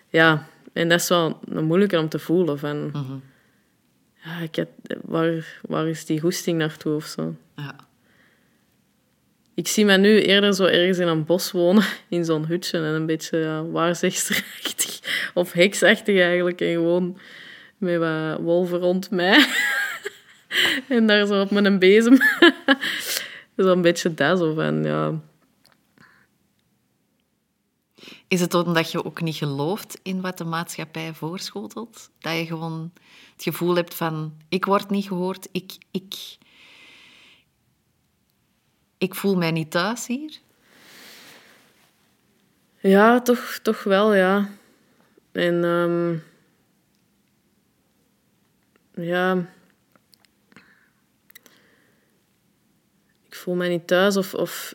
ja, 0.08 0.46
en 0.72 0.88
dat 0.88 1.00
is 1.00 1.08
wel 1.08 1.38
een 1.48 1.64
moeilijke 1.64 1.98
om 1.98 2.08
te 2.08 2.18
voelen, 2.18 2.58
van, 2.58 2.90
ja, 4.24 4.38
ik 4.38 4.54
heb, 4.54 4.68
waar, 5.02 5.58
waar 5.62 5.88
is 5.88 6.04
die 6.06 6.20
goesting 6.20 6.58
naartoe 6.58 6.94
of 6.94 7.04
zo? 7.04 7.34
Ja. 7.56 7.74
Ik 9.56 9.68
zie 9.68 9.84
me 9.84 9.96
nu 9.96 10.22
eerder 10.22 10.54
zo 10.54 10.64
ergens 10.64 10.98
in 10.98 11.08
een 11.08 11.24
bos 11.24 11.50
wonen, 11.50 11.84
in 12.08 12.24
zo'n 12.24 12.46
hutje 12.46 12.78
en 12.78 12.84
een 12.84 13.06
beetje 13.06 13.38
ja, 13.38 13.64
waarzegsterachtig 13.64 15.00
of 15.34 15.52
heksachtig 15.52 16.20
eigenlijk. 16.20 16.60
En 16.60 16.72
gewoon 16.72 17.18
met 17.78 17.98
wat 17.98 18.40
wolven 18.40 18.78
rond 18.78 19.10
mij. 19.10 19.46
en 20.88 21.06
daar 21.06 21.26
zo 21.26 21.40
op 21.40 21.50
met 21.50 21.64
een 21.64 21.78
bezem. 21.78 22.18
Zo'n 23.56 23.82
beetje 23.82 24.14
dat 24.14 24.38
zo 24.38 24.54
van, 24.54 24.84
ja. 24.84 25.20
Is 28.28 28.40
het 28.40 28.54
omdat 28.54 28.90
je 28.90 29.04
ook 29.04 29.20
niet 29.20 29.36
gelooft 29.36 30.00
in 30.02 30.20
wat 30.20 30.38
de 30.38 30.44
maatschappij 30.44 31.14
voorschotelt? 31.14 32.10
Dat 32.18 32.36
je 32.36 32.46
gewoon 32.46 32.92
het 33.32 33.42
gevoel 33.42 33.76
hebt 33.76 33.94
van, 33.94 34.32
ik 34.48 34.64
word 34.64 34.90
niet 34.90 35.06
gehoord, 35.06 35.48
ik, 35.52 35.72
ik, 35.90 36.14
ik 38.98 39.14
voel 39.14 39.36
mij 39.36 39.50
niet 39.50 39.70
thuis 39.70 40.06
hier? 40.06 40.38
Ja, 42.80 43.20
toch, 43.20 43.58
toch 43.62 43.82
wel, 43.82 44.14
ja. 44.14 44.48
En 45.32 45.64
ehm, 45.64 46.16
ja, 49.06 49.46
ik 53.28 53.34
voel 53.34 53.54
mij 53.54 53.68
niet 53.68 53.86
thuis 53.86 54.16
of, 54.16 54.34
of 54.34 54.74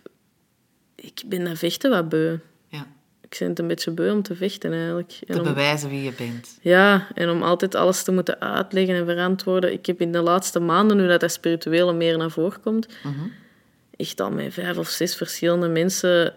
ik 0.95 1.21
ben 1.25 1.43
dat 1.43 1.57
vechten 1.57 1.89
wat 1.89 2.09
beu. 2.09 2.37
Ja. 2.67 2.87
Ik 3.21 3.35
ben 3.39 3.49
het 3.49 3.59
een 3.59 3.67
beetje 3.67 3.91
beu 3.91 4.11
om 4.11 4.21
te 4.21 4.35
vechten 4.35 4.71
eigenlijk. 4.73 5.19
En 5.27 5.33
Te 5.35 5.39
om- 5.41 5.47
bewijzen 5.47 5.89
wie 5.89 6.03
je 6.03 6.13
bent. 6.13 6.57
ja, 6.61 7.07
en 7.13 7.29
om 7.29 7.43
altijd 7.43 7.75
alles 7.75 8.03
te 8.03 8.11
moeten 8.11 8.39
uitleggen 8.41 8.95
en 8.95 9.05
verantwoorden. 9.05 9.73
Ik 9.73 9.85
heb 9.85 10.01
in 10.01 10.11
de 10.11 10.21
laatste 10.21 10.59
maanden, 10.59 10.97
nu 10.97 11.07
dat 11.07 11.19
dat 11.19 11.31
spirituele 11.31 11.93
meer 11.93 12.17
naar 12.17 12.31
voren 12.31 12.61
komt, 12.61 12.87
echt 14.01 14.19
al 14.19 14.31
met 14.31 14.53
vijf 14.53 14.77
of 14.77 14.89
zes 14.89 15.15
verschillende 15.15 15.67
mensen 15.67 16.33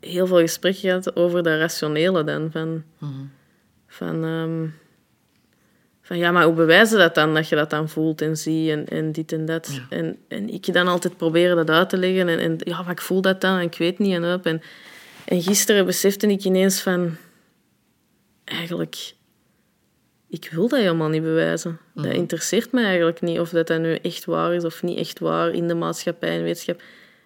heel 0.00 0.26
veel 0.26 0.40
gesprekken 0.40 0.80
gehad 0.80 1.16
over 1.16 1.42
dat 1.42 1.58
rationele 1.58 2.24
dan. 2.24 2.50
Van, 2.52 2.84
van, 3.86 4.24
ehm, 4.24 4.66
van 6.02 6.18
ja, 6.18 6.30
maar 6.30 6.44
hoe 6.44 6.54
bewijzen 6.54 6.98
dat 6.98 7.14
dan, 7.14 7.34
dat 7.34 7.48
je 7.48 7.56
dat 7.56 7.70
dan 7.70 7.88
voelt 7.88 8.20
en 8.20 8.36
ziet 8.36 8.70
en, 8.70 8.88
en 8.88 9.12
dit 9.12 9.32
en 9.32 9.44
dat. 9.44 9.80
En, 9.90 10.18
en 10.28 10.48
ik 10.48 10.72
dan 10.72 10.88
altijd 10.88 11.16
proberen 11.16 11.56
dat 11.56 11.70
uit 11.70 11.88
te 11.88 11.96
leggen 11.96 12.28
en, 12.28 12.38
en 12.38 12.56
ja, 12.58 12.82
maar 12.82 12.92
ik 12.92 13.00
voel 13.00 13.20
dat 13.20 13.40
dan 13.40 13.58
en 13.58 13.64
ik 13.64 13.78
weet 13.78 13.98
niet 13.98 14.14
en. 14.14 14.42
En, 14.42 14.62
en 15.24 15.42
gisteren 15.42 15.86
besefte 15.86 16.26
ik 16.26 16.44
ineens 16.44 16.80
van, 16.80 17.16
eigenlijk, 18.44 19.14
ik 20.28 20.48
wil 20.52 20.68
dat 20.68 20.78
helemaal 20.78 21.08
niet 21.08 21.22
bewijzen. 21.22 21.78
Dat 21.94 22.12
interesseert 22.12 22.72
mij 22.72 22.84
eigenlijk 22.84 23.20
niet 23.20 23.38
of 23.38 23.50
dat, 23.50 23.66
dat 23.66 23.80
nu 23.80 23.94
echt 23.94 24.24
waar 24.24 24.54
is 24.54 24.64
of 24.64 24.82
niet 24.82 24.98
echt 24.98 25.18
waar 25.18 25.50
in 25.50 25.68
de 25.68 25.74
maatschappij 25.74 26.36
en 26.36 26.42
wetenschap. 26.42 26.82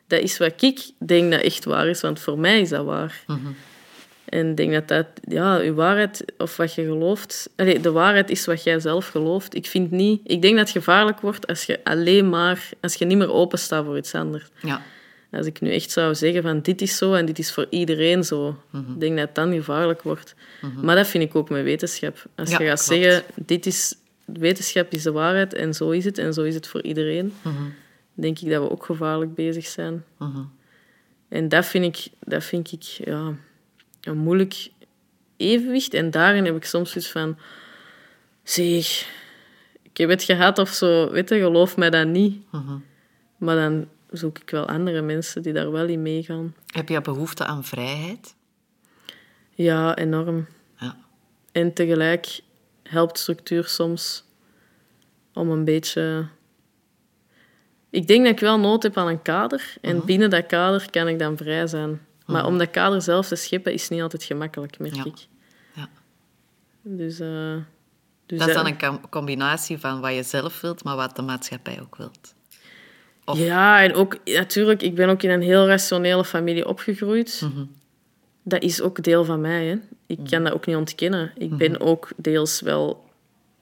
Dat 0.07 0.21
is 0.21 0.39
wat 0.39 0.63
ik 0.63 0.91
denk 0.99 1.33
dat 1.33 1.41
echt 1.41 1.65
waar 1.65 1.89
is, 1.89 2.01
want 2.01 2.21
voor 2.21 2.39
mij 2.39 2.61
is 2.61 2.69
dat 2.69 2.85
waar. 2.85 3.25
En 4.25 4.51
ik 4.51 4.57
denk 4.57 4.73
dat 4.73 4.89
dat, 4.89 5.07
ja, 5.23 5.57
je 5.57 5.75
waarheid 5.75 6.25
of 6.39 6.57
wat 6.57 6.75
je 6.75 6.85
gelooft. 6.85 7.51
Allee, 7.57 7.81
de 7.81 7.91
waarheid 7.91 8.31
is 8.31 8.47
wat 8.47 8.63
jij 8.63 8.81
zelf 8.81 9.09
gelooft. 9.09 9.55
Ik 9.55 9.67
vind 9.67 9.91
niet, 9.91 10.21
ik 10.25 10.43
denk 10.43 10.57
dat 10.57 10.69
het 10.69 10.77
gevaarlijk 10.77 11.21
wordt 11.21 11.47
als 11.47 11.65
je 11.65 11.81
alleen 11.85 12.29
maar, 12.29 12.69
als 12.81 12.95
je 12.95 13.05
niet 13.05 13.19
meer 13.19 13.33
open 13.33 13.59
staat 13.59 13.85
voor 13.85 13.97
iets 13.97 14.15
anders. 14.15 14.49
Ja. 14.63 14.83
Als 15.33 15.47
ik 15.47 15.61
nu 15.61 15.70
echt 15.72 15.91
zou 15.91 16.14
zeggen 16.14 16.43
van 16.43 16.61
dit 16.61 16.81
is 16.81 16.97
zo 16.97 17.14
en 17.14 17.26
dit 17.26 17.39
is 17.39 17.53
voor 17.53 17.66
iedereen 17.70 18.24
zo, 18.24 18.57
Mhm. 18.70 18.93
ik 18.93 19.01
denk 19.01 19.16
dat 19.16 19.26
het 19.26 19.35
dan 19.35 19.53
gevaarlijk 19.53 20.03
wordt. 20.03 20.35
Maar 20.83 20.97
dat 20.97 21.07
vind 21.07 21.24
ik 21.24 21.35
ook 21.35 21.51
met 21.51 21.62
wetenschap. 21.64 22.24
Als 22.37 22.51
Ja, 22.51 22.59
je 22.59 22.66
gaat 22.68 22.85
klopt. 22.85 23.03
zeggen, 23.03 23.24
dit 23.45 23.66
is, 23.66 23.95
wetenschap 24.24 24.93
is 24.93 25.03
de 25.03 25.12
waarheid 25.12 25.55
en 25.55 25.74
zo 25.74 25.91
is 25.91 26.05
het 26.05 26.18
en 26.18 26.35
zo 26.35 26.43
is 26.43 26.55
het 26.55 26.66
voor 26.66 26.83
iedereen, 26.83 27.33
Mhm. 27.43 27.55
denk 28.14 28.39
ik 28.39 28.51
dat 28.51 28.62
we 28.62 28.70
ook 28.70 28.85
gevaarlijk 28.85 29.35
bezig 29.35 29.66
zijn. 29.66 30.05
Mhm. 30.18 30.43
En 31.28 31.49
dat 31.49 31.66
vind 31.66 31.85
ik, 31.97 32.09
dat 32.20 32.45
vind 32.45 32.72
ik 32.72 32.83
ja, 32.83 33.35
een 34.01 34.18
moeilijk 34.18 34.68
evenwicht. 35.37 35.95
En 35.95 36.11
daarin 36.11 36.45
heb 36.45 36.57
ik 36.57 36.64
soms 36.64 36.91
zoiets 36.91 37.11
van... 37.11 37.39
Zeg, 38.43 39.07
ik 39.83 39.97
heb 39.97 40.09
het 40.09 40.22
gehad 40.22 40.59
of 40.59 40.68
zo. 40.68 41.11
Weet 41.11 41.28
je, 41.28 41.39
geloof 41.39 41.76
mij 41.76 41.91
dat 41.91 42.07
niet. 42.07 42.43
Mhm. 42.53 42.76
Maar 43.37 43.57
dan 43.57 43.89
zoek 44.11 44.39
ik 44.39 44.51
wel 44.51 44.67
andere 44.69 45.01
mensen 45.03 45.43
die 45.43 45.53
daar 45.53 45.71
wel 45.73 45.87
in 45.87 46.03
meegaan. 46.03 46.55
Heb 46.67 46.89
je 46.89 47.01
behoefte 47.01 47.45
aan 47.45 47.65
vrijheid? 47.65 48.35
Ja, 49.55 49.97
enorm. 49.97 50.47
Ja. 50.77 50.97
En 51.53 51.73
tegelijk 51.73 52.41
helpt 52.83 53.19
structuur 53.19 53.65
soms 53.65 54.25
om 55.35 55.51
een 55.51 55.65
beetje... 55.65 56.27
Ik 57.91 58.07
denk 58.07 58.25
dat 58.25 58.33
ik 58.33 58.41
wel 58.41 58.59
nood 58.59 58.83
heb 58.83 58.97
aan 58.97 59.09
een 59.09 59.23
kader. 59.23 59.75
En 59.81 60.05
binnen 60.05 60.31
dat 60.31 60.47
kader 60.47 60.91
kan 60.91 61.09
ik 61.09 61.19
dan 61.19 61.37
vrij 61.37 61.67
zijn. 61.67 62.01
Maar 62.27 62.47
om 62.47 62.59
dat 62.59 62.71
kader 62.71 63.03
zelf 63.03 63.27
te 63.29 63.37
scheppen 63.37 63.73
is 63.73 63.89
niet 63.89 64.03
altijd 64.03 64.23
gemakkelijk, 64.23 64.79
merk 64.79 64.95
Ja. 64.95 65.05
ik. 65.05 65.27
Ja. 65.75 65.89
Dus, 66.83 67.21
eh, 67.21 67.57
dus 68.27 68.39
Dat 68.39 68.49
is 68.49 68.55
dan 68.55 68.67
een 68.67 68.79
com- 68.79 69.09
combinatie 69.09 69.79
van 69.79 70.01
wat 70.01 70.15
je 70.15 70.23
zelf 70.23 70.61
wilt, 70.61 70.85
maar 70.85 70.97
wat 70.97 71.17
de 71.17 71.23
maatschappij 71.23 71.81
ook 71.81 71.97
wilt. 71.97 72.35
Of- 73.31 73.39
Ja, 73.39 73.83
en 73.83 73.95
ook 73.95 74.16
natuurlijk, 74.24 74.83
ik 74.83 74.95
ben 74.95 75.09
ook 75.09 75.22
in 75.22 75.31
een 75.31 75.43
heel 75.43 75.66
rationele 75.66 76.24
familie 76.24 76.66
opgegroeid. 76.68 77.41
Mhm. 77.45 77.64
Dat 78.43 78.62
is 78.62 78.81
ook 78.81 79.03
deel 79.03 79.24
van 79.24 79.41
mij. 79.41 79.64
Hè. 79.66 79.76
Ik 80.07 80.18
kan 80.31 80.45
dat 80.45 80.53
ook 80.53 80.66
niet 80.66 80.76
ontkennen. 80.76 81.33
Ik 81.37 81.57
ben 81.57 81.81
ook 81.81 82.09
deels 82.16 82.61
wel 82.61 83.05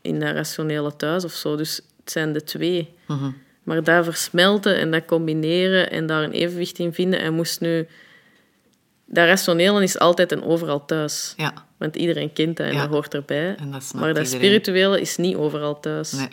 in 0.03 0.21
dat 0.21 0.33
rationele 0.35 0.97
thuis 0.97 1.25
of 1.25 1.33
zo. 1.33 1.57
Dus 1.57 1.77
het 2.01 2.11
zijn 2.13 2.33
de 2.33 2.45
twee. 2.45 2.95
Mhm. 3.07 3.31
Maar 3.63 3.83
daar 3.85 4.05
versmelten 4.05 4.79
en 4.79 4.91
dat 4.91 5.05
combineren 5.05 5.91
en 5.91 6.07
daar 6.07 6.23
een 6.23 6.33
evenwicht 6.33 6.79
in 6.79 6.93
vinden. 6.93 7.21
En 7.21 7.35
moest 7.35 7.61
nu... 7.61 7.87
Dat 9.07 9.27
rationele 9.27 9.83
is 9.83 9.99
altijd 9.99 10.33
en 10.33 10.43
overal 10.43 10.85
thuis. 10.85 11.35
Ja, 11.37 11.53
Want 11.77 11.97
iedereen 11.97 12.33
kent 12.33 12.57
dat 12.57 12.67
en 12.67 12.73
Ja. 12.73 12.81
dat 12.81 12.91
hoort 12.91 13.15
erbij. 13.15 13.55
en 13.59 13.71
dat 13.71 13.83
snapt 13.83 14.05
Maar 14.05 14.15
dat 14.15 14.25
iedereen. 14.25 14.47
spirituele 14.47 15.01
is 15.01 15.17
niet 15.17 15.37
overal 15.37 15.81
thuis. 15.81 16.13
Nee. 16.13 16.29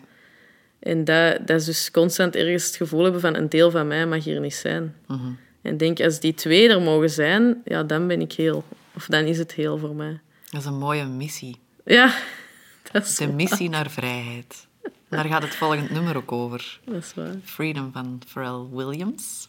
En 0.86 1.04
dat, 1.04 1.48
dat 1.48 1.60
is 1.60 1.66
dus 1.66 1.92
constant 1.92 2.36
ergens 2.36 2.66
het 2.66 2.76
gevoel 2.76 3.04
hebben 3.04 3.22
van 3.22 3.36
een 3.36 3.50
deel 3.50 3.72
van 3.72 3.88
mij 3.88 4.08
mag 4.08 4.24
hier 4.24 4.40
niet 4.40 4.54
zijn. 4.54 4.96
Mhm. 5.08 5.32
En 5.62 5.78
denk, 5.78 6.00
als 6.00 6.20
die 6.20 6.34
twee 6.34 6.70
er 6.70 6.82
mogen 6.82 7.10
zijn, 7.10 7.62
ja, 7.64 7.84
dan 7.84 8.08
ben 8.08 8.22
ik 8.22 8.34
heel. 8.34 8.64
Of 8.96 9.06
dan 9.06 9.26
is 9.26 9.38
het 9.38 9.54
heel 9.54 9.78
voor 9.78 9.96
mij. 9.96 10.20
Dat 10.50 10.62
is 10.62 10.68
een 10.68 10.78
mooie 10.78 11.06
missie. 11.06 11.60
Ja, 11.86 12.16
dat 12.92 13.06
is, 13.06 13.16
De 13.16 13.28
missie 13.28 13.70
naar 13.70 13.90
vrijheid. 13.90 14.68
Daar 15.10 15.26
gaat 15.26 15.44
het 15.44 15.56
volgende 15.56 15.94
nummer 15.94 16.18
ook 16.18 16.32
over. 16.32 16.80
dat 16.86 16.96
is 16.96 17.14
waar. 17.14 17.36
Freedom 17.44 17.92
van 17.92 18.22
Pharrell 18.28 18.66
Williams. 18.72 19.48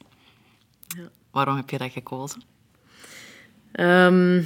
Ja. 0.87 1.09
Waarom 1.31 1.57
heb 1.57 1.71
je 1.71 1.79
dat 1.79 1.91
gekozen? 1.91 2.43
Ehm, 3.73 4.43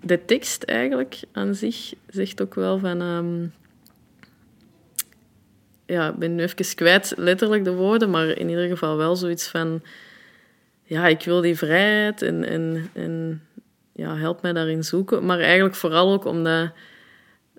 de 0.00 0.24
tekst 0.24 0.62
eigenlijk 0.62 1.20
aan 1.32 1.54
zich 1.54 1.92
zegt 2.08 2.42
ook 2.42 2.54
wel 2.54 2.78
van... 2.78 3.00
ehm, 3.00 3.46
ja, 5.92 6.08
ik 6.08 6.16
ben 6.16 6.34
nu 6.34 6.42
even 6.42 6.74
kwijt 6.74 7.12
letterlijk 7.16 7.64
de 7.64 7.72
woorden, 7.72 8.10
maar 8.10 8.28
in 8.28 8.48
ieder 8.48 8.68
geval 8.68 8.96
wel 8.96 9.16
zoiets 9.16 9.48
van... 9.48 9.82
Ja, 10.82 11.06
ik 11.06 11.22
wil 11.22 11.40
die 11.40 11.56
vrijheid 11.56 12.22
en, 12.22 12.44
en, 12.44 12.90
en 12.92 13.42
ja, 13.92 14.16
help 14.16 14.42
mij 14.42 14.52
daarin 14.52 14.84
zoeken. 14.84 15.24
Maar 15.24 15.40
eigenlijk 15.40 15.74
vooral 15.74 16.12
ook 16.12 16.24
omdat 16.24 16.70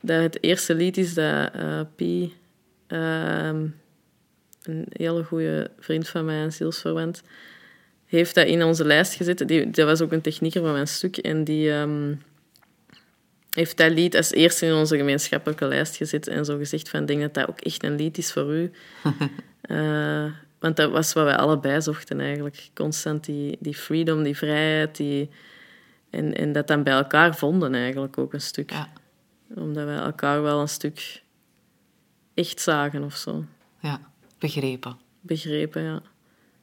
dat 0.01 0.21
het 0.21 0.43
eerste 0.43 0.75
lied 0.75 0.97
is 0.97 1.13
dat 1.13 1.49
eh 1.53 1.79
Pi, 1.95 2.33
ehm, 2.87 3.67
een 4.63 4.85
hele 4.89 5.23
goede 5.23 5.71
vriend 5.79 6.09
van 6.09 6.25
mij 6.25 6.41
en 6.41 6.53
zielsverwant, 6.53 7.23
heeft 8.05 8.35
dat 8.35 8.47
in 8.47 8.63
onze 8.63 8.85
lijst 8.85 9.13
gezet. 9.13 9.47
Die, 9.47 9.69
dat 9.69 9.85
was 9.85 10.01
ook 10.01 10.11
een 10.11 10.21
technieker 10.21 10.61
van 10.61 10.71
mijn 10.71 10.87
stuk. 10.87 11.17
En 11.17 11.43
die 11.43 11.71
ehm, 11.71 12.13
heeft 13.53 13.77
dat 13.77 13.91
lied 13.91 14.15
als 14.15 14.31
eerste 14.31 14.65
in 14.65 14.73
onze 14.73 14.97
gemeenschappelijke 14.97 15.65
lijst 15.65 15.95
gezet. 15.95 16.27
En 16.27 16.45
zo 16.45 16.57
gezegd 16.57 16.89
van, 16.89 17.05
denk 17.05 17.21
dat 17.21 17.33
dat 17.33 17.49
ook 17.49 17.59
echt 17.61 17.83
een 17.83 17.95
lied 17.95 18.17
is 18.17 18.31
voor 18.31 18.53
u. 18.53 18.71
Eh, 19.63 20.25
want 20.59 20.75
dat 20.75 20.91
was 20.91 21.13
wat 21.13 21.23
wij 21.23 21.35
allebei 21.35 21.81
zochten 21.81 22.19
eigenlijk. 22.19 22.69
Constant 22.73 23.25
die, 23.25 23.57
die 23.59 23.73
freedom, 23.75 24.23
die 24.23 24.37
vrijheid. 24.37 24.95
Die, 24.95 25.29
en, 26.09 26.33
en 26.35 26.51
dat 26.51 26.67
dan 26.67 26.83
bij 26.83 26.93
elkaar 26.93 27.35
vonden 27.35 27.75
eigenlijk 27.75 28.17
ook 28.17 28.33
een 28.33 28.41
stuk. 28.41 28.71
Ja, 28.71 28.89
Omdat 29.55 29.85
wij 29.85 29.97
elkaar 29.97 30.41
wel 30.41 30.61
een 30.61 30.69
stuk 30.69 31.23
echt 32.33 32.59
zagen 32.61 33.03
of 33.03 33.15
zo. 33.15 33.45
ja. 33.79 33.99
begrepen. 34.39 34.97
Begrepen, 35.21 35.81
ja. 35.83 36.01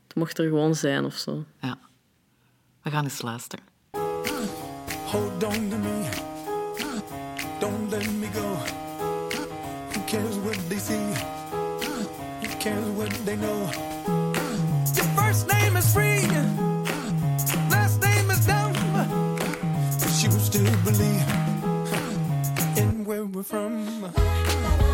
Het 0.06 0.14
mocht 0.14 0.38
er 0.38 0.48
gewoon 0.48 0.74
zijn 0.74 1.04
of 1.04 1.14
zo. 1.16 1.44
Ja. 1.60 1.78
We 2.82 2.90
gaan 2.90 3.04
eens 3.04 3.22
luisteren. 3.22 3.64
Hold 5.04 5.44
on 5.44 5.68
to 5.70 5.76
me. 5.76 6.29
Don't 7.70 7.88
let 7.88 8.06
me 8.14 8.26
go. 8.34 8.48
Who 9.92 10.00
cares 10.08 10.36
what 10.38 10.58
they 10.68 10.78
see? 10.78 11.06
Who 12.42 12.48
cares 12.58 12.88
what 12.98 13.10
they 13.24 13.36
know? 13.36 13.70
Your 14.96 15.08
first 15.16 15.46
name 15.48 15.76
is 15.76 15.92
free. 15.94 16.26
Last 17.70 18.02
name 18.02 18.28
is 18.30 18.44
dumb. 18.44 18.72
But 20.00 20.22
you 20.22 20.30
still 20.48 20.76
believe 20.84 21.28
in 22.76 23.04
where 23.04 23.24
we're 23.24 23.44
from. 23.44 24.89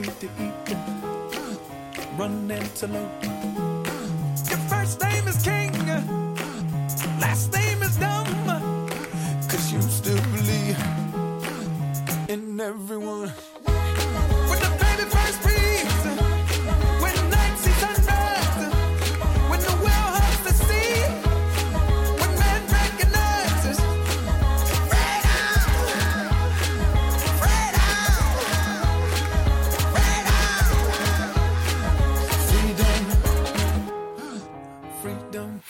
Need 0.00 0.20
to 0.20 0.26
eat, 0.38 0.76
run 2.16 2.50
antelope. 2.50 3.24
Your 4.48 4.58
first 4.70 5.00
name 5.02 5.26
is 5.26 5.42
King, 5.42 5.72
last 7.20 7.52
name 7.52 7.82
is 7.82 7.96
Dumb. 7.96 8.26
Cause 9.48 9.72
you 9.72 9.82
still 9.82 10.22
believe 10.36 10.78
in 12.28 12.60
everyone. 12.60 13.28
When 14.48 14.58
the 14.60 14.70
baby 14.78 15.04
first 15.10 15.57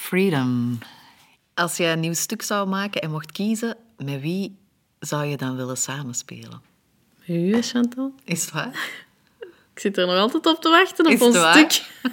freedom. 0.09 0.79
Als 1.55 1.77
je 1.77 1.85
een 1.85 2.01
nieuw 2.01 2.15
stuk 2.15 2.43
zou 2.43 2.69
maken 2.69 3.01
en 3.01 3.11
mocht 3.11 3.33
kiezen, 3.33 3.77
met 3.97 4.21
wie 4.21 4.57
zou 4.99 5.25
je 5.25 5.37
dan 5.37 5.57
willen 5.57 5.77
samenspelen? 5.77 6.63
U, 7.27 7.55
hè, 7.55 7.63
Chantal? 7.63 8.15
Is 8.25 8.41
het 8.45 8.51
waar? 8.53 8.91
Ik 9.73 9.79
zit 9.81 9.97
er 9.97 10.07
nog 10.07 10.17
altijd 10.17 10.47
op 10.47 10.61
te 10.61 10.69
wachten 10.69 11.07
op 11.07 11.13
Is 11.13 11.21
ons 11.21 11.37
waar? 11.37 11.71
stuk. 11.71 11.91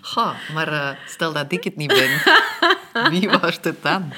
Goh, 0.00 0.34
maar 0.54 0.68
eh, 0.68 1.06
stel 1.06 1.32
dat 1.32 1.52
ik 1.52 1.64
het 1.64 1.76
niet 1.76 1.88
ben. 1.88 2.20
Wie 3.10 3.30
wordt 3.30 3.64
het 3.64 3.82
dan? 3.82 4.12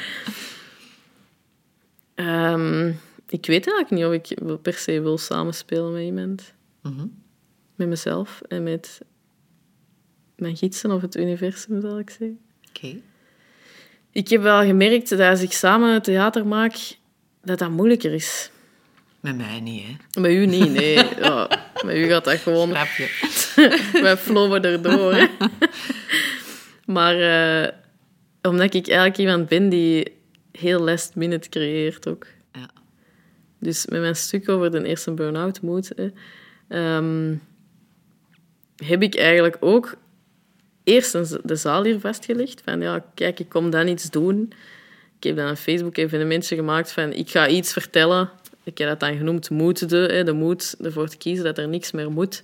Ehm, 2.15 2.89
ik 3.29 3.47
weet 3.47 3.71
eigenlijk 3.73 3.91
niet 3.91 4.05
of 4.05 4.13
ik 4.13 4.63
per 4.63 4.75
se 4.75 5.01
wil 5.01 5.19
samenspelen 5.19 5.93
met 5.93 6.03
iemand. 6.03 6.53
Mhm. 6.83 7.07
Met 7.75 7.89
mezelf 7.89 8.41
en 8.49 8.63
met 8.63 9.01
mijn 10.43 10.57
gidsen 10.57 10.91
of 10.91 11.03
het 11.03 11.17
universum, 11.17 11.81
zal 11.81 11.99
ik 11.99 12.11
zeggen. 12.11 12.39
Oké. 12.69 12.97
Ik 14.13 14.29
heb 14.29 14.43
wel 14.43 14.63
gemerkt 14.63 15.09
dat 15.09 15.21
als 15.21 15.43
ik 15.43 15.53
samen 15.53 16.03
theater 16.03 16.47
maak, 16.47 16.75
dat 17.43 17.59
dat 17.59 17.71
moeilijker 17.71 18.13
is. 18.13 18.51
Met 19.21 19.37
mij 19.37 19.61
niet, 19.61 19.85
hè. 19.85 20.21
Met 20.21 20.31
u 20.31 20.47
niet, 20.47 20.71
nee. 20.71 20.95
Ja, 21.23 21.49
met 21.85 21.97
u 21.97 22.05
gaat 22.05 22.25
dat 22.25 22.39
gewoon... 22.39 22.71
Grapje. 22.71 23.09
Wij 24.03 24.17
flowen 24.17 24.63
erdoor. 24.63 25.15
Hè. 25.15 25.27
Maar 26.87 27.21
eh, 27.21 27.69
omdat 28.43 28.75
ik 28.75 28.89
eigenlijk 28.89 29.19
iemand 29.19 29.49
ben 29.49 29.69
die 29.69 30.13
heel 30.53 30.81
last 30.81 31.15
minute 31.15 31.49
creëert 31.49 32.09
ook. 32.09 32.27
Ja. 32.53 32.71
Dus 33.59 33.87
met 33.87 34.01
mijn 34.01 34.17
stuk 34.17 34.49
over 34.49 34.71
de 34.71 34.85
eerste 34.85 35.13
burn-out 35.13 35.61
moed, 35.61 35.93
hè, 35.97 36.11
ehm, 36.69 37.35
heb 38.77 39.03
ik 39.03 39.17
eigenlijk 39.17 39.57
ook 39.61 39.97
eerst 40.85 41.13
de 41.49 41.57
zaal 41.57 41.85
hier 41.85 42.01
vastgelegd. 42.01 42.63
Van 42.65 42.81
ja, 42.81 43.05
kijk, 43.15 43.41
ik 43.41 43.49
kom 43.49 43.71
dan 43.71 43.89
iets 43.89 44.11
doen. 44.11 44.53
Ik 45.17 45.29
heb 45.29 45.37
dan 45.37 45.47
een 45.47 45.57
Facebook-evenementje 45.57 46.57
gemaakt 46.57 46.93
van 46.93 47.13
ik 47.13 47.31
ga 47.31 47.49
iets 47.49 47.73
vertellen. 47.73 48.31
Ik 48.63 48.79
heb 48.79 48.89
dat 48.89 49.01
dan 49.01 49.17
genoemd 49.17 49.51
moed 49.51 49.89
de, 49.89 50.23
de 50.25 50.33
moed 50.33 50.77
ervoor 50.83 51.09
te 51.09 51.17
kiezen 51.17 51.45
dat 51.45 51.59
er 51.59 51.69
niks 51.69 51.93
meer 51.93 52.11
moet. 52.11 52.43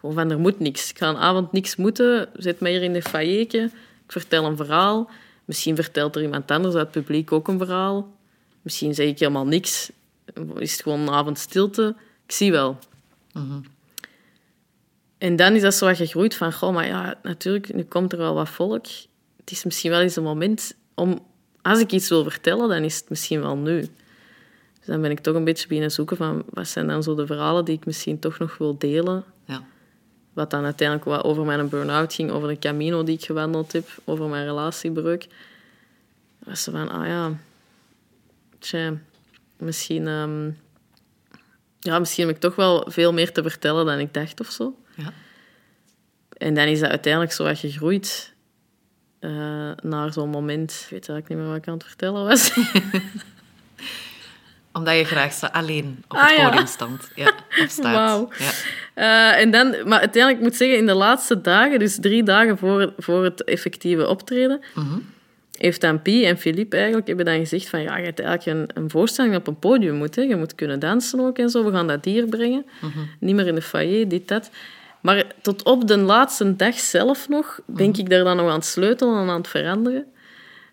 Gewoon 0.00 0.14
van, 0.14 0.30
er 0.30 0.38
moet 0.38 0.58
niks. 0.58 0.90
Ik 0.90 0.98
ga 0.98 1.08
een 1.08 1.16
avond 1.16 1.52
niks 1.52 1.76
moeten. 1.76 2.28
Zet 2.36 2.60
mij 2.60 2.70
hier 2.70 2.82
in 2.82 2.92
de 2.92 3.02
foyertje. 3.02 3.62
Ik 4.04 4.12
vertel 4.12 4.44
een 4.44 4.56
verhaal. 4.56 5.10
Misschien 5.44 5.74
vertelt 5.74 6.16
er 6.16 6.22
iemand 6.22 6.50
anders 6.50 6.74
uit 6.74 6.94
het 6.94 7.04
publiek 7.04 7.32
ook 7.32 7.48
een 7.48 7.58
verhaal. 7.58 8.16
Misschien 8.62 8.94
zeg 8.94 9.06
ik 9.06 9.18
helemaal 9.18 9.46
niks. 9.46 9.90
Is 10.56 10.72
het 10.72 10.82
gewoon 10.82 11.00
een 11.00 11.10
avond 11.10 11.38
stilte. 11.38 11.94
Ik 12.26 12.32
zie 12.32 12.50
wel. 12.50 12.78
En 15.22 15.36
dan 15.36 15.54
is 15.54 15.62
dat 15.62 15.74
zo 15.74 15.86
wat 15.86 15.96
gegroeid 15.96 16.34
van... 16.34 16.52
Goh, 16.52 16.74
maar 16.74 16.86
ja, 16.86 17.18
natuurlijk, 17.22 17.74
nu 17.74 17.82
komt 17.82 18.12
er 18.12 18.18
wel 18.18 18.34
wat 18.34 18.48
volk. 18.48 18.86
Het 19.36 19.50
is 19.50 19.64
misschien 19.64 19.90
wel 19.90 20.00
eens 20.00 20.16
een 20.16 20.22
moment 20.22 20.74
om... 20.94 21.26
Als 21.60 21.80
ik 21.80 21.92
iets 21.92 22.08
wil 22.08 22.22
vertellen, 22.22 22.68
dan 22.68 22.82
is 22.82 22.96
het 22.96 23.08
misschien 23.08 23.40
wel 23.40 23.56
nu. 23.56 23.80
Dus 23.80 24.86
dan 24.86 25.00
ben 25.00 25.10
ik 25.10 25.20
toch 25.20 25.34
een 25.34 25.44
beetje 25.44 25.66
beginnen 25.66 25.90
zoeken 25.90 26.16
van... 26.16 26.44
Wat 26.50 26.68
zijn 26.68 26.86
dan 26.86 27.02
zo 27.02 27.14
de 27.14 27.26
verhalen 27.26 27.64
die 27.64 27.76
ik 27.76 27.86
misschien 27.86 28.18
toch 28.18 28.38
nog 28.38 28.58
wil 28.58 28.78
delen? 28.78 29.24
Ja. 29.44 29.64
Wat 30.32 30.50
dan 30.50 30.64
uiteindelijk 30.64 31.08
wat 31.08 31.24
over 31.24 31.44
mijn 31.44 31.68
burn-out 31.68 32.14
ging, 32.14 32.30
over 32.30 32.48
de 32.48 32.58
camino 32.58 33.02
die 33.02 33.14
ik 33.14 33.24
gewandeld 33.24 33.72
heb, 33.72 33.88
over 34.04 34.26
mijn 34.28 34.44
relatiebreuk. 34.44 35.26
Was 36.38 36.62
ze 36.62 36.70
van, 36.70 36.88
ah 36.88 37.06
ja, 37.06 37.32
tja, 38.58 38.94
misschien, 39.56 40.06
ehm, 40.06 40.50
ja, 41.78 41.98
misschien 41.98 42.26
heb 42.26 42.34
ik 42.34 42.40
toch 42.40 42.54
wel 42.54 42.84
veel 42.88 43.12
meer 43.12 43.32
te 43.32 43.42
vertellen 43.42 43.86
dan 43.86 43.98
ik 43.98 44.14
dacht 44.14 44.40
of 44.40 44.50
zo. 44.50 44.76
Ja. 44.94 45.12
En 46.36 46.54
dan 46.54 46.66
is 46.66 46.80
dat 46.80 46.90
uiteindelijk 46.90 47.32
zo 47.32 47.44
wat 47.44 47.58
gegroeid 47.58 48.32
eh, 49.18 49.30
naar 49.82 50.12
zo'n 50.12 50.28
moment. 50.30 50.70
Ik 50.70 50.90
weet 50.90 51.08
eigenlijk 51.08 51.28
niet 51.28 51.38
meer 51.38 51.46
wat 51.46 51.56
ik 51.56 51.68
aan 51.68 51.74
het 51.74 51.84
vertellen 51.84 52.24
was. 52.24 52.52
Omdat 54.72 54.96
je 54.96 55.04
graag 55.04 55.32
sta, 55.32 55.46
alleen 55.52 56.04
op 56.08 56.16
Ah, 56.16 56.28
het 56.28 56.36
ja. 56.36 56.48
podium 56.48 56.66
stond. 56.66 57.10
Ja, 57.14 57.32
of 57.62 57.70
staat. 57.70 57.94
Wauw. 57.94 58.28
Ja. 58.38 58.50
Eh, 58.94 59.40
en 59.40 59.50
dan, 59.50 59.68
maar 59.68 59.98
uiteindelijk 59.98 60.36
ik 60.36 60.48
moet 60.48 60.56
zeggen, 60.56 60.78
in 60.78 60.86
de 60.86 60.94
laatste 60.94 61.40
dagen, 61.40 61.78
dus 61.78 61.98
drie 62.00 62.22
dagen 62.22 62.58
voor, 62.58 62.92
voor 62.98 63.24
het 63.24 63.44
effectieve 63.44 64.06
optreden, 64.08 64.60
heeft 65.58 65.80
dan 65.80 66.02
Pie 66.02 66.26
en 66.26 66.38
Philippe 66.38 66.76
eigenlijk 66.76 67.06
hebben 67.06 67.24
dan 67.24 67.38
gezegd 67.38 67.68
van 67.68 67.80
ja, 67.82 67.96
je 67.96 68.04
hebt 68.04 68.20
eigenlijk 68.20 68.58
een, 68.58 68.82
een 68.82 68.90
voorstelling 68.90 69.36
op 69.36 69.46
een 69.46 69.58
podium 69.58 69.94
moeten. 69.96 70.28
Je 70.28 70.36
moet 70.36 70.54
kunnen 70.54 70.78
dansen 70.78 71.20
ook 71.20 71.38
en 71.38 71.50
zo. 71.50 71.64
We 71.64 71.70
gaan 71.70 71.86
dat 71.86 72.02
dier 72.04 72.26
brengen. 72.26 72.66
Niet 73.20 73.34
meer 73.34 73.46
in 73.46 73.54
de 73.54 73.62
foyer, 73.62 74.08
dit, 74.08 74.28
dat. 74.28 74.50
Maar 75.02 75.24
tot 75.42 75.62
op 75.62 75.88
de 75.88 75.98
laatste 75.98 76.56
dag 76.56 76.78
zelf 76.78 77.28
nog 77.28 77.60
ben 77.66 77.92
ik 77.94 78.10
daar 78.10 78.24
dan 78.24 78.36
nog 78.36 78.48
aan 78.48 78.54
het 78.54 78.64
sleutelen 78.64 79.18
en 79.18 79.28
aan 79.28 79.36
het 79.36 79.48
veranderen. 79.48 80.06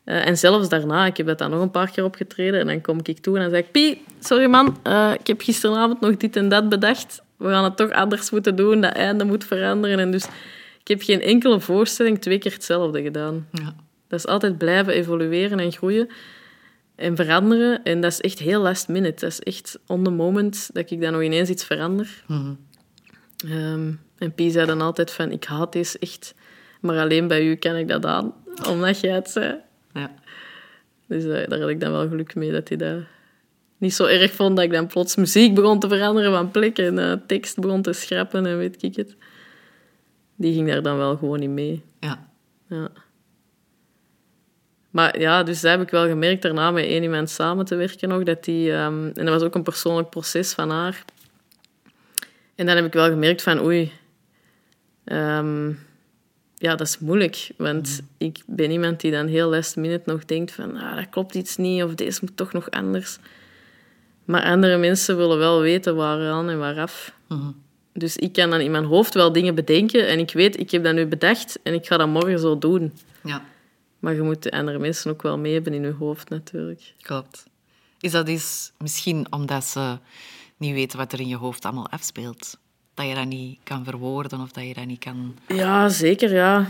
Eh, 0.03 0.27
en 0.27 0.37
zelfs 0.37 0.69
daarna, 0.69 1.05
ik 1.05 1.17
heb 1.17 1.27
dat 1.27 1.37
dan 1.37 1.49
nog 1.49 1.61
een 1.61 1.71
paar 1.71 1.91
keer 1.91 2.03
opgetreden. 2.03 2.59
En 2.59 2.67
dan 2.67 2.81
kom 2.81 2.99
ik 3.03 3.19
toe 3.19 3.35
en 3.35 3.41
dan 3.41 3.51
zeg 3.51 3.59
ik... 3.59 3.71
Pie, 3.71 4.03
sorry 4.19 4.45
man, 4.45 4.77
eh, 4.83 5.11
ik 5.19 5.27
heb 5.27 5.41
gisteravond 5.41 5.99
nog 6.01 6.17
dit 6.17 6.35
en 6.35 6.49
dat 6.49 6.69
bedacht. 6.69 7.21
We 7.37 7.49
gaan 7.49 7.63
het 7.63 7.77
toch 7.77 7.91
anders 7.91 8.29
moeten 8.29 8.55
doen. 8.55 8.81
Dat 8.81 8.93
einde 8.93 9.23
moet 9.23 9.45
veranderen. 9.45 9.99
En 9.99 10.11
dus 10.11 10.25
ik 10.79 10.87
heb 10.87 11.01
geen 11.01 11.21
enkele 11.21 11.59
voorstelling 11.59 12.21
twee 12.21 12.37
keer 12.37 12.51
hetzelfde 12.51 13.01
gedaan. 13.01 13.47
Ja. 13.51 13.75
Dat 14.07 14.19
is 14.19 14.27
altijd 14.27 14.57
blijven 14.57 14.93
evolueren 14.93 15.59
en 15.59 15.71
groeien 15.71 16.09
en 16.95 17.15
veranderen. 17.15 17.83
En 17.83 18.01
dat 18.01 18.11
is 18.11 18.21
echt 18.21 18.39
heel 18.39 18.61
last 18.61 18.87
minute. 18.87 19.25
Dat 19.25 19.31
is 19.31 19.39
echt 19.39 19.79
on 19.87 20.03
the 20.03 20.09
moment 20.09 20.69
dat 20.73 20.91
ik 20.91 21.01
dan 21.01 21.11
nog 21.11 21.21
ineens 21.21 21.49
iets 21.49 21.63
verander. 21.63 22.23
Ehm, 23.47 23.91
en 24.19 24.33
Pie 24.33 24.51
zei 24.51 24.65
dan 24.65 24.81
altijd 24.81 25.11
van, 25.11 25.31
ik 25.31 25.43
haat 25.43 25.73
deze 25.73 25.99
echt. 25.99 26.33
Maar 26.81 26.99
alleen 26.99 27.27
bij 27.27 27.45
u 27.45 27.55
kan 27.55 27.75
ik 27.75 27.87
dat 27.87 28.05
aan, 28.05 28.33
omdat 28.67 28.99
jij 28.99 29.13
het 29.13 29.29
zei. 29.29 29.55
Ja. 29.93 30.11
Dus 31.07 31.23
eh, 31.23 31.47
daar 31.47 31.59
had 31.59 31.69
ik 31.69 31.79
dan 31.79 31.91
wel 31.91 32.07
geluk 32.07 32.35
mee 32.35 32.51
dat 32.51 32.67
hij 32.67 32.77
dat 32.77 33.03
niet 33.77 33.93
zo 33.93 34.05
erg 34.05 34.31
vond 34.31 34.55
dat 34.55 34.65
ik 34.65 34.71
dan 34.71 34.87
plots 34.87 35.15
muziek 35.15 35.53
begon 35.53 35.79
te 35.79 35.87
veranderen 35.87 36.31
van 36.31 36.51
plek 36.51 36.77
en 36.77 36.99
eh, 36.99 37.13
tekst 37.27 37.59
begon 37.59 37.81
te 37.81 37.93
schrappen 37.93 38.45
en 38.45 38.57
weet 38.57 38.83
ik 38.83 38.95
het. 38.95 39.15
Die 40.35 40.53
ging 40.53 40.67
daar 40.67 40.81
dan 40.81 40.97
wel 40.97 41.17
gewoon 41.17 41.39
niet 41.39 41.49
mee. 41.49 41.83
Ja. 41.99 42.29
Ja. 42.67 42.89
Maar 44.89 45.19
ja, 45.19 45.43
dus 45.43 45.61
dat 45.61 45.71
heb 45.71 45.81
ik 45.81 45.89
wel 45.89 46.07
gemerkt 46.07 46.41
daarna 46.41 46.71
met 46.71 46.85
één 46.85 47.03
iemand 47.03 47.29
samen 47.29 47.65
te 47.65 47.75
werken 47.75 48.09
nog. 48.09 48.23
Dat 48.23 48.43
die, 48.43 48.71
ehm, 48.71 49.05
en 49.13 49.25
dat 49.25 49.29
was 49.29 49.43
ook 49.43 49.55
een 49.55 49.63
persoonlijk 49.63 50.09
proces 50.09 50.53
van 50.53 50.69
haar. 50.69 51.03
En 52.55 52.65
dan 52.65 52.75
heb 52.75 52.85
ik 52.85 52.93
wel 52.93 53.09
gemerkt 53.09 53.41
van 53.41 53.61
oei, 53.61 53.91
ehm, 55.09 55.67
ja, 56.55 56.75
dat 56.75 56.87
is 56.87 56.99
moeilijk. 56.99 57.51
Want 57.57 58.01
ik 58.17 58.41
ben 58.45 58.71
iemand 58.71 59.01
die 59.01 59.11
dan 59.11 59.27
heel 59.27 59.49
last 59.49 59.75
minute 59.75 60.03
nog 60.05 60.25
denkt 60.25 60.51
van 60.51 60.77
ah, 60.77 60.95
dat 60.95 61.09
klopt 61.09 61.35
iets 61.35 61.57
niet 61.57 61.83
of 61.83 61.95
deze 61.95 62.19
moet 62.21 62.37
toch 62.37 62.53
nog 62.53 62.71
anders. 62.71 63.17
Maar 64.25 64.43
andere 64.43 64.77
mensen 64.77 65.17
willen 65.17 65.37
wel 65.37 65.61
weten 65.61 65.95
waaraan 65.95 66.49
en 66.49 66.59
waaraf. 66.59 67.13
Dus 67.93 68.17
ik 68.17 68.33
kan 68.33 68.49
dan 68.49 68.59
in 68.59 68.71
mijn 68.71 68.83
hoofd 68.83 69.13
wel 69.13 69.31
dingen 69.31 69.55
bedenken 69.55 70.07
en 70.07 70.19
ik 70.19 70.31
weet, 70.31 70.59
ik 70.59 70.71
heb 70.71 70.83
dat 70.83 70.93
nu 70.93 71.05
bedacht 71.05 71.59
en 71.63 71.73
ik 71.73 71.85
ga 71.85 71.97
dat 71.97 72.07
morgen 72.07 72.39
zo 72.39 72.57
doen. 72.57 72.93
ja, 73.23 73.45
Maar 73.99 74.13
je 74.13 74.21
moet 74.21 74.43
de 74.43 74.51
andere 74.51 74.79
mensen 74.79 75.11
ook 75.11 75.21
wel 75.21 75.37
mee 75.37 75.53
hebben 75.53 75.73
in 75.73 75.81
je 75.81 75.91
hoofd, 75.91 76.29
natuurlijk. 76.29 76.93
klopt. 77.01 77.45
Is 77.99 78.11
dat 78.11 78.27
is 78.27 78.71
misschien 78.77 79.27
omdat 79.29 79.63
ze 79.63 79.97
niet 80.57 80.73
weten 80.73 80.97
wat 80.97 81.13
er 81.13 81.19
in 81.19 81.27
je 81.27 81.35
hoofd 81.35 81.65
allemaal 81.65 81.89
afspeelt? 81.89 82.57
Dat 82.99 83.07
je 83.07 83.15
dat 83.15 83.25
niet 83.25 83.59
kan 83.63 83.83
verwoorden 83.83 84.39
of 84.41 84.51
dat 84.51 84.67
je 84.67 84.73
dat 84.73 84.85
niet 84.85 84.99
kan... 84.99 85.35
Ja, 85.47 85.89
zeker, 85.89 86.33
ja. 86.33 86.67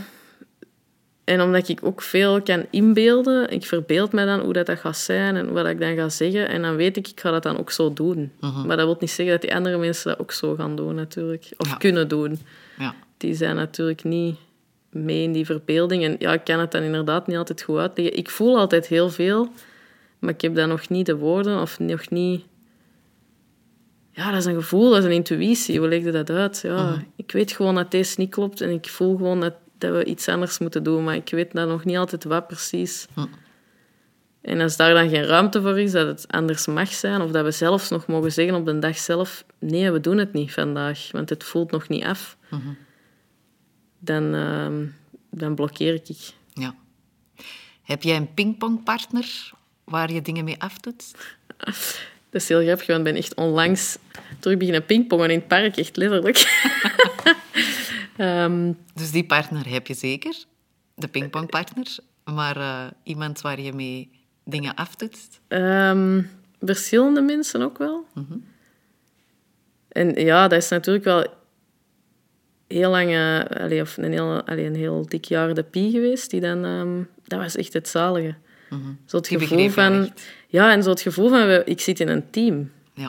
En 1.24 1.40
omdat 1.40 1.68
ik 1.68 1.78
ook 1.82 2.02
veel 2.02 2.42
kan 2.42 2.66
inbeelden, 2.70 3.50
ik 3.50 3.64
verbeeld 3.64 4.12
me 4.12 4.24
dan 4.24 4.40
hoe 4.40 4.52
dat, 4.52 4.66
dat 4.66 4.78
gaat 4.78 4.96
zijn 4.96 5.36
en 5.36 5.52
wat 5.52 5.66
ik 5.66 5.80
dan 5.80 5.96
ga 5.96 6.08
zeggen. 6.08 6.48
En 6.48 6.62
dan 6.62 6.76
weet 6.76 6.96
ik, 6.96 7.08
ik 7.08 7.20
ga 7.20 7.30
dat 7.30 7.42
dan 7.42 7.58
ook 7.58 7.70
zo 7.70 7.92
doen. 7.92 8.32
Maar 8.40 8.76
dat 8.76 8.86
wil 8.86 8.96
niet 9.00 9.10
zeggen 9.10 9.34
dat 9.34 9.42
die 9.42 9.54
andere 9.54 9.78
mensen 9.78 10.10
dat 10.10 10.20
ook 10.20 10.32
zo 10.32 10.54
gaan 10.54 10.76
doen, 10.76 10.94
natuurlijk. 10.94 11.48
Of 11.56 11.68
Ja. 11.68 11.74
kunnen 11.74 12.08
doen. 12.08 12.40
Ja. 12.78 12.94
Die 13.16 13.34
zijn 13.34 13.56
natuurlijk 13.56 14.04
niet 14.04 14.36
mee 14.90 15.22
in 15.22 15.32
die 15.32 15.44
verbeelding. 15.46 16.04
En 16.04 16.16
ja, 16.18 16.32
ik 16.32 16.44
kan 16.44 16.58
het 16.58 16.72
dan 16.72 16.82
inderdaad 16.82 17.26
niet 17.26 17.36
altijd 17.36 17.62
goed 17.62 17.78
uitleggen. 17.78 18.16
Ik 18.16 18.30
voel 18.30 18.58
altijd 18.58 18.86
heel 18.86 19.10
veel, 19.10 19.48
maar 20.18 20.30
ik 20.34 20.40
heb 20.40 20.54
dan 20.54 20.68
nog 20.68 20.88
niet 20.88 21.06
de 21.06 21.16
woorden 21.16 21.60
of 21.60 21.78
nog 21.78 22.10
niet... 22.10 22.44
Ja, 24.20 24.30
dat 24.30 24.40
is 24.40 24.44
een 24.44 24.54
gevoel, 24.54 24.90
dat 24.90 24.98
is 24.98 25.04
een 25.04 25.10
intuïtie. 25.10 25.78
Hoe 25.78 25.88
leg 25.88 26.04
je 26.04 26.10
dat 26.10 26.30
uit? 26.30 26.60
Ja, 26.62 27.02
Ik 27.16 27.32
weet 27.32 27.52
gewoon 27.52 27.74
dat 27.74 27.90
deze 27.90 28.20
niet 28.20 28.30
klopt 28.30 28.60
en 28.60 28.70
ik 28.70 28.88
voel 28.88 29.16
gewoon 29.16 29.40
dat, 29.40 29.54
dat 29.78 29.92
we 29.92 30.04
iets 30.04 30.28
anders 30.28 30.58
moeten 30.58 30.82
doen, 30.82 31.04
maar 31.04 31.14
ik 31.14 31.30
weet 31.30 31.52
dan 31.52 31.68
nog 31.68 31.84
niet 31.84 31.96
altijd 31.96 32.24
wat 32.24 32.46
precies. 32.46 33.06
En 34.40 34.60
als 34.60 34.76
daar 34.76 34.94
dan 34.94 35.08
geen 35.08 35.24
ruimte 35.24 35.62
voor 35.62 35.78
is, 35.80 35.92
dat 35.92 36.06
het 36.06 36.28
anders 36.28 36.66
mag 36.66 36.92
zijn, 36.92 37.20
of 37.20 37.30
dat 37.30 37.44
we 37.44 37.50
zelfs 37.50 37.88
nog 37.88 38.06
mogen 38.06 38.32
zeggen 38.32 38.54
op 38.54 38.66
de 38.66 38.78
dag 38.78 38.98
zelf, 38.98 39.44
nee, 39.58 39.90
we 39.90 40.00
doen 40.00 40.18
het 40.18 40.32
niet 40.32 40.52
vandaag, 40.52 41.08
want 41.12 41.28
het 41.28 41.44
voelt 41.44 41.70
nog 41.70 41.88
niet 41.88 42.04
af, 42.04 42.36
dan, 43.98 44.34
ehm, 44.34 44.86
dan 45.30 45.54
blokkeer 45.54 45.94
ik. 45.94 46.32
ja. 46.54 46.74
Heb 47.82 48.02
jij 48.02 48.16
een 48.16 48.34
pingpongpartner 48.34 49.50
waar 49.84 50.12
je 50.12 50.22
dingen 50.22 50.44
mee 50.44 50.60
afdoet? 50.62 51.04
Dat 52.30 52.40
is 52.42 52.48
heel 52.48 52.62
grappig, 52.62 52.86
want 52.86 52.98
ik 52.98 53.04
ben 53.04 53.14
echt 53.16 53.34
onlangs 53.34 53.98
terug 54.38 54.56
beginnen 54.58 54.84
pingpongen 54.86 55.30
in 55.30 55.38
het 55.38 55.48
park, 55.48 55.76
echt 55.76 55.96
letterlijk. 55.96 56.38
Ehm, 58.16 58.72
Dus 58.94 59.10
die 59.10 59.24
partner 59.24 59.68
heb 59.68 59.86
je 59.86 59.94
zeker, 59.94 60.44
de 60.94 61.08
pingpongpartner, 61.08 61.96
maar 62.24 62.56
eh, 62.56 62.86
iemand 63.02 63.40
waar 63.40 63.60
je 63.60 63.72
mee 63.72 64.10
dingen 64.44 64.74
afdoet. 64.74 65.18
Ehm, 65.48 66.22
verschillende 66.60 67.20
mensen 67.20 67.62
ook 67.62 67.78
wel. 67.78 68.06
En 69.88 70.14
ja, 70.14 70.48
dat 70.48 70.62
is 70.62 70.68
natuurlijk 70.68 71.04
wel 71.04 71.26
heel 72.68 72.90
lang, 72.90 73.08
allee, 73.60 73.80
of 73.80 73.96
een 73.96 74.12
heel, 74.12 74.42
allee, 74.42 74.66
een 74.66 74.74
heel 74.74 75.06
dik 75.08 75.24
jaar 75.24 75.54
de 75.54 75.62
pie 75.62 75.90
geweest. 75.90 76.30
Die 76.30 76.40
dan, 76.40 76.64
ehm, 76.64 77.02
dat 77.26 77.38
was 77.38 77.56
echt 77.56 77.72
het 77.72 77.88
zalige. 77.88 78.34
Zo 79.06 79.16
het 79.16 79.26
Die 79.28 79.38
gevoel 79.38 79.70
van, 79.70 80.02
echt. 80.04 80.22
Ja, 80.50 80.72
en 80.72 80.82
zo 80.82 80.90
het 80.90 81.00
gevoel 81.00 81.28
van, 81.28 81.62
ik 81.64 81.80
zit 81.80 82.00
in 82.00 82.08
een 82.08 82.30
team. 82.30 82.70
Ja. 82.94 83.06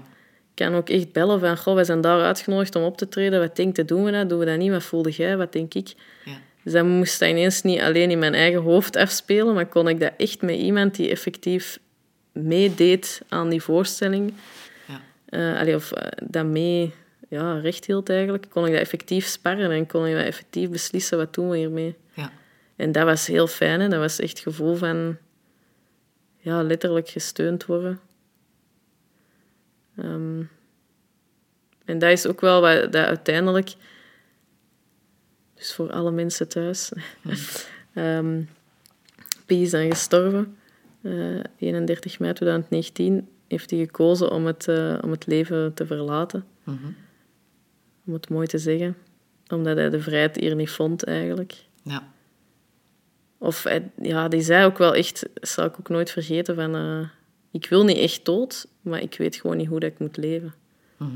Ik 0.55 0.65
kan 0.67 0.75
ook 0.75 0.89
echt 0.89 1.11
bellen 1.11 1.39
van, 1.39 1.57
goh, 1.57 1.73
wij 1.75 1.83
zijn 1.83 2.01
daar 2.01 2.21
uitgenodigd 2.21 2.75
om 2.75 2.83
op 2.83 2.97
te 2.97 3.07
treden. 3.09 3.39
Wat 3.39 3.55
denkt 3.55 3.77
je, 3.77 3.85
doen 3.85 4.03
we 4.03 4.11
dat? 4.11 4.29
Doen 4.29 4.39
we 4.39 4.45
dat 4.45 4.57
niet? 4.57 4.71
Wat 4.71 4.83
voelde 4.83 5.09
jij? 5.11 5.37
Wat 5.37 5.53
denk 5.53 5.73
ik? 5.73 5.93
Ja. 6.25 6.31
Dus 6.63 6.73
dan 6.73 6.87
moest 6.87 7.19
dat 7.19 7.29
ineens 7.29 7.61
niet 7.61 7.79
alleen 7.81 8.11
in 8.11 8.19
mijn 8.19 8.33
eigen 8.33 8.61
hoofd 8.61 8.95
afspelen, 8.95 9.53
maar 9.53 9.65
kon 9.65 9.87
ik 9.87 9.99
dat 9.99 10.11
echt 10.17 10.41
met 10.41 10.55
iemand 10.55 10.95
die 10.95 11.09
effectief 11.09 11.79
meedeed 12.31 13.21
aan 13.29 13.49
die 13.49 13.61
voorstelling, 13.61 14.33
Ja. 14.85 15.01
eh, 15.25 15.59
allee, 15.59 15.75
of 15.75 15.91
eh, 15.91 16.07
dat 16.23 16.45
mee 16.45 16.93
ja, 17.29 17.59
recht 17.59 17.85
hield 17.85 18.09
eigenlijk, 18.09 18.45
kon 18.49 18.65
ik 18.65 18.71
dat 18.71 18.81
effectief 18.81 19.25
sparren 19.25 19.71
en 19.71 19.87
kon 19.87 20.05
ik 20.07 20.15
dat 20.15 20.25
effectief 20.25 20.69
beslissen, 20.69 21.17
wat 21.17 21.33
doen 21.33 21.49
we 21.49 21.57
hiermee. 21.57 21.95
Ja. 22.13 22.31
En 22.75 22.91
dat 22.91 23.03
was 23.03 23.27
heel 23.27 23.47
fijn, 23.47 23.79
hè? 23.79 23.87
dat 23.87 23.99
was 23.99 24.19
echt 24.19 24.29
het 24.29 24.39
gevoel 24.39 24.75
van 24.75 25.17
ja, 26.41 26.63
letterlijk 26.63 27.09
gesteund 27.09 27.65
worden. 27.65 27.99
Ehm, 29.97 30.43
en 31.85 31.99
dat 31.99 32.11
is 32.11 32.27
ook 32.27 32.41
wel 32.41 32.61
wat 32.61 32.91
dat 32.91 33.05
uiteindelijk, 33.05 33.73
dus 35.53 35.73
voor 35.73 35.91
alle 35.91 36.11
mensen 36.11 36.47
thuis, 36.47 36.91
Ehm 37.93 38.41
Pie 39.51 39.61
is 39.61 39.71
dan 39.71 39.89
gestorven. 39.89 40.57
Eh, 41.01 41.39
31 41.57 42.19
mei 42.19 42.33
2019 42.33 43.27
heeft 43.47 43.69
hij 43.69 43.79
gekozen 43.79 44.31
om 44.31 44.45
het, 44.45 44.67
eh, 44.67 44.97
om 45.01 45.11
het 45.11 45.25
leven 45.25 45.73
te 45.73 45.85
verlaten. 45.85 46.45
Mhm. 46.63 46.77
Om 48.05 48.13
het 48.13 48.29
mooi 48.29 48.47
te 48.47 48.57
zeggen. 48.57 48.97
Omdat 49.47 49.77
hij 49.77 49.89
de 49.89 50.01
vrijheid 50.01 50.35
hier 50.35 50.55
niet 50.55 50.69
vond, 50.69 51.03
eigenlijk. 51.03 51.55
Ja. 51.83 52.11
Of 53.43 53.63
hij- 53.63 53.91
ja, 54.01 54.27
die 54.27 54.41
zei 54.41 54.65
ook 54.65 54.77
wel 54.77 54.93
echt, 54.95 55.25
dat 55.33 55.49
zal 55.49 55.65
ik 55.65 55.79
ook 55.79 55.89
nooit 55.89 56.11
vergeten, 56.11 56.55
van... 56.55 56.75
eh, 56.75 57.07
ik 57.51 57.65
wil 57.69 57.83
niet 57.83 57.97
echt 57.97 58.25
dood, 58.25 58.67
maar 58.81 59.01
ik 59.01 59.15
weet 59.17 59.35
gewoon 59.35 59.57
niet 59.57 59.67
hoe 59.67 59.79
dat 59.79 59.91
ik 59.91 59.99
moet 59.99 60.17
leven. 60.17 60.53
Mhm. 60.97 61.09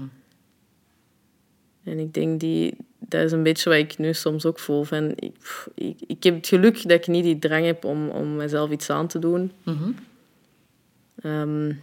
En 1.83 1.99
ik 1.99 2.13
denk, 2.13 2.39
die, 2.39 2.77
dat 2.99 3.21
is 3.23 3.31
een 3.31 3.43
beetje 3.43 3.69
wat 3.69 3.77
ik 3.79 3.97
nu 3.97 4.13
soms 4.13 4.45
ook 4.45 4.59
voel. 4.59 4.83
Van, 4.83 5.13
ik, 5.75 5.95
ik 6.07 6.23
heb 6.23 6.35
het 6.35 6.47
geluk 6.47 6.81
dat 6.81 6.91
ik 6.91 7.07
niet 7.07 7.23
die 7.23 7.39
drang 7.39 7.65
heb 7.65 7.83
om, 7.83 8.09
om 8.09 8.35
mezelf 8.35 8.71
iets 8.71 8.89
aan 8.89 9.07
te 9.07 9.19
doen. 9.19 9.51
Mhm. 9.63 9.91
Ehm, 11.21 11.73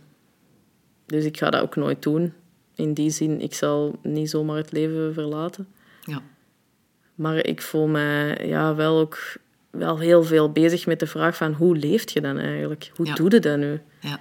dus 1.06 1.24
ik 1.24 1.36
ga 1.38 1.50
dat 1.50 1.62
ook 1.62 1.76
nooit 1.76 2.02
doen. 2.02 2.32
In 2.74 2.94
die 2.94 3.10
zin, 3.10 3.40
ik 3.40 3.54
zal 3.54 3.98
niet 4.02 4.30
zomaar 4.30 4.56
het 4.56 4.72
leven 4.72 5.14
verlaten. 5.14 5.66
Ja. 6.04 6.22
Maar 7.14 7.36
ik 7.46 7.62
voel 7.62 7.86
me 7.86 8.36
ja, 8.46 8.74
wel 8.74 8.98
ook 8.98 9.18
wel 9.72 9.98
heel 9.98 10.24
veel 10.24 10.52
bezig 10.52 10.86
met 10.86 11.00
de 11.00 11.06
vraag 11.06 11.36
van 11.36 11.52
hoe 11.52 11.76
leeft 11.76 12.12
je 12.12 12.20
dan 12.20 12.38
eigenlijk? 12.38 12.90
Hoe 12.94 13.06
Ja. 13.06 13.14
doe 13.14 13.30
je 13.30 13.38
dat 13.40 13.58
nu? 13.58 13.80
ja. 14.00 14.18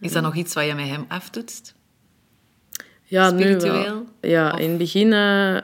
Is 0.00 0.12
dat 0.12 0.22
nog 0.22 0.34
iets 0.36 0.54
wat 0.54 0.66
je 0.66 0.74
met 0.74 0.86
hem 0.88 1.04
afdoet? 1.08 1.74
Ja, 3.02 3.30
nu 3.30 3.40
Spiritueel? 3.42 3.82
wel. 3.82 4.06
Ja, 4.20 4.52
Of- 4.52 4.58
in 4.60 4.68
het 4.68 4.78
begin, 4.78 5.12
eh, 5.12 5.56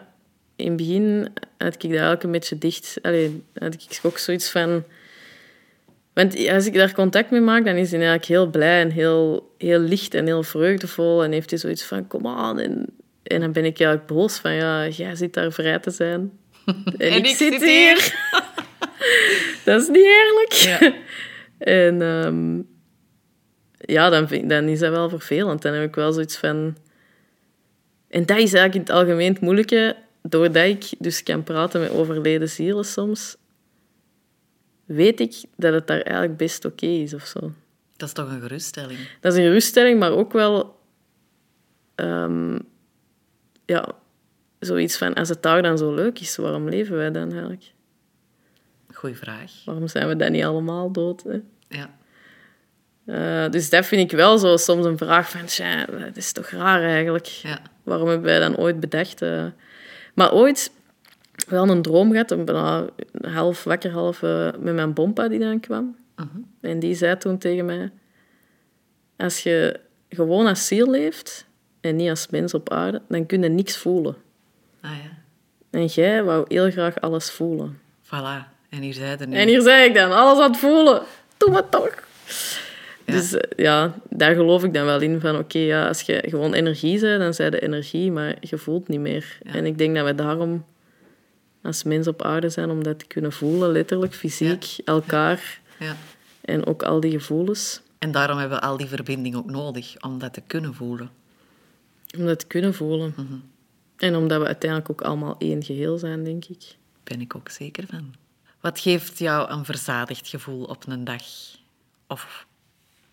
in 0.57 0.67
het 0.69 0.77
begin 0.77 1.29
had 1.59 1.75
ik 1.75 1.81
dat 1.81 1.91
eigenlijk 1.91 2.23
een 2.23 2.31
beetje 2.31 2.59
dicht. 2.59 2.99
Allee, 3.03 3.43
had 3.59 3.75
ik 3.75 3.99
ook 4.03 4.19
zoiets 4.19 4.51
van... 4.51 4.85
Want 6.13 6.49
als 6.49 6.67
ik 6.67 6.75
daar 6.75 6.93
contact 6.93 7.31
mee 7.31 7.41
maak, 7.41 7.65
dan 7.65 7.75
is 7.77 7.91
hij 7.91 8.01
eigenlijk 8.01 8.29
heel 8.29 8.47
blij 8.47 8.81
en 8.81 8.91
heel, 8.91 9.55
heel 9.59 9.79
licht 9.79 10.15
en 10.15 10.27
heel 10.27 10.43
vreugdevol. 10.43 11.25
En 11.25 11.33
heeft 11.33 11.51
hij 11.51 11.59
zoiets 11.59 11.83
van, 11.85 12.07
kom 12.07 12.27
aan. 12.27 12.59
En, 12.59 12.87
en 13.23 13.41
dan 13.41 13.53
ben 13.53 13.65
ik 13.65 13.81
eigenlijk 13.81 14.07
boos 14.07 14.39
van, 14.39 14.53
ja, 14.53 14.89
jij 14.89 15.15
zit 15.15 15.35
daar 15.35 15.53
vrij 15.53 15.79
te 15.79 15.91
zijn. 15.91 16.33
En, 16.99 17.13
ik, 17.17 17.27
zit 17.27 17.63
hier. 17.63 17.97
dat 19.65 19.81
is 19.81 19.89
niet 19.89 20.05
eerlijk. 20.05 20.53
Ja. 20.53 20.93
En 21.59 22.03
ehm, 22.03 22.63
ja, 23.79 24.11
dan, 24.11 24.29
vind, 24.29 24.49
dan 24.49 24.65
is 24.65 24.79
dat 24.79 24.91
wel 24.91 25.09
vervelend. 25.09 25.63
Dan 25.63 25.73
heb 25.73 25.89
ik 25.89 25.95
wel 25.95 26.13
zoiets 26.13 26.37
van... 26.37 26.77
En 28.09 28.27
dat 28.27 28.37
is 28.39 28.53
eigenlijk 28.53 28.75
in 28.75 28.81
het 28.81 28.91
algemeen 28.91 29.33
het 29.33 29.41
moeilijke. 29.41 29.97
Doordat 30.23 30.65
ik 30.65 30.85
dus 30.99 31.23
kan 31.23 31.43
praten 31.43 31.81
met 31.81 31.91
overleden 31.91 32.49
zielen 32.49 32.85
soms, 32.85 33.37
weet 34.85 35.21
ik 35.21 35.35
dat 35.57 35.73
het 35.73 35.87
daar 35.87 36.01
eigenlijk 36.01 36.37
best 36.37 36.65
oké 36.65 36.87
is 36.87 37.15
of 37.15 37.27
zo. 37.27 37.53
Dat 37.97 38.09
is 38.09 38.15
toch 38.15 38.31
een 38.31 38.41
geruststelling? 38.41 38.99
Dat 39.21 39.33
is 39.33 39.39
een 39.39 39.45
geruststelling, 39.45 39.99
maar 39.99 40.13
ook 40.13 40.33
wel... 40.33 40.79
ehm, 41.95 42.59
ja, 43.67 43.89
zoiets 44.59 44.97
van, 44.97 45.15
als 45.15 45.29
het 45.29 45.43
daar 45.43 45.63
dan 45.63 45.79
zo 45.79 45.95
leuk 45.95 46.21
is, 46.21 46.37
waarom 46.37 46.69
leven 46.69 46.97
wij 46.97 47.11
dan 47.11 47.33
eigenlijk? 47.33 47.73
Goeie 49.03 49.17
vraag. 49.17 49.53
Waarom 49.65 49.89
zijn 49.89 50.09
we 50.09 50.17
dan 50.17 50.33
niet 50.33 50.45
allemaal 50.45 50.93
dood? 50.93 51.23
Hè? 51.23 51.41
Ja. 51.69 51.91
Eh, 53.05 53.51
dus 53.51 53.71
dat 53.71 53.87
vind 53.87 54.13
ik 54.13 54.17
wel 54.19 54.39
zo 54.39 54.57
soms 54.57 54.85
een 54.85 54.99
vraag 54.99 55.31
van, 55.31 55.45
tja, 55.45 55.85
dat 55.85 56.17
is 56.17 56.33
toch 56.33 56.49
raar 56.49 56.83
eigenlijk. 56.83 57.27
Ja. 57.27 57.59
Waarom 57.83 58.09
hebben 58.09 58.27
wij 58.27 58.39
dan 58.39 58.57
ooit 58.57 58.81
bedacht? 58.81 59.23
eh? 59.23 59.47
Maar 60.15 60.33
ooit 60.33 60.73
wel 61.49 61.69
een 61.69 61.83
droom 61.83 62.11
gehad, 62.11 62.49
al 62.49 62.91
half 63.23 63.65
wakker, 63.65 63.91
half 63.91 64.23
eh, 64.23 64.51
met 64.59 64.75
mijn 64.75 64.93
bompa 64.93 65.29
die 65.29 65.39
dan 65.39 65.61
kwam. 65.61 65.97
Mhm. 66.17 66.27
En 66.61 66.79
die 66.79 66.95
zei 66.95 67.17
toen 67.17 67.39
tegen 67.39 67.65
mij, 67.65 67.93
als 69.17 69.43
je 69.43 69.81
gewoon 70.09 70.47
als 70.47 70.67
ziel 70.67 70.91
leeft 70.91 71.47
en 71.81 71.97
niet 71.97 72.11
als 72.11 72.29
mens 72.29 72.55
op 72.55 72.71
aarde, 72.71 73.03
dan 73.09 73.27
kun 73.27 73.43
je 73.43 73.49
niks 73.49 73.77
voelen. 73.77 74.17
Ah 74.81 74.91
ja. 74.91 75.19
En 75.71 75.87
jij 75.87 76.25
wou 76.25 76.45
heel 76.49 76.71
graag 76.71 77.01
alles 77.01 77.31
voelen. 77.31 77.79
Voilà. 78.05 78.52
En 78.73 78.83
hier 78.83 78.95
zei 78.95 79.17
er 79.17 79.29
nu. 79.29 79.37
En 79.37 79.49
hier 79.49 79.61
zei 79.63 79.89
ik 79.89 79.95
dan, 79.95 80.13
alles 80.13 80.39
aan 80.39 80.51
het 80.51 80.61
voelen. 80.61 81.03
Doe 81.37 81.51
maar 81.51 81.69
toch. 81.69 81.95
Ja. 83.05 83.13
Dus 83.13 83.33
eh, 83.35 83.65
ja, 83.65 83.95
daar 84.11 84.35
geloof 84.35 84.65
ik 84.65 84.75
dan 84.75 84.85
wel 84.85 85.01
in. 85.01 85.21
Van 85.21 85.39
oké, 85.39 85.59
ja, 85.59 85.89
als 85.89 86.01
je 86.01 86.23
gewoon 86.29 86.53
energie 86.53 87.01
bent, 87.01 87.21
dan 87.21 87.35
zij 87.35 87.51
de 87.51 87.61
energie, 87.61 88.13
maar 88.13 88.37
je 88.41 88.59
voelt 88.59 88.89
niet 88.89 89.01
meer. 89.01 89.39
Ja. 89.43 89.53
En 89.53 89.67
ik 89.67 89.79
denk 89.79 89.95
dat 89.97 90.05
we 90.05 90.15
daarom 90.15 90.65
als 91.63 91.83
mens 91.83 92.07
op 92.07 92.23
aarde 92.23 92.49
zijn, 92.49 92.71
om 92.71 92.83
dat 92.83 92.99
te 92.99 93.07
kunnen 93.07 93.33
voelen, 93.33 93.73
letterlijk, 93.73 94.15
fysiek, 94.15 94.77
elkaar 94.85 95.61
Ja. 95.79 95.97
en 96.41 96.67
ook 96.67 96.83
al 96.83 97.01
die 97.01 97.11
gevoelens. 97.11 97.83
En 97.99 98.13
daarom 98.13 98.39
hebben 98.39 98.59
we 98.59 98.65
al 98.65 98.77
die 98.77 98.87
verbinding 98.87 99.35
ook 99.37 99.51
nodig, 99.51 99.95
om 100.01 100.19
dat 100.19 100.33
te 100.33 100.43
kunnen 100.47 100.75
voelen. 100.75 101.11
Om 102.19 102.27
dat 102.27 102.39
te 102.39 102.47
kunnen 102.47 102.75
voelen. 102.75 103.13
Mhm. 103.17 103.35
En 103.97 104.17
omdat 104.17 104.41
we 104.41 104.47
uiteindelijk 104.47 104.91
ook 104.91 105.03
allemaal 105.03 105.35
één 105.39 105.63
geheel 105.63 105.99
zijn, 105.99 106.25
denk 106.25 106.45
ik. 106.45 106.77
Ben 107.05 107.21
ik 107.21 107.37
ook 107.37 107.49
zeker 107.49 107.85
van. 107.91 108.15
Wat 108.63 108.81
geeft 108.81 109.19
jou 109.19 109.51
een 109.51 109.65
verzadigd 109.65 110.29
gevoel 110.29 110.65
op 110.65 110.87
een 110.87 111.05
dag? 111.05 111.23
Of 112.07 112.47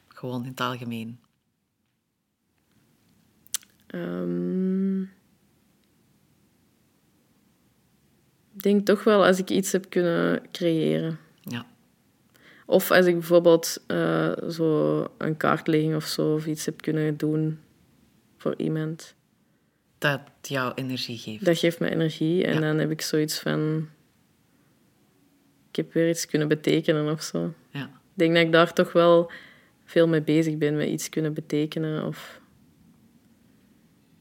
gewoon 0.07 0.43
in 0.43 0.49
het 0.49 0.59
algemeen? 0.59 1.19
Ehm, 3.87 5.01
ik 8.53 8.61
denk 8.61 8.85
toch 8.85 9.03
wel 9.03 9.25
als 9.25 9.39
ik 9.39 9.49
iets 9.49 9.71
heb 9.71 9.89
kunnen 9.89 10.41
creëren. 10.51 11.19
Ja. 11.41 11.65
Of 12.65 12.91
als 12.91 13.05
ik 13.05 13.13
bijvoorbeeld 13.13 13.83
eh, 13.87 14.31
zo 14.49 15.01
een 15.17 15.37
kaartlegging 15.37 15.95
of 15.95 16.05
zo 16.05 16.33
of 16.33 16.45
iets 16.45 16.65
heb 16.65 16.81
kunnen 16.81 17.17
doen 17.17 17.59
voor 18.37 18.53
iemand. 18.57 19.15
Dat 19.97 20.21
jou 20.41 20.71
energie 20.75 21.17
geeft. 21.17 21.45
Dat 21.45 21.57
geeft 21.57 21.79
me 21.79 21.89
energie 21.89 22.45
en 22.45 22.53
Ja. 22.53 22.59
dan 22.59 22.77
heb 22.77 22.91
ik 22.91 23.01
zoiets 23.01 23.39
van... 23.39 23.89
Ik 25.69 25.75
heb 25.75 25.93
weer 25.93 26.09
iets 26.09 26.25
kunnen 26.25 26.47
betekenen 26.47 27.11
of 27.11 27.21
zo. 27.21 27.53
Ja. 27.69 27.83
Ik 27.83 27.89
denk 28.13 28.33
dat 28.33 28.43
ik 28.43 28.51
daar 28.51 28.73
toch 28.73 28.91
wel 28.91 29.31
veel 29.85 30.07
mee 30.07 30.21
bezig 30.21 30.57
ben, 30.57 30.77
met 30.77 30.87
iets 30.87 31.09
kunnen 31.09 31.33
betekenen. 31.33 32.05
Of... 32.05 32.39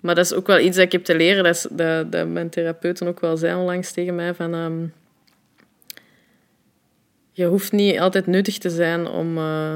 Maar 0.01 0.15
dat 0.15 0.25
is 0.25 0.35
ook 0.35 0.47
wel 0.47 0.59
iets 0.59 0.77
dat 0.77 0.85
ik 0.85 0.93
heb 0.93 1.05
te 1.05 1.17
leren. 1.17 1.45
Dat, 1.45 1.55
is, 1.55 1.67
dat, 1.71 2.13
dat 2.13 2.29
mijn 2.29 2.51
therapeuten 2.51 3.07
ook 3.07 3.21
wel 3.21 3.37
zei 3.37 3.59
onlangs 3.59 3.93
tegen 3.93 4.15
mij. 4.15 4.35
Van, 4.35 4.55
ehm, 4.55 4.87
je 7.33 7.47
hoeft 7.47 7.73
niet 7.73 7.99
altijd 7.99 8.27
nuttig 8.27 8.59
te 8.59 8.71
zijn 8.71 9.07
om, 9.07 9.39
eh, 9.39 9.75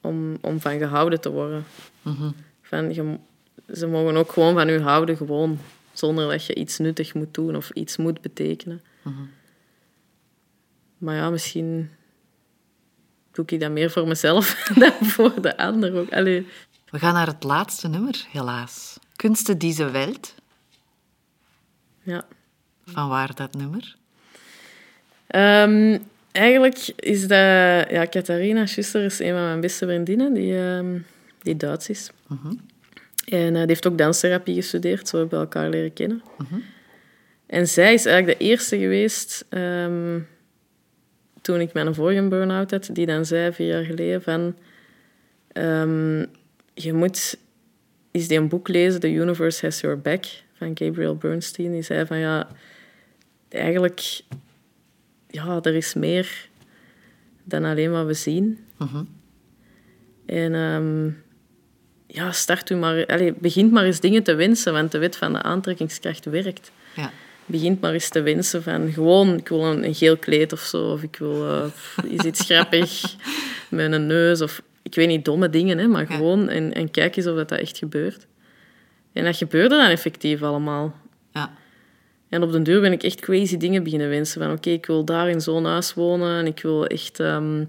om, 0.00 0.36
om 0.40 0.60
van 0.60 0.78
gehouden 0.78 1.20
te 1.20 1.30
worden. 1.30 1.64
Mhm. 2.02 2.30
Van, 2.62 2.94
je, 2.94 3.16
ze 3.74 3.86
mogen 3.86 4.16
ook 4.16 4.32
gewoon 4.32 4.54
van 4.54 4.68
u 4.68 4.80
houden, 4.80 5.16
gewoon. 5.16 5.58
Zonder 5.92 6.28
dat 6.28 6.44
je 6.44 6.54
iets 6.54 6.78
nuttig 6.78 7.14
moet 7.14 7.34
doen 7.34 7.56
of 7.56 7.70
iets 7.70 7.96
moet 7.96 8.20
betekenen. 8.20 8.82
Mhm. 9.02 9.22
Maar 10.98 11.14
ja, 11.14 11.30
misschien 11.30 11.90
doe 13.32 13.44
ik 13.46 13.60
dat 13.60 13.70
meer 13.70 13.90
voor 13.90 14.08
mezelf 14.08 14.54
dan 14.78 14.92
voor 15.00 15.42
de 15.42 15.56
ander 15.56 15.94
ook. 15.94 16.12
Allee. 16.12 16.46
We 16.90 16.98
gaan 16.98 17.14
naar 17.14 17.26
het 17.26 17.42
laatste 17.42 17.88
nummer, 17.88 18.26
helaas. 18.30 18.98
Kunsten 19.16 19.58
diese 19.58 19.90
Welt. 19.90 20.34
Ja. 22.02 22.24
Van 22.84 23.08
waar 23.08 23.34
dat 23.34 23.54
nummer? 23.54 23.96
Ehm, 25.26 25.98
eigenlijk 26.32 26.92
is 26.96 27.20
dat... 27.20 27.90
Ja, 27.90 28.06
Catharina 28.10 28.66
Schuster 28.66 29.04
is 29.04 29.18
een 29.18 29.32
van 29.32 29.42
mijn 29.42 29.60
beste 29.60 29.86
vriendinnen, 29.86 30.32
die, 30.32 30.58
ehm, 30.58 30.98
die 31.42 31.56
Duits 31.56 31.88
is. 31.88 32.10
En 33.26 33.46
eh, 33.46 33.52
die 33.52 33.66
heeft 33.66 33.86
ook 33.86 33.98
danstherapie 33.98 34.54
gestudeerd, 34.54 35.08
zo 35.08 35.18
hebben 35.18 35.38
we 35.38 35.44
elkaar 35.44 35.68
leren 35.70 35.92
kennen. 35.92 36.22
En 37.46 37.68
zij 37.68 37.94
is 37.94 38.06
eigenlijk 38.06 38.38
de 38.38 38.44
eerste 38.44 38.78
geweest, 38.78 39.44
ehm, 39.48 40.18
toen 41.46 41.60
ik 41.60 41.72
mijn 41.72 41.94
vorige 41.94 42.28
burn-out 42.28 42.70
had, 42.70 42.88
die 42.92 43.06
dan 43.06 43.24
zei, 43.24 43.52
vier 43.52 43.66
jaar 43.66 43.84
geleden, 43.84 44.22
van... 44.22 44.56
ehm, 45.52 46.24
je 46.74 46.92
moet 46.92 47.38
eens 48.10 48.28
die 48.28 48.38
een 48.38 48.48
boek 48.48 48.68
lezen, 48.68 49.00
The 49.00 49.12
Universe 49.12 49.64
Has 49.64 49.80
Your 49.80 50.00
Back, 50.00 50.24
van 50.52 50.70
Gabriel 50.74 51.16
Bernstein. 51.16 51.72
Die 51.72 51.82
zei 51.82 52.06
van, 52.06 52.18
ja... 52.18 52.48
eigenlijk, 53.48 54.20
ja, 55.28 55.58
er 55.62 55.74
is 55.74 55.94
meer 55.94 56.48
dan 57.44 57.64
alleen 57.64 57.90
wat 57.90 58.06
we 58.06 58.14
zien. 58.14 58.58
En 60.26 60.54
ehm, 60.54 61.10
ja, 62.06 62.32
start 62.32 62.70
u 62.70 62.74
maar, 62.74 63.06
allez, 63.06 63.32
begint 63.38 63.72
maar 63.72 63.84
eens 63.84 64.00
dingen 64.00 64.22
te 64.22 64.34
wensen, 64.34 64.72
want 64.72 64.92
de 64.92 64.98
wet 64.98 65.16
van 65.16 65.32
de 65.32 65.42
aantrekkingskracht 65.42 66.24
werkt. 66.24 66.72
Ja. 66.96 67.10
Begint 67.46 67.80
maar 67.80 67.92
eens 67.92 68.08
te 68.08 68.22
wensen 68.22 68.62
van 68.62 68.92
gewoon, 68.92 69.36
ik 69.36 69.48
wil 69.48 69.64
een, 69.64 69.84
een 69.84 69.94
geel 69.94 70.16
kleed 70.16 70.52
of 70.52 70.60
zo, 70.60 70.92
of 70.92 71.02
ik 71.02 71.16
wil 71.16 71.48
eh, 71.48 71.64
is 72.08 72.24
iets 72.24 72.44
grappig 72.44 73.14
met 73.68 73.92
een 73.92 74.06
neus, 74.06 74.40
of 74.40 74.62
ik 74.82 74.94
weet 74.94 75.08
niet, 75.08 75.24
domme 75.24 75.50
dingen, 75.50 75.78
hè, 75.78 75.86
maar 75.86 76.06
gewoon 76.06 76.48
en, 76.48 76.74
en 76.74 76.90
kijk 76.90 77.16
eens 77.16 77.26
of 77.26 77.36
dat, 77.36 77.48
dat 77.48 77.58
echt 77.58 77.78
gebeurt. 77.78 78.26
En 79.12 79.24
dat 79.24 79.36
gebeurde 79.36 79.76
dan 79.76 79.88
effectief 79.88 80.42
allemaal. 80.42 80.94
Ja. 81.32 81.50
En 82.28 82.42
op 82.42 82.52
den 82.52 82.62
duur 82.62 82.80
ben 82.80 82.92
ik 82.92 83.02
echt 83.02 83.20
crazy 83.20 83.56
dingen 83.56 83.82
beginnen 83.82 84.08
wensen. 84.08 84.42
Van 84.42 84.52
oké, 84.52 84.70
ik 84.70 84.86
wil 84.86 85.04
daar 85.04 85.28
in 85.28 85.40
zo'n 85.40 85.64
huis 85.64 85.94
wonen. 85.94 86.38
En 86.38 86.46
ik 86.46 86.60
wil 86.60 86.86
echt... 86.86 87.20
ehm, 87.20 87.64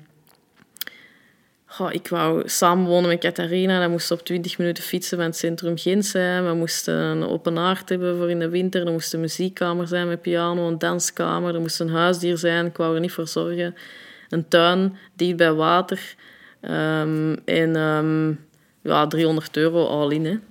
ik 1.89 2.07
wou 2.07 2.49
samenwonen 2.49 3.09
met 3.09 3.19
Catharina. 3.19 3.79
Dan 3.79 3.91
moesten 3.91 4.15
we 4.15 4.21
op 4.21 4.25
20 4.25 4.57
minuten 4.57 4.83
fietsen 4.83 5.17
van 5.17 5.25
het 5.25 5.37
centrum 5.37 5.77
Gent 5.77 6.05
zijn. 6.05 6.45
We 6.45 6.53
moesten 6.53 6.93
een 6.93 7.23
open 7.23 7.55
haard 7.55 7.89
hebben 7.89 8.17
voor 8.17 8.29
in 8.29 8.39
de 8.39 8.49
winter. 8.49 8.85
Er 8.85 8.91
moest 8.91 9.13
een 9.13 9.19
muziekkamer 9.19 9.87
zijn 9.87 10.07
met 10.07 10.21
piano, 10.21 10.67
een 10.67 10.77
danskamer. 10.77 11.55
Er 11.55 11.61
moest 11.61 11.79
een 11.79 11.89
huisdier 11.89 12.37
zijn. 12.37 12.65
Ik 12.65 12.77
wou 12.77 12.95
er 12.95 13.01
niet 13.01 13.11
voor 13.11 13.27
zorgen. 13.27 13.75
Een 14.29 14.47
tuin, 14.47 14.97
dicht 15.15 15.35
bij 15.35 15.53
water. 15.53 16.15
Ehm, 16.61 17.35
en 17.45 17.75
ehm, 17.75 18.33
ja, 18.81 19.07
300 19.07 19.57
euro 19.57 19.85
all 19.85 20.11
in, 20.11 20.25
hè. 20.25 20.37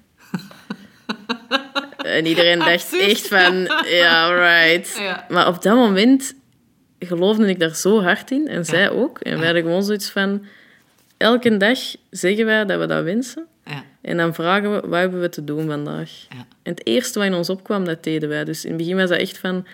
En 2.07 2.27
iedereen 2.27 2.59
dacht 2.59 2.71
Absurd. 2.71 3.11
echt 3.11 3.29
van, 3.29 3.55
ja, 3.85 4.29
right. 4.29 4.97
Ja. 4.99 5.27
Maar 5.29 5.49
op 5.49 5.63
dat 5.63 5.75
moment 5.75 6.35
geloofde 6.99 7.49
ik 7.49 7.61
daar 7.61 7.75
zo 7.75 8.03
hard 8.03 8.31
in. 8.31 8.49
En 8.49 8.65
zij 8.65 8.91
ook. 8.91 9.21
En 9.21 9.37
wij 9.37 9.45
hadden 9.45 9.63
gewoon 9.63 9.83
zoiets 9.83 10.11
van... 10.11 10.45
Elke 11.17 11.57
dag 11.57 11.79
zeggen 12.11 12.47
wij 12.47 12.65
dat 12.65 12.79
we 12.81 12.87
dat 12.87 13.05
wensen. 13.05 13.47
Ja. 13.65 13.85
En 14.01 14.17
dan 14.17 14.35
vragen 14.35 14.75
we, 14.75 14.89
wat 14.89 14.99
hebben 14.99 15.21
we 15.21 15.29
te 15.29 15.45
doen 15.45 15.67
vandaag? 15.67 16.11
Ja. 16.29 16.47
En 16.63 16.71
het 16.73 16.87
eerste 16.87 17.19
wat 17.19 17.29
in 17.29 17.35
ons 17.35 17.51
opkwam, 17.51 17.85
dat 17.85 18.05
deden 18.05 18.29
wij. 18.29 18.45
Dus 18.45 18.65
in 18.65 18.71
het 18.71 18.79
begin 18.79 18.97
was 18.97 19.09
dat 19.09 19.19
echt 19.19 19.39
van... 19.39 19.67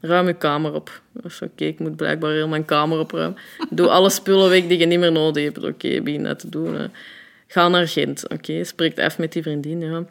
Ruim 0.00 0.26
je 0.26 0.34
kamer 0.34 0.74
op. 0.74 1.02
Dat 1.12 1.38
Oké, 1.42 1.64
ik 1.64 1.78
moet 1.78 1.96
blijkbaar 1.96 2.32
heel 2.32 2.48
mijn 2.48 2.64
kamer 2.64 2.98
opruimen. 2.98 3.38
Doe 3.70 3.88
alle 3.88 4.10
spullen 4.10 4.50
weg 4.50 4.66
die 4.66 4.78
je 4.78 4.86
niet 4.86 4.98
meer 4.98 5.12
nodig 5.12 5.44
hebt. 5.44 5.64
Oké, 5.64 6.02
begin 6.02 6.22
dat 6.22 6.38
te 6.38 6.48
doen. 6.48 6.74
hè. 6.74 6.86
Ga 7.46 7.68
naar 7.68 7.88
Gent. 7.88 8.28
Oké, 8.28 8.64
spreek 8.64 8.98
af 8.98 9.18
met 9.18 9.32
die 9.32 9.42
vriendin. 9.42 9.80
Ja. 9.80 10.04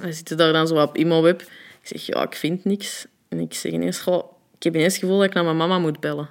We 0.00 0.12
zitten 0.12 0.36
daar 0.36 0.52
dan 0.52 0.66
zo 0.66 0.82
op 0.82 0.96
ImoWeb. 0.96 1.40
Ik 1.40 1.48
zeg, 1.82 2.06
ja, 2.06 2.22
ik 2.22 2.34
vind 2.34 2.64
niks. 2.64 3.06
En 3.28 3.38
ik 3.38 3.54
zeg 3.54 3.72
ineens, 3.72 4.00
goh, 4.00 4.32
ik 4.56 4.62
heb 4.62 4.74
ineens 4.74 4.92
het 4.92 5.02
gevoel 5.02 5.18
dat 5.18 5.26
ik 5.26 5.34
naar 5.34 5.44
mijn 5.44 5.56
mama 5.56 5.78
moet 5.78 6.00
bellen. 6.00 6.28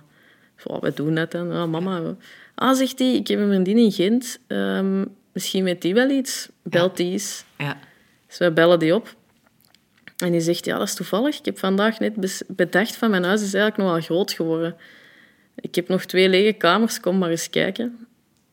Zo, 0.57 0.79
wat 0.79 0.95
doen 0.95 1.15
dat 1.15 1.31
dan? 1.31 1.51
Ja, 1.51 1.65
mama. 1.65 2.15
Ah, 2.55 2.75
zegt 2.75 2.99
hij, 2.99 3.13
ik 3.13 3.27
heb 3.27 3.39
een 3.39 3.47
vriendin 3.47 3.77
in 3.77 3.91
Gent. 3.91 4.39
Ehm, 4.47 5.05
misschien 5.31 5.63
weet 5.63 5.81
die 5.81 5.93
wel 5.93 6.09
iets. 6.09 6.49
Belt 6.63 6.97
die 6.97 7.11
eens. 7.11 7.43
Ja. 7.57 7.77
Dus 8.27 8.37
wij 8.37 8.53
bellen 8.53 8.79
die 8.79 8.95
op. 8.95 9.15
En 10.17 10.31
die 10.31 10.41
zegt, 10.41 10.65
ja, 10.65 10.77
dat 10.77 10.87
is 10.87 10.93
toevallig. 10.93 11.37
Ik 11.37 11.45
heb 11.45 11.59
vandaag 11.59 11.99
net 11.99 12.43
bedacht 12.47 12.95
van 12.95 13.09
mijn 13.09 13.23
huis 13.23 13.41
is 13.41 13.53
eigenlijk 13.53 13.77
nog 13.77 13.91
wel 13.91 14.01
groot 14.01 14.31
geworden. 14.31 14.75
Ik 15.55 15.75
heb 15.75 15.87
nog 15.87 16.05
twee 16.05 16.29
lege 16.29 16.53
kamers, 16.53 16.99
kom 16.99 17.17
maar 17.17 17.29
eens 17.29 17.49
kijken. 17.49 18.07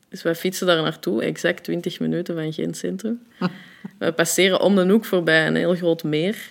Dus 0.09 0.21
wij 0.21 0.35
fietsen 0.35 0.67
daar 0.67 0.81
naartoe, 0.81 1.23
exact 1.23 1.63
20 1.63 1.99
minuten 1.99 2.35
van 2.35 2.53
Gent 2.53 2.77
Centrum. 2.77 3.21
We 3.97 4.11
passeren 4.11 4.61
om 4.61 4.75
de 4.75 4.89
hoek 4.89 5.05
voorbij 5.05 5.47
een 5.47 5.55
heel 5.55 5.75
groot 5.75 6.03
meer. 6.03 6.49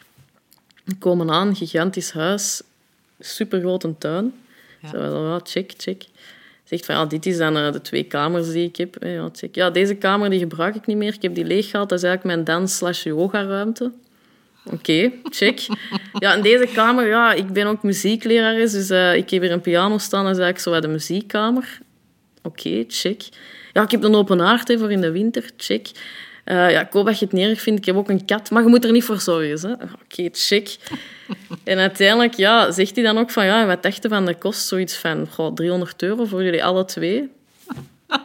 We 0.84 0.96
komen 0.96 1.30
aan, 1.30 1.56
gigantisch 1.56 2.12
huis, 2.12 2.62
supergrote 3.20 3.94
tuin. 3.98 4.34
Ja. 4.80 4.88
Zo, 4.88 5.26
ja, 5.26 5.40
check, 5.42 5.72
check. 5.76 6.04
Zegt 6.68 6.86
van, 6.86 6.94
ja, 6.94 7.04
dit 7.06 7.26
is 7.26 7.36
dan 7.36 7.56
eh, 7.56 7.72
de 7.72 7.80
twee 7.80 8.02
kamers 8.04 8.52
die 8.52 8.64
ik 8.68 8.76
heb. 8.76 8.96
hè, 9.00 9.08
Ja, 9.08 9.28
check. 9.32 9.54
ja, 9.54 9.70
deze 9.70 9.94
kamer 9.94 10.30
die 10.30 10.38
gebruik 10.38 10.74
ik 10.74 10.86
niet 10.86 10.96
meer. 10.96 11.14
Ik 11.14 11.22
heb 11.22 11.34
die 11.34 11.44
leeggehaald. 11.44 11.88
Dat 11.88 11.98
is 11.98 12.04
eigenlijk 12.04 12.34
mijn 12.34 12.46
dans-slash-yoga-ruimte. 12.58 13.92
Oké, 14.72 15.10
check. 15.22 15.66
Ja, 16.18 16.34
in 16.34 16.42
deze 16.42 16.66
kamer, 16.74 17.06
ja, 17.06 17.32
ik 17.32 17.52
ben 17.52 17.66
ook 17.66 17.82
muzieklerares, 17.82 18.72
dus 18.72 18.90
eh, 18.90 19.14
ik 19.14 19.30
heb 19.30 19.42
hier 19.42 19.52
een 19.52 19.60
piano 19.60 19.98
staan. 19.98 20.24
Dat 20.24 20.36
is 20.36 20.42
eigenlijk 20.42 20.58
zo 20.64 20.70
wat 20.70 20.82
de 20.82 20.88
muziekkamer. 20.88 21.78
Oké, 22.42 22.84
check. 22.88 23.22
Ja, 23.72 23.82
ik 23.82 23.90
heb 23.90 24.02
een 24.02 24.14
open 24.14 24.38
haard 24.38 24.68
hè, 24.68 24.78
voor 24.78 24.90
in 24.92 25.00
de 25.00 25.10
winter. 25.10 25.50
Check. 25.56 25.88
Eh, 26.48 26.70
ja, 26.70 26.80
ik 26.80 26.92
hoop 26.92 27.06
dat 27.06 27.18
je 27.18 27.24
het 27.24 27.34
niet 27.34 27.48
erg 27.48 27.60
vindt. 27.60 27.78
Ik 27.80 27.86
heb 27.86 27.96
ook 27.96 28.08
een 28.08 28.24
kat, 28.24 28.50
maar 28.50 28.62
je 28.62 28.68
moet 28.68 28.84
er 28.84 28.92
niet 28.92 29.04
voor 29.04 29.20
zorgen. 29.20 29.68
hè. 29.68 29.72
Oké, 29.72 30.28
check. 30.32 30.76
En 31.64 31.78
uiteindelijk 31.78 32.34
ja, 32.34 32.70
zegt 32.70 32.94
hij 32.94 33.04
dan 33.04 33.18
ook 33.18 33.30
van... 33.30 33.44
Ja, 33.44 33.66
wat 33.66 33.82
dachten 33.82 34.10
van 34.10 34.26
de 34.26 34.34
kost? 34.34 34.66
Zoiets 34.66 34.96
van 34.96 35.26
goh, 35.30 35.54
300 35.54 36.02
euro 36.02 36.24
voor 36.24 36.44
jullie 36.44 36.64
alle 36.64 36.84
twee. 36.84 37.30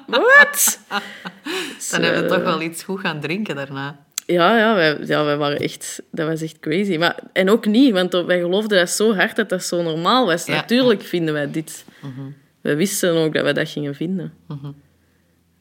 Wat? 0.05 0.80
Dan 1.91 2.01
hebben 2.01 2.24
we 2.24 2.28
toch 2.28 2.43
wel 2.43 2.61
iets 2.61 2.84
goed 2.84 2.99
gaan 2.99 3.19
drinken 3.19 3.55
daarna. 3.55 3.99
Ja, 4.26 4.57
ja, 4.57 4.76
wij, 4.76 4.97
ja, 5.05 5.24
wij 5.24 5.38
waren 5.38 5.59
echt... 5.59 6.01
Dat 6.11 6.28
was 6.28 6.41
echt 6.41 6.59
crazy. 6.59 6.97
Maar, 6.97 7.19
en 7.34 7.49
ook 7.49 7.65
niet, 7.65 7.93
want 7.93 8.13
wij 8.13 8.39
geloofden 8.39 8.78
dat 8.78 8.89
zo 8.89 9.15
hard 9.15 9.36
dat 9.36 9.49
dat 9.49 9.63
zo 9.63 9.82
normaal 9.82 10.26
was. 10.26 10.45
Ja. 10.45 10.53
Natuurlijk 10.53 11.01
vinden 11.01 11.34
wij 11.34 11.51
dit. 11.51 11.86
We 12.61 12.76
wisten 12.76 13.15
ook 13.15 13.34
dat 13.34 13.45
we 13.45 13.53
dat 13.53 13.69
gingen 13.69 13.95
vinden. 13.95 14.34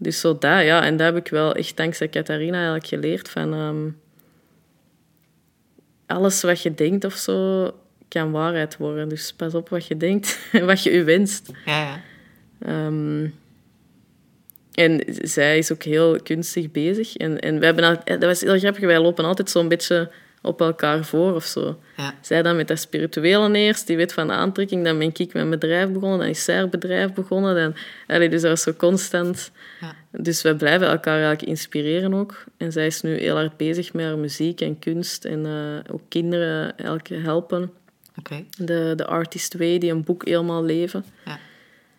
Dus 0.03 0.20
zo 0.20 0.38
dat, 0.38 0.62
ja. 0.64 0.82
En 0.84 0.96
dat 0.96 1.14
heb 1.14 1.24
ik 1.24 1.30
wel 1.30 1.55
echt 1.55 1.76
dankzij 1.76 2.09
Catharina 2.09 2.55
eigenlijk 2.55 2.86
geleerd. 2.86 3.28
Van, 3.28 3.53
ehm, 3.55 3.88
alles 6.07 6.42
wat 6.42 6.62
je 6.62 6.74
denkt 6.74 7.05
of 7.05 7.14
zo, 7.14 7.70
kan 8.09 8.30
waarheid 8.30 8.76
worden. 8.76 9.09
Dus 9.09 9.32
pas 9.32 9.55
op 9.55 9.68
wat 9.68 9.86
je 9.86 9.96
denkt 9.96 10.38
en 10.53 10.66
wat 10.70 10.82
je 10.82 10.92
u 10.92 11.05
wenst. 11.05 11.50
Ja, 11.64 11.82
ja. 11.82 12.00
Ehm, 12.59 13.26
en 14.72 15.05
zij 15.22 15.59
is 15.59 15.72
ook 15.72 15.82
heel 15.82 16.20
kunstig 16.22 16.70
bezig. 16.70 17.16
En, 17.16 17.38
en 17.40 17.59
we 17.59 17.64
hebben, 17.64 17.84
al- 17.84 18.03
dat 18.05 18.22
was 18.24 18.40
heel 18.40 18.59
grappig, 18.59 18.84
wij 18.84 18.98
lopen 19.00 19.24
altijd 19.24 19.50
zo'n 19.50 19.68
beetje 19.68 20.11
op 20.43 20.61
elkaar 20.61 21.05
voor 21.05 21.34
of 21.34 21.45
zo. 21.45 21.78
Ja. 21.97 22.14
Zij 22.20 22.43
dan 22.43 22.57
met 22.57 22.68
dat 22.68 22.78
spirituele 22.78 23.59
eerst, 23.59 23.86
die 23.86 23.97
weet 23.97 24.12
van 24.12 24.26
de 24.26 24.32
aantrekking. 24.32 24.84
Dan 24.84 24.99
ben 24.99 25.11
ik 25.16 25.32
mijn 25.32 25.51
bedrijf 25.51 25.90
begonnen, 25.90 26.18
dan 26.18 26.28
is 26.28 26.45
zij 26.45 26.57
haar 26.57 26.68
bedrijf 26.68 27.12
begonnen. 27.12 27.55
Dan, 27.55 27.74
allee, 28.07 28.28
dus 28.28 28.40
dat 28.40 28.51
was 28.51 28.62
zo 28.62 28.72
constant. 28.72 29.51
Ja. 29.80 29.95
Dus 30.11 30.43
wij 30.43 30.55
blijven 30.55 30.88
elkaar 30.88 31.14
eigenlijk 31.14 31.43
inspireren 31.43 32.14
ook. 32.14 32.45
En 32.57 32.72
zij 32.72 32.86
is 32.86 33.03
nu 33.03 33.18
heel 33.18 33.36
hard 33.36 33.57
bezig 33.57 33.93
met 33.93 34.05
haar 34.05 34.18
muziek 34.18 34.61
en 34.61 34.78
kunst. 34.78 35.24
En 35.24 35.47
eh, 35.47 35.95
ook 35.95 36.03
kinderen 36.09 36.76
eigenlijk 36.76 37.25
helpen. 37.25 37.72
Oké. 38.18 38.45
De, 38.58 38.92
de 38.96 39.07
Artist 39.07 39.57
Way, 39.57 39.79
die 39.79 39.91
een 39.91 40.04
boek 40.04 40.26
helemaal 40.26 40.64
leven. 40.64 41.04
Ja. 41.25 41.38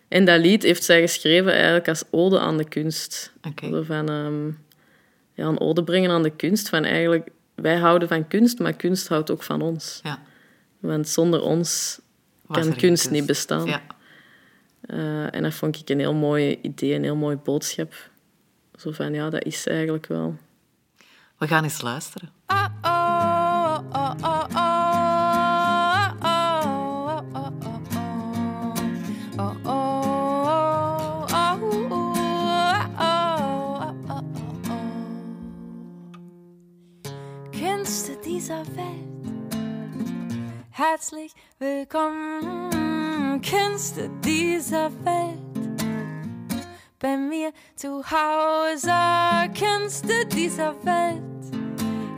En 0.08 0.24
dat 0.24 0.40
lied 0.40 0.62
heeft 0.62 0.84
zij 0.84 1.00
geschreven 1.00 1.52
eigenlijk 1.52 1.88
als 1.88 2.04
ode 2.10 2.38
aan 2.38 2.56
de 2.56 2.68
kunst. 2.68 3.32
Oké. 3.48 3.68
Zo 3.68 3.82
Van, 3.82 4.08
ehm, 4.08 4.46
ja, 5.34 5.46
een 5.46 5.60
ode 5.60 5.84
brengen 5.84 6.10
aan 6.10 6.22
de 6.22 6.36
kunst. 6.36 6.68
Van 6.68 6.84
eigenlijk, 6.84 7.28
wij 7.54 7.76
houden 7.76 8.08
van 8.08 8.28
kunst, 8.28 8.58
maar 8.58 8.72
kunst 8.72 9.08
houdt 9.08 9.30
ook 9.30 9.42
van 9.42 9.62
ons. 9.62 10.00
Ja. 10.02 10.18
Want 10.78 11.08
zonder 11.08 11.42
ons 11.42 12.00
Was 12.46 12.56
er 12.56 12.62
kan 12.62 12.76
kunst 12.76 13.10
niet 13.10 13.26
bestaan. 13.26 13.66
Ja. 13.66 13.82
Eh, 14.80 15.34
en 15.34 15.42
dat 15.42 15.54
vond 15.54 15.80
ik 15.80 15.88
een 15.88 15.98
heel 15.98 16.14
mooi 16.14 16.58
idee, 16.62 16.94
een 16.94 17.02
heel 17.02 17.16
mooi 17.16 17.36
boodschap. 17.36 17.94
Zo 18.76 18.90
van, 18.90 19.12
ja, 19.12 19.30
dat 19.30 19.44
is 19.44 19.66
eigenlijk 19.66 20.06
wel. 20.06 20.36
We 21.38 21.46
gaan 21.46 21.64
eens 21.64 21.80
luisteren. 21.80 22.30
Oh, 22.46 22.66
oh, 22.82 23.78
oh, 23.92 24.10
oh, 24.12 24.14
oh, 24.22 24.44
oh, 24.54 24.73
Welt, 38.76 39.56
herzlich 40.70 41.34
willkommen, 41.58 43.40
Künste 43.42 44.10
dieser 44.24 44.90
Welt. 45.04 45.38
Bei 46.98 47.16
mir 47.16 47.52
zu 47.76 48.02
Hause, 48.02 48.90
Künste 49.58 50.24
dieser 50.26 50.74
Welt 50.84 51.22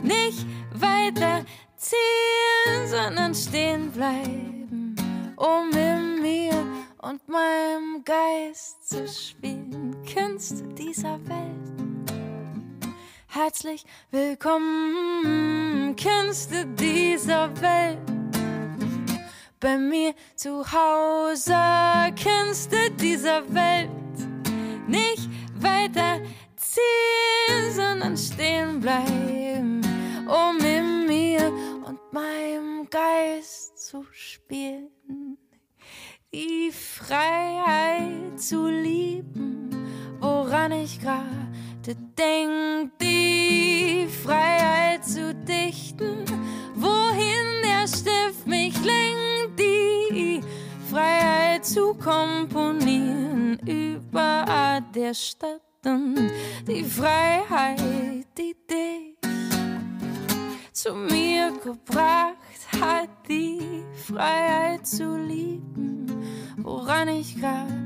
nicht 0.03 0.45
weiter 0.73 1.43
ziehen, 1.75 2.87
sondern 2.87 3.35
stehen 3.35 3.91
bleiben, 3.91 4.95
um 5.35 5.69
in 5.71 6.21
mir 6.21 6.65
und 7.01 7.27
meinem 7.27 8.03
Geist 8.05 8.87
zu 8.87 9.07
spielen. 9.07 9.95
Künste 10.05 10.63
dieser 10.75 11.19
Welt. 11.27 11.86
Herzlich 13.39 13.85
willkommen, 14.09 15.95
Künste 15.95 16.65
dieser 16.65 17.51
Welt. 17.61 17.99
Bei 19.59 19.77
mir 19.77 20.15
zu 20.35 20.65
Hause, 20.65 21.53
Künste 22.19 22.89
dieser 22.99 23.43
Welt. 23.53 23.91
Nicht 24.87 25.29
weiter 25.53 26.19
ziehen, 26.55 27.73
sondern 27.75 28.17
stehen 28.17 28.79
bleiben, 28.79 29.81
um 30.25 30.57
in 30.65 31.05
mir 31.05 31.53
und 31.85 31.99
meinem 32.11 32.89
Geist 32.89 33.87
zu 33.87 34.03
spielen, 34.13 35.37
die 36.33 36.71
Freiheit 36.71 38.41
zu 38.41 38.67
lieben, 38.67 39.69
woran 40.19 40.71
ich 40.71 40.99
gerade 40.99 41.46
denk, 41.95 42.91
die 43.01 44.07
Freiheit 44.23 45.05
zu 45.05 45.33
dichten, 45.33 46.25
wohin 46.75 47.61
der 47.63 47.87
Stift 47.87 48.45
mich 48.45 48.75
lenkt, 48.83 49.59
die 49.59 50.41
Freiheit 50.89 51.65
zu 51.65 51.93
komponieren. 51.93 53.59
Über 53.65 54.45
der 54.93 55.13
Stadt 55.13 55.61
und 55.85 56.31
die 56.67 56.83
Freiheit, 56.83 57.79
die 58.37 58.55
dich 58.69 59.17
zu 60.73 60.93
mir 60.93 61.51
gebracht 61.63 62.35
hat, 62.81 63.09
die 63.29 63.83
Freiheit 64.07 64.87
zu 64.87 65.17
lieben, 65.17 66.07
woran 66.57 67.07
ich 67.09 67.39
gerade 67.39 67.85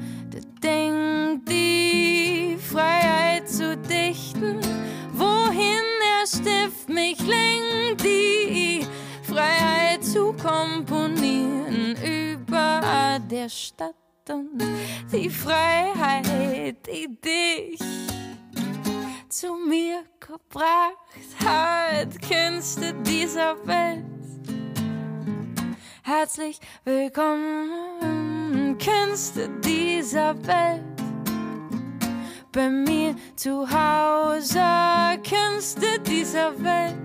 denk, 0.63 1.45
die 1.45 2.57
Freiheit 2.57 3.49
zu 3.49 3.75
dichten, 3.77 4.59
wohin 5.13 5.83
der 6.03 6.27
Stift 6.27 6.89
mich 6.89 7.19
lenkt, 7.19 8.03
die 8.03 8.85
Freiheit 9.23 10.03
zu 10.03 10.33
komponieren. 10.33 11.95
Über 12.03 13.19
der 13.29 13.49
Stadt 13.49 13.95
und 14.29 14.61
die 15.11 15.29
Freiheit, 15.29 16.77
die 16.87 17.07
dich 17.21 17.79
zu 19.29 19.55
mir 19.55 20.03
gebracht 20.19 20.97
hat, 21.43 22.21
Künste 22.21 22.93
dieser 23.05 23.55
Welt. 23.65 24.05
Herzlich 26.03 26.59
willkommen, 26.83 27.69
Künste 28.77 29.49
dieser 29.63 30.35
Welt. 30.45 30.81
Bei 32.51 32.69
mir 32.69 33.15
zu 33.35 33.67
Hause, 33.69 34.61
Künste 35.23 35.99
dieser 36.05 36.51
Welt. 36.63 36.95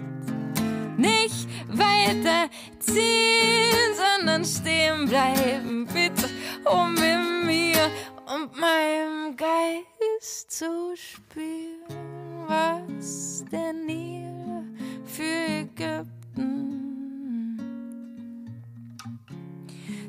Nicht 0.96 1.48
weiter 1.68 2.48
ziehen, 2.78 3.94
sondern 3.94 4.44
stehen 4.44 5.06
bleiben, 5.06 5.86
bitte, 5.86 6.28
um 6.64 6.94
in 6.96 7.46
mir 7.46 7.90
und 8.34 8.58
meinem 8.58 9.36
Geist 9.36 10.50
zu 10.50 10.94
spüren, 10.94 12.46
was 12.48 13.44
der 13.52 13.72
Nil 13.72 14.64
für 15.04 15.22
Ägypten. 15.22 16.85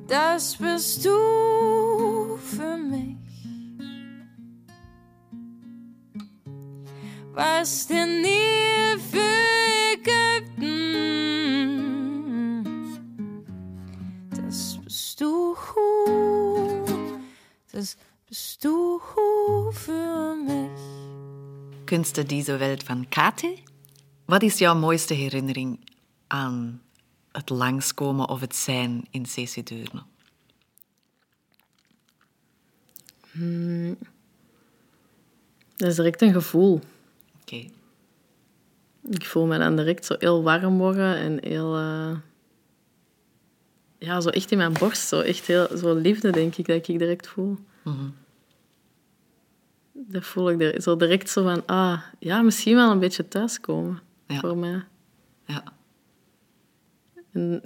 Das 0.08 0.56
bist 0.56 1.06
du 1.06 2.38
für 2.38 2.78
mich. 2.78 3.18
Was 7.34 7.88
der 7.88 8.06
Nil 8.06 9.00
für 9.12 9.20
Ägypten. 9.94 10.94
Das 14.32 14.78
bist 14.84 15.20
du. 15.20 15.56
Das 17.74 17.98
bist 18.28 18.64
du 18.64 19.02
für 19.72 20.36
mich. 20.36 20.80
Kunsten 21.86 22.28
deze 22.28 22.60
Welt 22.60 22.84
van 22.84 23.10
Kate. 23.10 23.58
Wat 24.26 24.44
is 24.44 24.58
jouw 24.60 24.76
mooiste 24.76 25.14
herinnering 25.14 25.80
aan 26.28 26.82
het 27.38 27.50
langskomen 27.50 28.30
of 28.30 28.40
het 28.40 28.56
zijn 28.56 29.08
in 29.12 29.24
CC 29.24 29.66
Deurne? 29.66 30.04
Dat 35.76 35.88
is 35.90 35.96
direct 35.96 36.22
een 36.22 36.34
gevoel. 36.34 36.80
Oké. 37.42 37.66
Ik 39.10 39.26
voel 39.26 39.46
me 39.46 39.58
dan 39.58 39.76
direct 39.76 40.06
zo 40.06 40.16
heel 40.20 40.44
warm 40.44 40.78
worden 40.78 41.16
en 41.16 41.38
heel... 41.42 41.76
eh, 41.76 42.18
ja, 43.98 44.22
zo 44.22 44.30
echt 44.30 44.52
in 44.52 44.58
mijn 44.58 44.74
borst. 44.74 45.08
Zo 45.08 45.20
echt 45.20 45.48
heel... 45.48 45.78
Zo 45.78 45.96
liefde, 45.96 46.32
denk 46.32 46.56
ik, 46.56 46.68
dat 46.68 46.88
ik 46.88 47.00
direct 47.00 47.28
voel. 47.28 47.58
Dat 49.92 50.26
voel 50.26 50.50
ik 50.50 50.62
er, 50.62 50.82
zo 50.82 50.96
direct 50.96 51.30
zo 51.30 51.44
van... 51.44 51.66
Ah, 51.66 52.02
ja, 52.20 52.42
misschien 52.42 52.76
wel 52.76 52.92
een 52.92 53.00
beetje 53.00 53.28
thuiskomen. 53.28 54.00
Ja. 54.28 54.40
Voor 54.40 54.58
mij. 54.58 54.84
Ja. 55.46 55.64
En 57.38 57.62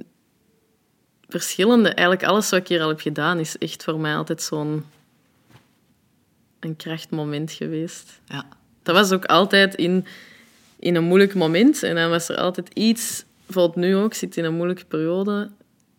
verschillende... 1.27 1.89
Eigenlijk 1.89 2.23
alles 2.23 2.49
wat 2.49 2.59
ik 2.59 2.67
hier 2.67 2.81
al 2.81 2.87
heb 2.87 2.99
gedaan, 2.99 3.39
is 3.39 3.57
echt 3.57 3.83
voor 3.83 3.99
mij 3.99 4.15
altijd 4.15 4.41
zo'n... 4.41 4.85
Een 6.59 6.75
krachtmoment 6.75 7.51
geweest. 7.51 8.19
Ja. 8.25 8.45
Dat 8.83 8.95
was 8.95 9.11
ook 9.11 9.25
altijd 9.25 9.75
in, 9.75 10.05
in 10.79 10.95
een 10.95 11.03
moeilijk 11.03 11.33
moment. 11.33 11.83
En 11.83 11.95
dan 11.95 12.09
was 12.09 12.29
er 12.29 12.37
altijd 12.37 12.69
iets, 12.73 13.25
bijvoorbeeld 13.45 13.85
nu 13.85 13.95
ook, 13.95 14.05
ik 14.05 14.13
zit 14.13 14.37
in 14.37 14.45
een 14.45 14.53
moeilijke 14.53 14.85
periode. 14.85 15.49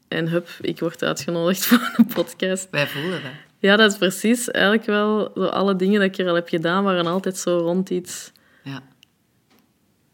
En 0.09 0.29
hup, 0.29 0.49
ik 0.61 0.81
word 0.81 1.03
uitgenodigd 1.03 1.65
voor 1.67 1.93
een 1.97 2.07
podcast. 2.07 2.69
Wij 2.71 2.87
voelen 2.87 3.23
dat. 3.23 3.33
Ja, 3.59 3.77
dat 3.77 3.93
is 3.93 3.99
precies. 3.99 4.51
Eigenlijk 4.51 4.87
wel, 4.87 5.31
zo 5.35 5.45
alle 5.45 5.77
dingen 5.77 6.01
dat 6.01 6.09
ik 6.09 6.17
hier 6.17 6.29
al 6.29 6.35
heb 6.35 6.49
gedaan, 6.49 6.85
waren 6.85 7.07
altijd 7.07 7.37
zo 7.37 7.59
rond 7.59 7.91
iets, 7.91 8.33
Ja. 8.63 8.83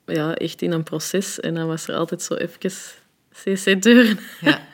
ja, 0.06 0.35
echt 0.35 0.62
in 0.62 0.72
een 0.72 0.82
proces. 0.82 1.40
En 1.40 1.55
dan 1.55 1.66
was 1.66 1.89
er 1.89 1.94
altijd 1.94 2.22
zo 2.22 2.35
even 2.35 2.60
cc-deuren. 3.44 4.19
ja. 4.40 4.66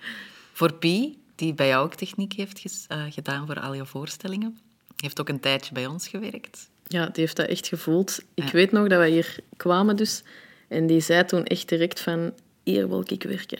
Voor 0.52 0.72
Pi, 0.72 1.18
die 1.34 1.54
bij 1.54 1.68
jou 1.68 1.84
ook 1.84 1.94
techniek 1.94 2.32
heeft 2.32 2.84
eh, 2.88 3.02
gedaan 3.10 3.46
voor 3.46 3.60
al 3.60 3.74
je 3.74 3.86
voorstellingen, 3.86 4.58
heeft 4.96 5.20
ook 5.20 5.28
een 5.28 5.40
tijdje 5.40 5.74
bij 5.74 5.86
ons 5.86 6.08
gewerkt. 6.08 6.70
Ja, 6.86 7.04
die 7.06 7.12
heeft 7.24 7.36
dat 7.36 7.46
echt 7.48 7.66
gevoeld. 7.66 8.18
Ik 8.34 8.44
Ja. 8.44 8.50
weet 8.50 8.72
nog 8.72 8.88
dat 8.88 8.98
wij 8.98 9.10
hier 9.10 9.36
kwamen 9.56 9.96
dus. 9.96 10.22
En 10.68 10.86
die 10.86 11.00
zei 11.00 11.24
toen 11.24 11.44
echt 11.44 11.68
direct 11.68 12.00
van, 12.00 12.32
hier 12.62 12.88
wil 12.88 13.04
ik 13.06 13.22
werken. 13.22 13.58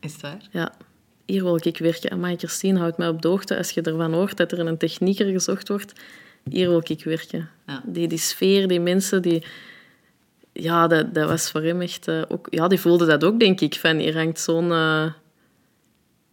Is 0.00 0.12
het 0.12 0.20
waar? 0.20 0.48
Ja, 0.50 0.74
hier 1.26 1.42
wil 1.42 1.66
ik 1.66 1.78
werken. 1.78 2.10
En 2.10 2.38
Christine 2.38 2.78
houdt 2.78 2.96
mij 2.98 3.08
op 3.08 3.22
de 3.22 3.28
hoogte 3.28 3.56
als 3.56 3.70
je 3.70 3.82
ervan 3.82 4.12
hoort 4.12 4.36
dat 4.36 4.52
er 4.52 4.58
een 4.58 4.78
technieker 4.78 5.26
gezocht 5.26 5.68
wordt. 5.68 5.92
Hier 6.50 6.68
wil 6.68 6.82
ik 6.86 7.04
werken. 7.04 7.50
Ja. 7.66 7.82
Die, 7.86 8.08
die 8.08 8.18
sfeer, 8.18 8.68
die 8.68 8.80
mensen, 8.80 9.22
die... 9.22 9.44
Ja, 10.52 10.86
dat, 10.86 11.14
dat 11.14 11.28
was 11.28 11.50
voor 11.50 11.62
hem 11.62 11.80
echt 11.80 12.08
eh, 12.08 12.22
ook... 12.28 12.46
Ja, 12.50 12.68
die 12.68 12.80
voelde 12.80 13.06
dat 13.06 13.24
ook, 13.24 13.40
denk 13.40 13.60
ik. 13.60 13.74
Van, 13.74 13.96
hier 13.96 14.16
hangt 14.16 14.40
zo'n 14.40 14.72
eh, 14.72 15.12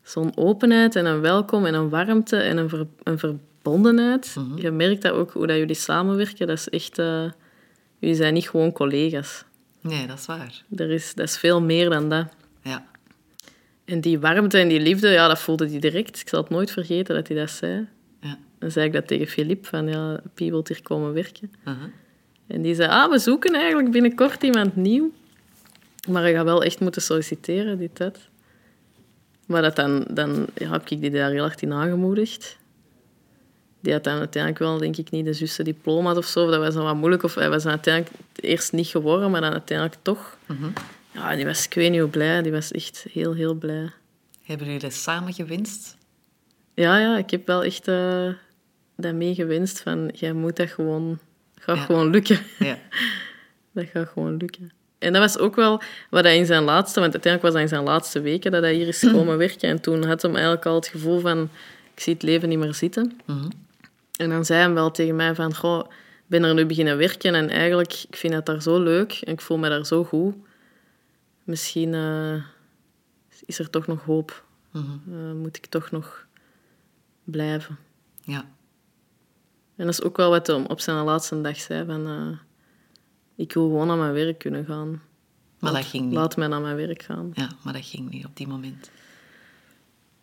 zo'n 0.04 0.38
openheid 0.38 0.96
en 0.96 1.06
een 1.06 1.22
welkom 1.22 1.66
en 1.66 1.74
een 1.74 1.90
warmte 1.90 2.38
en 2.38 2.58
een, 2.58 2.70
ver- 2.70 2.88
een 3.04 3.20
verbondenheid. 3.20 4.36
Je 4.56 4.72
merkt 4.72 5.02
dat 5.02 5.12
ook, 5.12 5.32
hoe 5.32 5.48
dat 5.48 5.58
jullie 5.58 5.76
samenwerken. 5.76 6.48
Dat 6.48 6.58
is 6.58 6.70
echt... 6.70 7.00
eh, 7.00 7.32
jullie 8.00 8.16
zijn 8.16 8.34
niet 8.34 8.50
gewoon 8.50 8.72
collega's. 8.72 9.44
Nee, 9.82 10.08
dat 10.08 10.20
is 10.20 10.26
waar. 10.26 10.64
Er 10.76 10.92
is, 10.92 11.14
dat 11.14 11.28
is 11.28 11.38
veel 11.38 11.62
meer 11.62 11.90
dan 11.90 12.10
dat. 12.10 12.28
Ja. 12.62 12.86
En 13.86 14.02
die 14.02 14.20
warmte 14.20 14.58
en 14.58 14.68
die 14.68 14.80
liefde, 14.80 15.10
ja, 15.10 15.28
dat 15.28 15.40
voelde 15.40 15.70
hij 15.70 15.80
direct. 15.80 16.20
Ik 16.20 16.30
zal 16.30 16.42
het 16.42 16.50
nooit 16.50 16.72
vergeten 16.72 17.16
dat 17.16 17.28
hij 17.28 17.38
dat 17.38 17.50
zei. 17.50 17.88
Ja. 18.22 18.38
Dan 18.60 18.72
zei 18.72 18.86
ik 18.86 18.94
dat 18.94 19.08
tegen 19.08 19.28
Filip, 19.28 19.66
van 19.66 19.88
ja, 19.88 20.22
Pie 20.34 20.52
wil 20.52 20.64
hier 20.68 20.82
komen 20.82 21.14
werken. 21.14 21.52
Uh-huh. 21.68 21.84
En 22.50 22.62
die 22.62 22.76
zei, 22.76 22.90
ah, 22.90 23.12
we 23.12 23.20
zoeken 23.20 23.54
eigenlijk 23.54 23.92
binnenkort 23.92 24.44
iemand 24.44 24.76
nieuw. 24.76 25.12
Maar 26.08 26.28
ik 26.28 26.36
ga 26.36 26.44
wel 26.44 26.64
echt 26.64 26.80
moeten 26.80 27.02
solliciteren, 27.02 27.78
die 27.78 27.90
tijd. 27.94 28.18
Maar 29.46 29.62
dat 29.62 29.76
dan, 29.76 30.06
dan 30.10 30.46
ja, 30.56 30.72
heb 30.72 30.90
ik 30.90 31.02
die 31.02 31.12
daar 31.12 31.32
heel 31.32 31.42
hard 31.42 31.62
in 31.62 31.74
aangemoedigd. 31.74 32.58
Die 33.80 33.94
had 33.94 34.04
dan 34.04 34.18
uiteindelijk 34.18 34.64
wel, 34.64 34.78
denk 34.78 34.98
ik, 34.98 35.12
niet 35.12 35.26
de 35.26 35.36
juiste 35.38 35.64
diploma's 35.64 36.18
of 36.18 36.26
zo. 36.26 36.50
Dat 36.50 36.60
was 36.60 36.74
dan 36.74 36.84
wat 36.84 36.96
moeilijk. 36.96 37.24
Of 37.24 37.36
hij 37.36 37.50
was 37.50 37.64
dan 37.64 37.72
uiteindelijk 37.72 38.16
eerst 38.36 38.72
niet 38.72 38.88
geworden, 38.88 39.32
maar 39.32 39.42
dan 39.42 39.52
uiteindelijk 39.52 39.98
toch. 40.02 40.38
Ja, 41.12 41.36
die 41.36 41.46
was, 41.46 41.66
ik 41.66 41.74
weet 41.74 41.92
niet 41.92 42.00
hoe 42.00 42.10
blij. 42.10 42.42
Die 42.42 42.52
was 42.52 42.72
echt 42.72 43.06
heel, 43.12 43.34
heel 43.34 43.54
blij. 43.54 43.92
Hebben 44.44 44.72
jullie 44.72 44.90
samen 44.90 45.34
gewinst? 45.34 45.98
Ja, 46.74 46.98
ja, 46.98 47.18
ik 47.18 47.30
heb 47.30 47.48
wel 47.48 47.64
echt 47.64 47.88
eh 47.88 48.30
dat 49.02 49.14
meegewenst 49.14 49.80
van, 49.80 50.10
jij 50.14 50.34
moet 50.34 50.56
dat 50.56 50.70
gewoon... 50.70 51.20
gaat 51.70 51.78
Ja. 51.78 51.86
gewoon 51.86 52.10
lukken. 52.10 52.40
Ja. 52.60 52.78
Dat 53.74 53.86
gaat 53.94 54.08
gewoon 54.08 54.38
lukken. 54.38 54.72
En 54.98 55.14
dat 55.14 55.22
was 55.22 55.38
ook 55.38 55.56
wel 55.56 55.82
wat 56.10 56.24
hij 56.24 56.38
in 56.38 56.46
zijn 56.46 56.64
laatste... 56.64 57.00
Want 57.00 57.14
uiteindelijk 57.14 57.54
was 57.54 57.62
dat 57.62 57.72
in 57.72 57.78
zijn 57.78 57.90
laatste 57.94 58.22
weken 58.22 58.52
dat 58.52 58.62
hij 58.62 58.74
hier 58.74 58.88
is 58.88 59.00
komen 59.14 59.38
werken. 59.38 59.70
En 59.70 59.82
toen 59.82 60.04
had 60.06 60.22
hij 60.22 60.32
eigenlijk 60.32 60.66
al 60.66 60.76
het 60.76 60.88
gevoel 60.88 61.20
van... 61.20 61.50
Ik 61.94 62.00
zie 62.00 62.14
het 62.14 62.24
leven 62.24 62.50
niet 62.50 62.60
meer 62.60 62.74
zitten. 62.74 63.20
En 64.18 64.30
dan 64.30 64.46
zei 64.46 64.60
hij 64.62 64.74
wel 64.74 64.92
tegen 64.92 65.16
mij 65.16 65.36
van... 65.36 65.56
Goh, 65.56 65.86
ik 65.90 66.26
ben 66.28 66.44
er 66.44 66.54
nu 66.54 66.66
beginnen 66.66 66.98
werken 66.98 67.36
en 67.36 67.50
eigenlijk... 67.50 67.94
Ik 68.10 68.16
vind 68.16 68.34
het 68.34 68.46
daar 68.46 68.62
zo 68.62 68.80
leuk 68.80 69.12
en 69.24 69.34
ik 69.34 69.42
voel 69.42 69.58
me 69.58 69.70
daar 69.70 69.86
zo 69.86 70.04
goed. 70.04 70.36
Misschien 71.44 71.94
eh, 71.94 72.34
is 73.46 73.60
er 73.60 73.70
toch 73.70 73.88
nog 73.88 74.04
hoop. 74.04 74.44
Eh, 74.74 74.82
moet 75.34 75.58
ik 75.58 75.66
toch 75.66 75.92
nog 75.92 76.26
blijven. 77.24 77.78
Ja. 78.24 78.46
En 79.80 79.86
dat 79.86 79.94
is 79.94 80.02
ook 80.04 80.18
wel 80.18 80.30
wat 80.30 80.48
hij 80.48 80.56
op 80.68 80.80
zijn 80.80 81.04
laatste 81.04 81.42
dag 81.42 81.58
zei. 81.60 81.86
Van, 81.86 82.08
eh, 82.08 82.38
ik 83.36 83.54
wil 83.54 83.64
gewoon 83.64 83.90
aan 83.90 84.00
mijn 84.00 84.14
werk 84.14 84.38
kunnen 84.38 84.66
gaan. 84.66 85.02
Maar 85.60 85.74
dat 85.74 85.86
ging 85.86 86.06
niet. 86.06 86.14
Laat 86.14 86.38
mij 86.38 86.48
naar 86.48 86.62
mijn 86.62 86.76
werk 86.76 87.04
gaan. 87.04 87.32
Ja, 87.34 87.50
maar 87.64 87.74
dat 87.74 87.86
ging 87.86 88.10
niet 88.10 88.26
op 88.26 88.36
die 88.36 88.48
moment. 88.48 88.92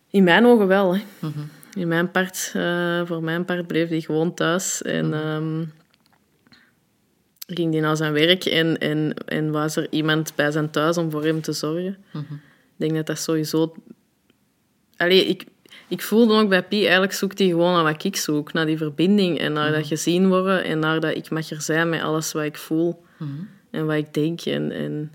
In 0.09 0.23
mijn 0.23 0.45
ogen 0.45 0.67
wel. 0.67 0.95
Hè. 0.95 1.01
Mhm. 1.19 1.39
In 1.73 1.87
mijn 1.87 2.11
part, 2.11 2.51
eh, 2.53 3.01
voor 3.05 3.23
mijn 3.23 3.45
part 3.45 3.67
bleef 3.67 3.89
hij 3.89 4.01
gewoon 4.01 4.33
thuis. 4.33 4.81
En 4.81 5.05
Mhm. 5.07 5.13
ehm, 5.17 5.65
ging 7.47 7.71
hij 7.71 7.81
naar 7.81 7.97
zijn 7.97 8.13
werk. 8.13 8.45
En, 8.45 8.77
en, 8.77 9.13
en 9.25 9.51
was 9.51 9.75
er 9.75 9.87
iemand 9.91 10.35
bij 10.35 10.51
zijn 10.51 10.69
thuis 10.71 10.97
om 10.97 11.11
voor 11.11 11.23
hem 11.23 11.41
te 11.41 11.51
zorgen. 11.51 11.97
Mhm. 12.11 12.33
Ik 12.33 12.75
denk 12.75 12.93
dat 12.93 13.05
dat 13.05 13.19
sowieso... 13.19 13.73
Allee, 14.97 15.25
ik, 15.25 15.45
ik 15.87 16.01
voelde 16.01 16.33
ook 16.33 16.49
bij 16.49 16.63
Pi, 16.63 16.81
eigenlijk 16.81 17.13
zoekt 17.13 17.39
hij 17.39 17.47
gewoon 17.47 17.73
naar 17.73 17.83
wat 17.83 18.03
ik 18.03 18.15
zoek. 18.15 18.53
Naar 18.53 18.65
die 18.65 18.77
verbinding 18.77 19.39
en 19.39 19.53
naar 19.53 19.71
dat 19.71 19.87
gezien 19.87 20.27
worden. 20.27 20.63
En 20.63 20.79
naar 20.79 20.99
dat 20.99 21.15
ik 21.15 21.29
mag 21.29 21.49
er 21.49 21.61
zijn 21.61 21.89
met 21.89 22.01
alles 22.01 22.31
wat 22.31 22.43
ik 22.43 22.57
voel. 22.57 23.03
En 23.71 23.85
wat 23.85 23.95
ik 23.95 24.13
denk. 24.13 24.41
En, 24.41 24.71
en, 24.71 25.13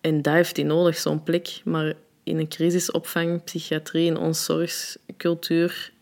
en 0.00 0.22
dat 0.22 0.34
heeft 0.34 0.56
hij 0.56 0.64
nodig, 0.64 0.96
zo'n 0.96 1.22
plek. 1.22 1.60
Maar 1.64 1.94
in 2.22 2.38
een 2.38 2.48
crisisopvang, 2.48 3.44
psychiatrie, 3.44 4.06
in 4.06 4.16
onze 4.16 4.42
zorgcultuur, 4.42 5.92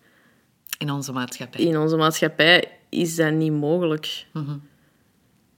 In 0.78 0.90
onze 0.90 1.12
maatschappij. 1.12 1.64
in 1.64 1.78
onze 1.78 1.96
maatschappij, 1.96 2.64
is 2.88 3.16
dat 3.16 3.32
niet 3.32 3.52
mogelijk. 3.52 4.26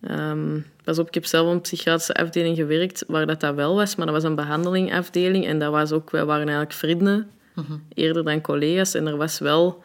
Ehm, 0.07 0.59
pas 0.85 0.99
op, 0.99 1.07
ik 1.09 1.15
heb 1.15 1.25
zelf 1.27 1.47
op 1.47 1.53
een 1.53 1.61
psychiatrische 1.61 2.15
afdeling 2.15 2.57
gewerkt 2.57 3.05
waar 3.07 3.27
dat, 3.27 3.41
dat 3.41 3.55
wel 3.55 3.75
was, 3.75 3.97
maar 3.97 4.07
dat 4.07 4.15
was 4.15 4.25
een 4.25 4.35
behandelingafdeling 4.35 5.47
en 5.47 5.59
dat 5.59 5.71
was 5.71 5.93
ook, 5.93 6.11
wij 6.11 6.25
waren 6.25 6.43
eigenlijk 6.43 6.73
vrienden, 6.73 7.31
eerder 7.95 8.25
dan 8.25 8.41
collega's. 8.41 8.95
En 8.95 9.07
er 9.07 9.17
was 9.17 9.39
wel, 9.39 9.83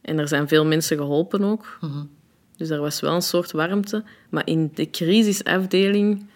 en 0.00 0.18
er 0.18 0.28
zijn 0.28 0.48
veel 0.48 0.64
mensen 0.64 0.96
geholpen 0.96 1.44
ook, 1.44 1.78
dus 2.56 2.70
er 2.70 2.80
was 2.80 3.00
wel 3.00 3.14
een 3.14 3.22
soort 3.22 3.52
warmte. 3.52 4.04
Maar 4.30 4.46
in 4.46 4.70
de 4.74 4.90
crisisafdeling, 4.90 6.26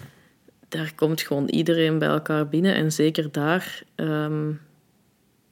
daar 0.68 0.92
komt 0.94 1.20
gewoon 1.20 1.48
iedereen 1.48 1.98
bij 1.98 2.08
elkaar 2.08 2.48
binnen 2.48 2.74
en 2.74 2.92
zeker 2.92 3.32
daar. 3.32 3.82
ehm, 3.94 4.50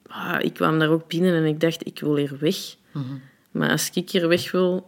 ah, 0.07 0.36
ik 0.40 0.55
kwam 0.55 0.78
daar 0.78 0.89
ook 0.89 1.09
binnen 1.09 1.35
en 1.35 1.45
ik 1.45 1.61
dacht, 1.61 1.86
ik 1.86 2.01
wil 2.01 2.16
hier 2.16 2.36
weg. 2.40 2.57
Maar 3.51 3.70
als 3.70 3.90
ik 3.95 4.11
hier 4.11 4.28
weg 4.28 4.51
wil, 4.51 4.88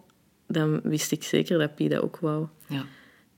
dan 0.51 0.81
wist 0.83 1.13
ik 1.13 1.23
zeker 1.23 1.59
dat 1.59 1.75
Pi 1.75 1.89
dat 1.89 2.03
ook 2.03 2.19
wou. 2.19 2.47
Ja. 2.67 2.85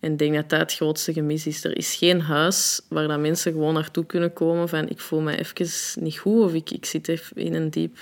En 0.00 0.12
ik 0.12 0.18
denk 0.18 0.34
dat 0.34 0.48
dat 0.50 0.60
het 0.60 0.74
grootste 0.74 1.12
gemis 1.12 1.46
is. 1.46 1.64
Er 1.64 1.76
is 1.76 1.94
geen 1.94 2.20
huis 2.20 2.80
waar 2.88 3.08
dat 3.08 3.20
mensen 3.20 3.52
gewoon 3.52 3.74
naartoe 3.74 4.06
kunnen 4.06 4.32
komen 4.32 4.68
van 4.68 4.88
ik 4.88 5.00
voel 5.00 5.20
me 5.20 5.38
even 5.38 6.02
niet 6.02 6.18
goed 6.18 6.44
of 6.44 6.54
ik, 6.54 6.70
ik 6.70 6.84
zit 6.84 7.08
even 7.08 7.36
in 7.36 7.54
een 7.54 7.70
diep, 7.70 7.98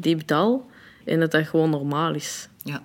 diep 0.00 0.26
dal. 0.26 0.70
En 1.04 1.20
dat 1.20 1.30
dat 1.30 1.46
gewoon 1.46 1.70
normaal 1.70 2.14
is. 2.14 2.48
Ja. 2.62 2.82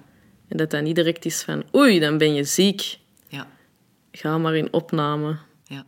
En 0.48 0.58
dat 0.58 0.72
dat 0.72 0.82
niet 0.82 0.96
direct 0.96 1.26
is 1.26 1.42
van 1.42 1.64
oei, 1.76 2.00
dan 2.00 2.18
ben 2.18 2.34
je 2.34 2.44
ziek. 2.44 2.98
Ja. 3.28 3.48
Ga 4.12 4.38
maar 4.38 4.56
in 4.56 4.74
opname. 4.74 5.38
Ja. 5.64 5.86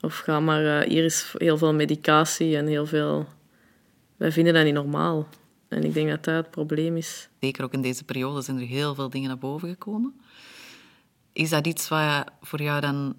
Of 0.00 0.18
ga 0.18 0.40
maar, 0.40 0.80
eh, 0.80 0.88
hier 0.88 1.04
is 1.04 1.32
heel 1.36 1.58
veel 1.58 1.74
medicatie 1.74 2.56
en 2.56 2.66
heel 2.66 2.86
veel... 2.86 3.26
Wij 4.16 4.32
vinden 4.32 4.54
dat 4.54 4.64
niet 4.64 4.74
normaal. 4.74 5.28
En 5.74 5.84
ik 5.84 5.94
denk 5.94 6.08
dat 6.08 6.24
dat 6.24 6.34
het 6.34 6.50
probleem 6.50 6.96
is. 6.96 7.28
Zeker 7.40 7.64
ook 7.64 7.72
in 7.72 7.82
deze 7.82 8.04
periode 8.04 8.42
zijn 8.42 8.58
er 8.58 8.66
heel 8.66 8.94
veel 8.94 9.10
dingen 9.10 9.28
naar 9.28 9.38
boven 9.38 9.68
gekomen. 9.68 10.20
Is 11.32 11.50
dat 11.50 11.66
iets 11.66 11.88
wat 11.88 12.24
voor 12.40 12.62
jou 12.62 12.80
dan 12.80 13.16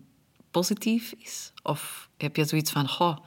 positief 0.51 1.13
is? 1.17 1.51
Of 1.63 2.09
heb 2.17 2.35
je 2.35 2.45
zoiets 2.45 2.71
van, 2.71 2.89
goh, 2.89 3.17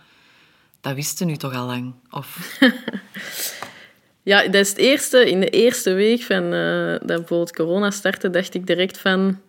dat 0.81 0.95
wisten 0.95 1.27
nu 1.27 1.37
toch 1.37 1.55
al 1.55 1.67
lang? 1.67 1.95
Of, 2.11 2.59
Ja, 4.29 4.43
dat 4.43 4.55
is 4.55 4.69
het 4.69 4.79
eerste. 4.79 5.31
In 5.31 5.41
de 5.41 5.51
eerste 5.51 5.93
week 5.93 6.23
van 6.23 6.53
eh, 6.53 6.91
dat 6.91 7.07
bijvoorbeeld 7.07 7.57
corona 7.57 7.91
startte, 7.91 8.31
dacht 8.31 8.55
ik 8.55 8.67
direct 8.67 8.99
van... 8.99 9.41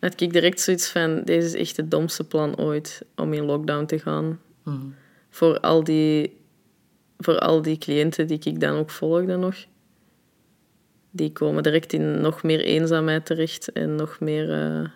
Had 0.00 0.20
ik 0.20 0.32
direct 0.32 0.60
zoiets 0.60 0.88
van, 0.88 1.22
deze 1.24 1.46
is 1.46 1.54
echt 1.54 1.76
het 1.76 1.90
domste 1.90 2.24
plan 2.24 2.58
ooit 2.58 3.02
om 3.16 3.32
in 3.32 3.44
lockdown 3.44 3.84
te 3.84 3.98
gaan. 3.98 4.40
Voor, 5.30 5.60
al 5.60 5.84
die, 5.84 6.36
voor 7.24 7.38
al 7.38 7.62
die 7.62 7.78
cliënten 7.78 8.26
die 8.26 8.38
ik 8.44 8.60
dan 8.60 8.76
ook 8.76 8.90
volgde 8.90 9.36
nog. 9.36 9.54
Die 11.10 11.32
komen 11.32 11.62
direct 11.62 11.92
in 11.92 12.20
nog 12.20 12.42
meer 12.42 12.60
eenzaamheid 12.60 13.26
terecht 13.26 13.72
en 13.72 13.94
nog 13.94 14.20
meer 14.20 14.52
eh, 14.52 14.88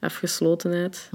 afgeslotenheid. 0.00 1.08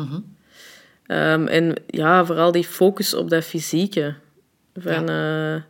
Ehm, 1.06 1.48
en 1.48 1.74
ja, 1.88 2.26
vooral 2.26 2.52
die 2.52 2.64
focus 2.64 3.14
op 3.14 3.30
dat 3.30 3.44
fysieke. 3.44 4.16
Van, 4.76 5.10
eh, 5.10 5.62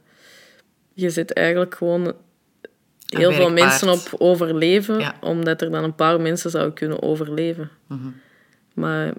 je 0.94 1.10
zit 1.10 1.34
eigenlijk 1.34 1.76
gewoon 1.76 2.14
heel 3.06 3.32
veel 3.32 3.52
mensen 3.52 3.90
op 3.90 4.10
overleven, 4.18 5.00
Ja. 5.00 5.16
omdat 5.22 5.62
er 5.62 5.72
dan 5.72 5.84
een 5.84 5.96
paar 5.96 6.22
mensen 6.22 6.50
zouden 6.50 6.74
kunnen 6.74 7.02
overleven. 7.02 7.70
Maar 8.74 9.14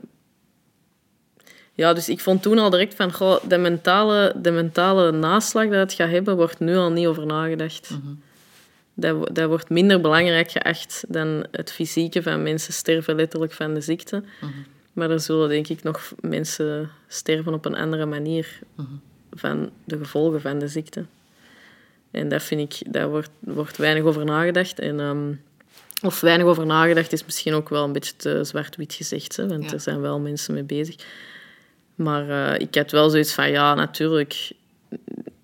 ja, 1.80 1.92
dus 1.92 2.08
ik 2.08 2.20
vond 2.20 2.42
toen 2.42 2.58
al 2.58 2.70
direct 2.70 2.94
van, 2.94 3.12
goh, 3.12 3.44
de, 3.48 3.58
mentale, 3.58 4.32
de 4.42 4.50
mentale 4.50 5.10
naslag 5.12 5.64
dat 5.64 5.74
het 5.78 5.92
gaat 5.92 6.10
hebben, 6.10 6.36
wordt 6.36 6.58
nu 6.60 6.76
al 6.76 6.90
niet 6.90 7.06
over 7.06 7.26
nagedacht. 7.26 7.90
Dat, 8.94 9.16
wo- 9.16 9.32
dat 9.32 9.48
wordt 9.48 9.68
minder 9.70 10.00
belangrijk 10.00 10.50
geacht 10.50 11.04
dan 11.08 11.46
het 11.50 11.72
fysieke 11.72 12.22
van 12.22 12.42
mensen 12.42 12.72
sterven 12.72 13.14
letterlijk 13.16 13.52
van 13.52 13.74
de 13.74 13.80
ziekte. 13.80 14.22
Maar 14.92 15.10
er 15.10 15.20
zullen 15.20 15.48
denk 15.48 15.68
ik 15.68 15.82
nog 15.82 16.12
mensen 16.20 16.90
sterven 17.08 17.54
op 17.54 17.64
een 17.64 17.76
andere 17.76 18.06
manier 18.06 18.58
van 19.32 19.70
de 19.84 19.96
gevolgen 19.98 20.40
van 20.40 20.58
de 20.58 20.68
ziekte. 20.68 21.04
En 22.10 22.28
dat 22.28 22.42
vind 22.42 22.60
ik, 22.74 22.92
daar 22.92 23.08
wordt, 23.08 23.30
wordt 23.38 23.76
weinig 23.76 24.02
over 24.04 24.24
nagedacht. 24.24 24.78
En, 24.78 25.00
ehm, 25.00 25.32
of 26.02 26.20
weinig 26.20 26.46
over 26.46 26.66
nagedacht 26.66 27.12
is 27.12 27.24
misschien 27.24 27.52
ook 27.54 27.68
wel 27.68 27.84
een 27.84 27.92
beetje 27.92 28.16
te 28.16 28.44
zwart-wit 28.44 28.94
gezegd, 28.94 29.36
hè, 29.36 29.48
want 29.48 29.64
Ja. 29.64 29.72
er 29.72 29.80
zijn 29.80 30.00
wel 30.00 30.18
mensen 30.20 30.54
mee 30.54 30.62
bezig. 30.62 30.94
Maar 32.00 32.28
eh, 32.28 32.60
ik 32.60 32.74
had 32.74 32.90
wel 32.90 33.10
zoiets 33.10 33.32
van, 33.34 33.50
ja, 33.50 33.74
natuurlijk, 33.74 34.52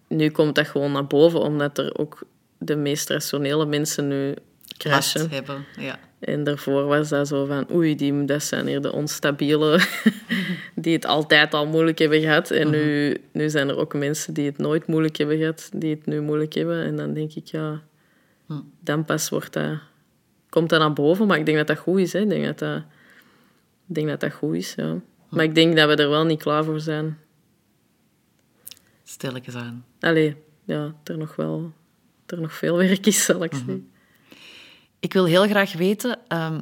nu 0.08 0.30
komt 0.30 0.54
dat 0.54 0.66
gewoon 0.66 0.92
naar 0.92 1.06
boven, 1.06 1.40
omdat 1.40 1.78
er 1.78 1.98
ook 1.98 2.18
de 2.58 2.76
meest 2.76 3.10
rationele 3.10 3.66
mensen 3.66 4.08
nu 4.08 4.26
last 4.28 5.12
crashen. 5.12 5.30
hebben? 5.30 5.64
Ja. 5.78 5.98
En 6.18 6.44
daarvoor 6.44 6.84
was 6.84 7.08
dat 7.08 7.28
zo 7.28 7.44
van, 7.44 7.66
oei, 7.72 7.96
die, 7.96 8.24
dat 8.24 8.42
zijn 8.42 8.66
hier 8.66 8.80
de 8.80 8.92
onstabiele 8.92 9.80
die 10.74 10.92
het 10.92 11.06
altijd 11.06 11.54
al 11.54 11.66
moeilijk 11.66 11.98
hebben 11.98 12.20
gehad. 12.20 12.50
En 12.50 12.70
nu, 12.70 13.16
nu 13.32 13.50
zijn 13.50 13.68
er 13.68 13.76
ook 13.76 13.94
mensen 13.94 14.34
die 14.34 14.46
het 14.46 14.58
nooit 14.58 14.86
moeilijk 14.86 15.16
hebben 15.16 15.38
gehad, 15.38 15.68
die 15.74 15.94
het 15.94 16.06
nu 16.06 16.20
moeilijk 16.20 16.54
hebben. 16.54 16.84
En 16.84 16.96
dan 16.96 17.12
denk 17.12 17.32
ik, 17.32 17.46
ja, 17.46 17.82
dan 18.80 19.04
pas 19.04 19.28
wordt 19.28 19.52
dat, 19.52 19.78
komt 20.48 20.68
dat 20.68 20.80
naar 20.80 20.92
boven. 20.92 21.26
Maar 21.26 21.38
ik 21.38 21.46
denk 21.46 21.58
dat 21.58 21.66
dat 21.66 21.78
goed 21.78 21.98
is. 21.98 22.12
Hè. 22.12 22.20
Ik, 22.20 22.28
denk 22.28 22.44
dat 22.44 22.58
dat, 22.58 22.78
ik 23.88 23.94
denk 23.94 24.08
dat 24.08 24.20
dat 24.20 24.32
goed 24.32 24.54
is, 24.54 24.74
ja. 24.74 25.00
Maar 25.28 25.44
ik 25.44 25.54
denk 25.54 25.76
dat 25.76 25.88
we 25.88 26.02
er 26.02 26.10
wel 26.10 26.24
niet 26.24 26.42
klaar 26.42 26.64
voor 26.64 26.80
zijn. 26.80 27.18
Stilletjes 29.04 29.54
aan. 29.54 29.84
Allee, 30.00 30.36
ja, 30.64 30.94
er 31.04 31.18
nog 31.18 31.36
wel 31.36 31.72
er 32.26 32.40
nog 32.40 32.54
veel 32.54 32.76
werk 32.76 33.06
is, 33.06 33.24
zal 33.24 33.44
ik 33.44 33.54
zeggen. 33.54 33.90
Ik 34.98 35.12
wil 35.12 35.24
heel 35.24 35.46
graag 35.46 35.72
weten 35.72 36.18
ehm, 36.28 36.60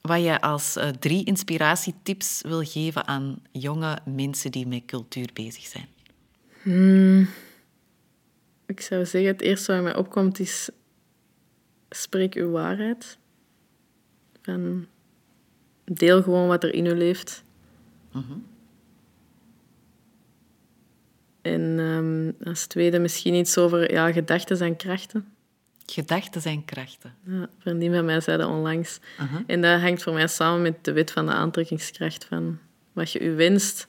wat 0.00 0.22
je 0.22 0.40
als 0.40 0.76
eh, 0.76 0.88
drie 0.88 1.24
inspiratietips 1.24 2.42
wil 2.42 2.64
geven 2.64 3.06
aan 3.06 3.42
jonge 3.52 3.98
mensen 4.04 4.50
die 4.50 4.66
met 4.66 4.84
cultuur 4.84 5.30
bezig 5.32 5.64
zijn. 5.66 5.88
Ik 8.66 8.80
zou 8.80 9.04
zeggen, 9.04 9.30
het 9.30 9.40
eerste 9.40 9.72
wat 9.72 9.82
mij 9.82 9.96
opkomt 9.96 10.38
is... 10.38 10.68
Spreek 11.90 12.34
uw 12.34 12.50
waarheid. 12.50 13.18
Van, 14.42 14.86
deel 15.86 16.22
gewoon 16.22 16.48
wat 16.48 16.64
er 16.64 16.74
in 16.74 16.86
u 16.86 16.94
leeft. 16.94 17.44
En 21.42 21.78
ehm, 21.78 22.48
als 22.48 22.66
tweede 22.66 22.98
misschien 22.98 23.34
iets 23.34 23.58
over 23.58 23.92
ja, 23.92 24.12
gedachten 24.12 24.60
en 24.60 24.76
krachten. 24.76 25.28
Gedachten 25.86 26.40
zijn 26.40 26.64
krachten. 26.64 27.14
Ja, 27.24 27.32
een 27.32 27.48
vriendin 27.58 27.92
van 27.92 28.04
mij 28.04 28.20
zei 28.20 28.38
dat 28.38 28.48
onlangs. 28.48 29.00
En 29.46 29.60
dat 29.62 29.80
hangt 29.80 30.02
voor 30.02 30.12
mij 30.12 30.26
samen 30.26 30.62
met 30.62 30.84
de 30.84 30.92
wet 30.92 31.10
van 31.10 31.26
de 31.26 31.32
aantrekkingskracht. 31.32 32.24
Van 32.24 32.58
wat 32.92 33.12
je 33.12 33.20
u 33.20 33.36
wenst, 33.36 33.88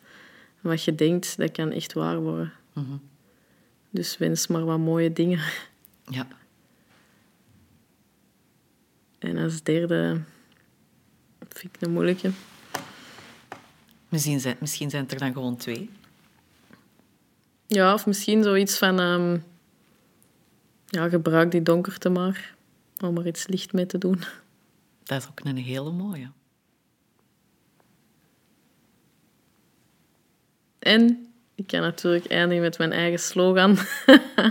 wat 0.62 0.84
je 0.84 0.96
denkt, 0.96 1.38
dat 1.38 1.52
kan 1.52 1.72
echt 1.72 1.94
waar 1.94 2.20
worden. 2.20 2.54
Dus 3.90 4.18
wens 4.18 4.48
maar 4.48 4.66
wat 4.66 4.80
mooie 4.80 5.14
dingen. 5.14 5.40
Ja. 6.10 6.28
En 9.20 9.38
als 9.38 9.64
derde 9.64 10.22
vind 11.58 11.76
ik 11.76 11.82
een 11.82 11.92
moeilijke. 11.92 12.32
Misschien 14.10 14.40
zijn, 14.40 14.58
misschien 14.60 14.90
zijn 14.90 15.04
het 15.04 15.12
er 15.12 15.20
dan 15.20 15.34
gewoon 15.34 15.58
twee. 15.58 15.90
Ja, 17.68 17.94
of 17.94 18.06
misschien 18.06 18.44
zoiets 18.44 18.78
van... 18.78 19.00
ehm, 19.00 19.38
ja, 20.88 21.10
gebruik 21.10 21.52
die 21.52 21.62
donkerte 21.62 22.10
maar. 22.10 22.56
Om 23.04 23.18
er 23.18 23.28
iets 23.28 23.48
licht 23.48 23.74
mee 23.74 23.86
te 23.86 23.98
doen. 23.98 24.22
Dat 25.04 25.22
is 25.22 25.28
ook 25.30 25.40
een 25.44 25.58
hele 25.58 25.92
mooie. 25.92 26.32
En 30.80 31.28
ik 31.56 31.68
kan 31.68 31.82
natuurlijk 31.82 32.26
eindigen 32.26 32.64
met 32.64 32.78
mijn 32.78 32.92
eigen 32.92 33.20
slogan. 33.20 33.78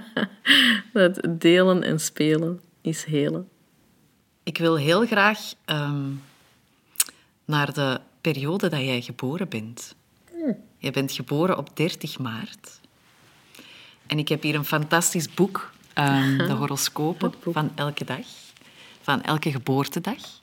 dat 0.92 1.28
delen 1.30 1.82
en 1.82 2.00
spelen 2.00 2.60
is 2.80 3.04
helen. 3.04 3.48
ik 4.42 4.58
wil 4.58 4.76
heel 4.76 5.06
graag 5.06 5.54
ehm, 5.64 6.10
naar 7.46 7.72
de 7.72 8.00
periode 8.20 8.68
dat 8.68 8.80
jij 8.80 9.02
geboren 9.02 9.48
bent. 9.48 9.94
Je 10.78 10.90
bent 10.90 11.12
geboren 11.12 11.58
op 11.58 11.76
30 11.76 12.18
maart. 12.18 12.80
En 14.06 14.18
ik 14.18 14.28
heb 14.28 14.42
hier 14.42 14.54
een 14.54 14.64
fantastisch 14.64 15.34
boek, 15.34 15.72
ehm, 15.92 16.36
de 16.48 16.52
horoscopen 16.52 17.34
van 17.44 17.72
elke 17.74 18.04
dag, 18.04 18.26
van 19.02 19.22
elke 19.22 19.50
geboortedag. 19.50 20.40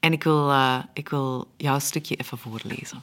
En 0.00 0.12
ik 0.12 0.22
wil, 0.22 0.50
uh, 0.50 0.82
ik 0.92 1.08
wil 1.08 1.48
jouw 1.56 1.78
stukje 1.78 2.16
even 2.16 2.38
voorlezen. 2.38 3.02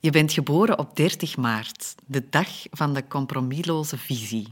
Je 0.00 0.10
bent 0.10 0.32
geboren 0.32 0.78
op 0.78 0.96
30 0.96 1.36
maart, 1.36 1.94
de 2.06 2.28
dag 2.30 2.48
van 2.70 2.94
de 2.94 3.06
compromisloze 3.08 3.98
visie. 3.98 4.48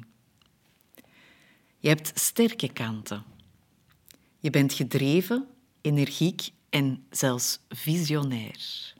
Je 1.78 1.88
hebt 1.88 2.10
sterke 2.14 2.68
kanten. 2.68 3.24
Je 4.38 4.50
bent 4.50 4.72
gedreven, 4.72 5.46
energiek 5.80 6.50
en 6.78 7.06
zelfs 7.10 7.60
visionair. 7.68 8.92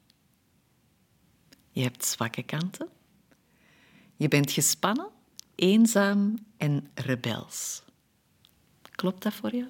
Je 1.71 1.83
hebt 1.83 2.05
zwakke 2.05 2.43
kanten. 2.43 2.89
Je 4.17 4.29
bent 4.29 4.51
gespannen, 4.51 5.09
eenzaam 5.55 6.39
en 6.57 6.91
rebels. 6.95 7.83
Klopt 8.91 9.23
dat 9.23 9.35
voor 9.35 9.55
je? 9.55 9.67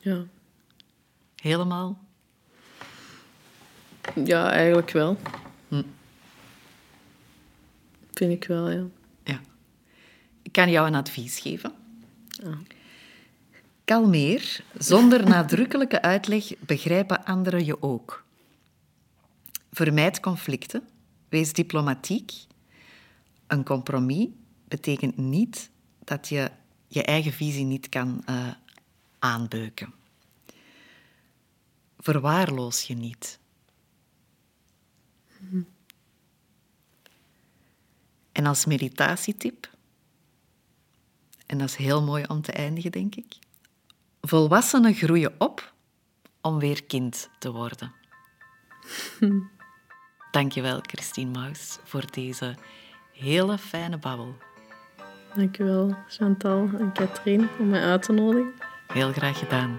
Ja. 0.00 0.24
Helemaal? 1.36 1.98
Ja, 4.24 4.50
eigenlijk 4.50 4.90
wel. 4.90 5.16
Hm. 5.68 5.82
Vind 8.12 8.32
ik 8.32 8.44
wel, 8.44 8.70
ja. 8.70 8.86
Ja. 9.24 9.40
Ik 10.42 10.52
kan 10.52 10.70
jou 10.70 10.86
een 10.86 10.94
advies 10.94 11.38
geven. 11.38 11.72
Kalmeer, 13.88 14.64
zonder 14.78 15.28
nadrukkelijke 15.28 16.02
uitleg 16.02 16.58
begrijpen 16.58 17.24
anderen 17.24 17.64
je 17.64 17.82
ook. 17.82 18.24
Vermijd 19.72 20.20
conflicten, 20.20 20.88
wees 21.28 21.52
diplomatiek. 21.52 22.32
Een 23.46 23.64
compromis 23.64 24.28
betekent 24.64 25.16
niet 25.16 25.70
dat 26.04 26.28
je 26.28 26.50
je 26.86 27.02
eigen 27.02 27.32
visie 27.32 27.64
niet 27.64 27.88
kan 27.88 28.22
uh, 28.30 28.50
aanbeuken. 29.18 29.94
Verwaarloos 31.98 32.82
je 32.82 32.94
niet. 32.94 33.38
En 38.32 38.46
als 38.46 38.64
meditatietip, 38.64 39.70
en 41.46 41.58
dat 41.58 41.68
is 41.68 41.76
heel 41.76 42.02
mooi 42.02 42.24
om 42.24 42.42
te 42.42 42.52
eindigen, 42.52 42.92
denk 42.92 43.14
ik. 43.14 43.46
Volwassenen 44.28 44.94
groeien 44.94 45.34
op 45.38 45.72
om 46.40 46.58
weer 46.58 46.84
kind 46.84 47.30
te 47.38 47.52
worden. 47.52 47.92
Dankjewel, 50.30 50.78
Christine 50.82 51.30
Maus, 51.30 51.78
voor 51.84 52.04
deze 52.10 52.54
hele 53.12 53.58
fijne 53.58 53.98
babbel. 53.98 54.36
Dankjewel, 55.34 55.96
Chantal 56.08 56.68
en 56.78 56.92
Katrien, 56.92 57.48
om 57.58 57.68
mij 57.68 57.82
uit 57.82 58.02
te 58.02 58.12
nodigen. 58.12 58.52
Heel 58.92 59.12
graag 59.12 59.38
gedaan. 59.38 59.76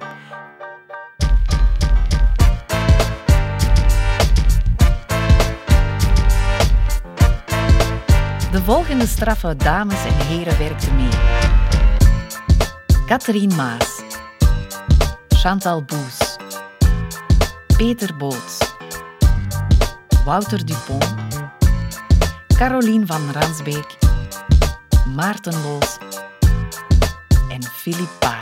De 8.51 8.61
volgende 8.63 9.07
straffe 9.07 9.55
dames 9.55 10.05
en 10.05 10.25
heren 10.25 10.57
werkten 10.57 10.95
mee. 10.95 11.09
Catherine 13.05 13.55
Maas, 13.55 13.98
Chantal 15.41 15.81
Boes, 15.81 16.35
Peter 17.77 18.13
Boots, 18.13 18.59
Wouter 20.25 20.65
Dupont, 20.65 21.05
Caroline 22.57 23.05
van 23.05 23.31
Ransbeek, 23.31 23.97
Maarten 25.15 25.55
Loos. 25.63 25.97
En 27.49 27.63
Philip 27.63 28.09
Baaiens. 28.19 28.38